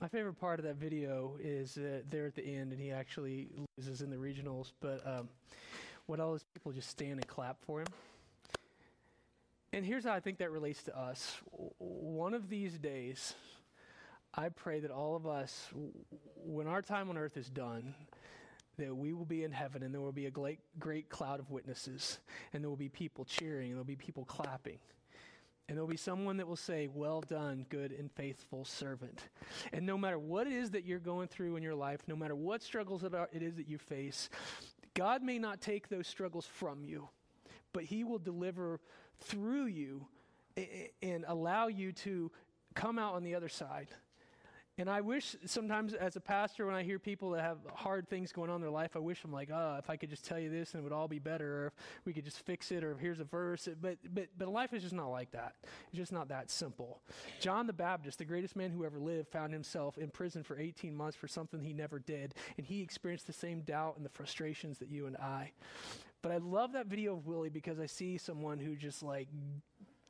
My 0.00 0.08
favorite 0.08 0.38
part 0.38 0.58
of 0.58 0.66
that 0.66 0.76
video 0.76 1.36
is 1.40 1.78
uh, 1.78 2.02
there 2.10 2.26
at 2.26 2.34
the 2.34 2.44
end, 2.44 2.72
and 2.72 2.80
he 2.80 2.92
actually 2.92 3.48
loses 3.78 4.02
in 4.02 4.10
the 4.10 4.16
regionals. 4.16 4.72
But 4.80 5.00
um, 5.06 5.28
what 6.04 6.20
all 6.20 6.32
those 6.32 6.44
people 6.54 6.72
just 6.72 6.90
stand 6.90 7.12
and 7.12 7.26
clap 7.26 7.56
for 7.64 7.80
him. 7.80 7.86
And 9.72 9.84
here's 9.84 10.04
how 10.04 10.12
I 10.12 10.20
think 10.20 10.38
that 10.38 10.50
relates 10.50 10.82
to 10.84 10.98
us. 10.98 11.36
One 11.78 12.34
of 12.34 12.48
these 12.48 12.78
days, 12.78 13.34
I 14.34 14.50
pray 14.50 14.80
that 14.80 14.90
all 14.90 15.16
of 15.16 15.26
us, 15.26 15.68
when 16.44 16.66
our 16.66 16.82
time 16.82 17.08
on 17.08 17.16
earth 17.16 17.36
is 17.36 17.48
done, 17.48 17.94
that 18.78 18.94
we 18.94 19.12
will 19.12 19.24
be 19.24 19.44
in 19.44 19.52
heaven 19.52 19.82
and 19.82 19.92
there 19.92 20.00
will 20.00 20.12
be 20.12 20.26
a 20.26 20.30
great, 20.30 20.60
great 20.78 21.08
cloud 21.08 21.40
of 21.40 21.50
witnesses, 21.50 22.20
and 22.52 22.62
there 22.62 22.68
will 22.68 22.76
be 22.76 22.88
people 22.88 23.24
cheering, 23.24 23.68
and 23.68 23.72
there 23.72 23.78
will 23.80 23.84
be 23.84 23.96
people 23.96 24.24
clapping. 24.24 24.78
And 25.68 25.76
there'll 25.76 25.88
be 25.88 25.96
someone 25.96 26.36
that 26.36 26.46
will 26.46 26.54
say, 26.54 26.88
Well 26.92 27.22
done, 27.22 27.66
good 27.68 27.90
and 27.90 28.10
faithful 28.12 28.64
servant. 28.64 29.28
And 29.72 29.84
no 29.84 29.98
matter 29.98 30.18
what 30.18 30.46
it 30.46 30.52
is 30.52 30.70
that 30.70 30.84
you're 30.84 31.00
going 31.00 31.26
through 31.26 31.56
in 31.56 31.62
your 31.62 31.74
life, 31.74 32.00
no 32.06 32.14
matter 32.14 32.36
what 32.36 32.62
struggles 32.62 33.02
it 33.02 33.14
are- 33.14 33.28
it 33.32 33.42
is 33.42 33.56
that 33.56 33.66
you 33.66 33.78
face, 33.78 34.30
God 34.94 35.22
may 35.22 35.38
not 35.38 35.60
take 35.60 35.88
those 35.88 36.06
struggles 36.06 36.46
from 36.46 36.84
you, 36.84 37.08
but 37.72 37.84
He 37.84 38.04
will 38.04 38.18
deliver 38.20 38.80
through 39.18 39.66
you 39.66 40.06
and 41.02 41.24
allow 41.26 41.66
you 41.66 41.92
to 41.92 42.30
come 42.74 42.98
out 42.98 43.14
on 43.14 43.24
the 43.24 43.34
other 43.34 43.48
side. 43.48 43.88
And 44.78 44.90
I 44.90 45.00
wish 45.00 45.34
sometimes 45.46 45.94
as 45.94 46.16
a 46.16 46.20
pastor, 46.20 46.66
when 46.66 46.74
I 46.74 46.82
hear 46.82 46.98
people 46.98 47.30
that 47.30 47.40
have 47.40 47.56
hard 47.74 48.06
things 48.08 48.30
going 48.30 48.50
on 48.50 48.56
in 48.56 48.60
their 48.60 48.70
life, 48.70 48.94
I 48.94 48.98
wish 48.98 49.24
I'm 49.24 49.32
like, 49.32 49.48
oh, 49.50 49.76
if 49.78 49.88
I 49.88 49.96
could 49.96 50.10
just 50.10 50.26
tell 50.26 50.38
you 50.38 50.50
this 50.50 50.74
and 50.74 50.80
it 50.80 50.84
would 50.84 50.92
all 50.92 51.08
be 51.08 51.18
better, 51.18 51.46
or 51.46 51.66
if 51.68 52.04
we 52.04 52.12
could 52.12 52.26
just 52.26 52.44
fix 52.44 52.70
it, 52.70 52.84
or 52.84 52.92
if 52.92 52.98
here's 52.98 53.18
a 53.18 53.24
verse. 53.24 53.70
But, 53.80 53.96
but, 54.12 54.26
but 54.36 54.48
life 54.48 54.74
is 54.74 54.82
just 54.82 54.94
not 54.94 55.08
like 55.08 55.30
that. 55.30 55.54
It's 55.88 55.96
just 55.96 56.12
not 56.12 56.28
that 56.28 56.50
simple. 56.50 57.00
John 57.40 57.66
the 57.66 57.72
Baptist, 57.72 58.18
the 58.18 58.26
greatest 58.26 58.54
man 58.54 58.70
who 58.70 58.84
ever 58.84 58.98
lived, 58.98 59.28
found 59.28 59.54
himself 59.54 59.96
in 59.96 60.10
prison 60.10 60.42
for 60.42 60.58
18 60.58 60.94
months 60.94 61.16
for 61.16 61.26
something 61.26 61.62
he 61.62 61.72
never 61.72 61.98
did. 61.98 62.34
And 62.58 62.66
he 62.66 62.82
experienced 62.82 63.26
the 63.26 63.32
same 63.32 63.60
doubt 63.60 63.96
and 63.96 64.04
the 64.04 64.10
frustrations 64.10 64.78
that 64.80 64.90
you 64.90 65.06
and 65.06 65.16
I. 65.16 65.52
But 66.20 66.32
I 66.32 66.38
love 66.38 66.72
that 66.72 66.86
video 66.86 67.14
of 67.14 67.26
Willie 67.26 67.50
because 67.50 67.78
I 67.78 67.86
see 67.86 68.18
someone 68.18 68.58
who 68.58 68.74
just 68.74 69.02
like 69.02 69.28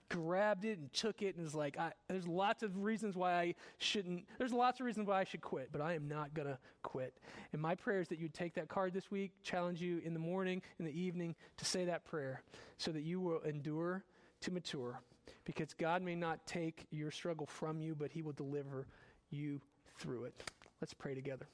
grabbed 0.08 0.64
it 0.64 0.78
and 0.78 0.92
took 0.92 1.22
it 1.22 1.36
and 1.36 1.46
is 1.46 1.54
like, 1.54 1.78
I, 1.78 1.92
there's 2.08 2.26
lots 2.26 2.62
of 2.62 2.76
reasons 2.82 3.16
why 3.16 3.34
I 3.34 3.54
shouldn't, 3.78 4.24
there's 4.38 4.52
lots 4.52 4.80
of 4.80 4.86
reasons 4.86 5.06
why 5.08 5.20
I 5.20 5.24
should 5.24 5.40
quit, 5.40 5.70
but 5.72 5.80
I 5.80 5.94
am 5.94 6.08
not 6.08 6.34
going 6.34 6.48
to 6.48 6.58
quit. 6.82 7.18
And 7.52 7.60
my 7.60 7.74
prayer 7.74 8.00
is 8.00 8.08
that 8.08 8.18
you'd 8.18 8.34
take 8.34 8.54
that 8.54 8.68
card 8.68 8.92
this 8.92 9.10
week, 9.10 9.32
challenge 9.42 9.80
you 9.80 10.00
in 10.04 10.14
the 10.14 10.20
morning, 10.20 10.62
in 10.78 10.84
the 10.84 10.98
evening 10.98 11.34
to 11.56 11.64
say 11.64 11.84
that 11.84 12.04
prayer 12.04 12.42
so 12.78 12.92
that 12.92 13.02
you 13.02 13.20
will 13.20 13.40
endure 13.40 14.04
to 14.42 14.50
mature. 14.50 15.00
Because 15.44 15.74
God 15.74 16.02
may 16.02 16.14
not 16.14 16.46
take 16.46 16.86
your 16.90 17.10
struggle 17.10 17.46
from 17.46 17.80
you, 17.80 17.94
but 17.94 18.10
He 18.10 18.22
will 18.22 18.32
deliver 18.32 18.86
you 19.30 19.60
through 19.98 20.24
it. 20.24 20.34
Let's 20.80 20.94
pray 20.94 21.14
together. 21.14 21.46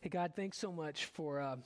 Hey, 0.00 0.08
God, 0.08 0.32
thanks 0.34 0.58
so 0.58 0.72
much 0.72 1.06
for. 1.06 1.40
Uh, 1.40 1.56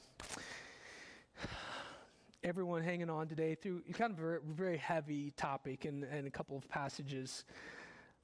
everyone 2.42 2.82
hanging 2.82 3.10
on 3.10 3.28
today 3.28 3.54
through 3.54 3.82
kind 3.92 4.12
of 4.12 4.24
a 4.24 4.38
very, 4.46 4.76
heavy 4.76 5.32
topic 5.36 5.84
and, 5.84 6.04
and 6.04 6.26
a 6.26 6.30
couple 6.30 6.56
of 6.56 6.68
passages. 6.68 7.44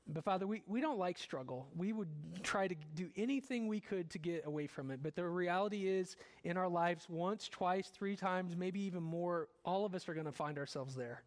But 0.08 0.22
Father, 0.22 0.46
we, 0.46 0.62
we 0.68 0.80
don't 0.80 0.98
like 0.98 1.18
struggle. 1.18 1.66
We 1.76 1.92
would 1.92 2.08
try 2.44 2.68
to 2.68 2.76
do 2.94 3.08
anything 3.16 3.66
we 3.66 3.80
could 3.80 4.08
to 4.10 4.18
get 4.18 4.46
away 4.46 4.68
from 4.68 4.92
it. 4.92 5.00
But 5.02 5.16
the 5.16 5.24
reality 5.24 5.88
is, 5.88 6.16
in 6.44 6.56
our 6.56 6.68
lives, 6.68 7.06
once, 7.08 7.48
twice, 7.48 7.88
three 7.88 8.14
times, 8.14 8.54
maybe 8.56 8.80
even 8.82 9.02
more, 9.02 9.48
all 9.64 9.84
of 9.84 9.94
us 9.96 10.08
are 10.08 10.14
going 10.14 10.26
to 10.26 10.32
find 10.32 10.58
ourselves 10.58 10.94
there. 10.94 11.22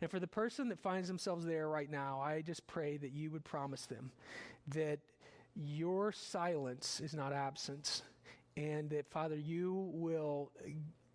And 0.00 0.10
for 0.10 0.18
the 0.18 0.26
person 0.26 0.68
that 0.70 0.80
finds 0.80 1.06
themselves 1.06 1.46
there 1.46 1.68
right 1.68 1.90
now, 1.90 2.20
I 2.20 2.42
just 2.42 2.66
pray 2.66 2.96
that 2.96 3.12
you 3.12 3.30
would 3.30 3.44
promise 3.44 3.86
them 3.86 4.10
that 4.68 4.98
your 5.54 6.10
silence 6.10 7.00
is 7.00 7.14
not 7.14 7.32
absence. 7.32 8.02
And 8.56 8.90
that, 8.90 9.08
Father, 9.08 9.36
you 9.36 9.90
will 9.92 10.50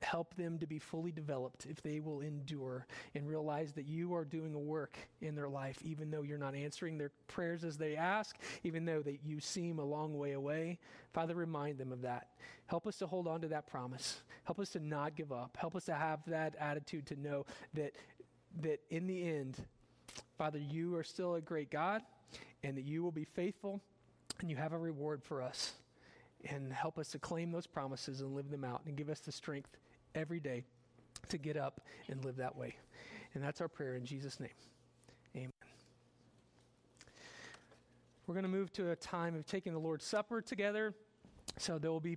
help 0.09 0.33
them 0.35 0.57
to 0.57 0.65
be 0.65 0.79
fully 0.79 1.11
developed 1.11 1.67
if 1.69 1.83
they 1.83 1.99
will 1.99 2.21
endure 2.21 2.87
and 3.13 3.27
realize 3.27 3.73
that 3.73 3.85
you 3.85 4.15
are 4.15 4.25
doing 4.25 4.55
a 4.55 4.59
work 4.59 4.97
in 5.21 5.35
their 5.35 5.47
life, 5.47 5.77
even 5.83 6.09
though 6.09 6.23
you're 6.23 6.37
not 6.37 6.55
answering 6.55 6.97
their 6.97 7.11
prayers 7.27 7.63
as 7.63 7.77
they 7.77 7.95
ask, 7.95 8.35
even 8.63 8.85
though 8.85 9.03
that 9.03 9.19
you 9.23 9.39
seem 9.39 9.77
a 9.77 9.83
long 9.83 10.17
way 10.17 10.31
away. 10.31 10.79
Father, 11.13 11.35
remind 11.35 11.77
them 11.77 11.91
of 11.91 12.01
that. 12.01 12.29
Help 12.65 12.87
us 12.87 12.97
to 12.97 13.05
hold 13.05 13.27
on 13.27 13.39
to 13.39 13.47
that 13.49 13.67
promise. 13.67 14.21
Help 14.45 14.59
us 14.59 14.69
to 14.69 14.79
not 14.79 15.15
give 15.15 15.31
up. 15.31 15.55
Help 15.59 15.75
us 15.75 15.85
to 15.85 15.93
have 15.93 16.19
that 16.25 16.55
attitude 16.59 17.05
to 17.05 17.15
know 17.15 17.45
that 17.75 17.93
that 18.61 18.79
in 18.89 19.05
the 19.05 19.29
end, 19.29 19.57
Father, 20.39 20.57
you 20.57 20.95
are 20.95 21.03
still 21.03 21.35
a 21.35 21.41
great 21.41 21.69
God 21.69 22.01
and 22.63 22.75
that 22.75 22.83
you 22.83 23.03
will 23.03 23.11
be 23.11 23.25
faithful 23.25 23.79
and 24.39 24.49
you 24.49 24.55
have 24.55 24.73
a 24.73 24.77
reward 24.77 25.23
for 25.23 25.43
us. 25.43 25.73
And 26.49 26.73
help 26.73 26.97
us 26.97 27.09
to 27.09 27.19
claim 27.19 27.51
those 27.51 27.67
promises 27.67 28.21
and 28.21 28.33
live 28.33 28.49
them 28.49 28.63
out 28.63 28.81
and 28.87 28.95
give 28.95 29.09
us 29.09 29.19
the 29.19 29.31
strength 29.31 29.77
every 30.15 30.39
day 30.39 30.63
to 31.29 31.37
get 31.37 31.57
up 31.57 31.81
and 32.07 32.23
live 32.23 32.37
that 32.37 32.55
way. 32.55 32.75
And 33.33 33.43
that's 33.43 33.61
our 33.61 33.67
prayer 33.67 33.95
in 33.95 34.05
Jesus' 34.05 34.39
name. 34.39 34.49
Amen. 35.35 35.51
We're 38.25 38.35
going 38.35 38.43
to 38.43 38.49
move 38.49 38.71
to 38.73 38.91
a 38.91 38.95
time 38.95 39.35
of 39.35 39.45
taking 39.45 39.73
the 39.73 39.79
Lord's 39.79 40.05
Supper 40.05 40.41
together. 40.41 40.93
So 41.57 41.77
there 41.77 41.91
will 41.91 41.99
be 41.99 42.15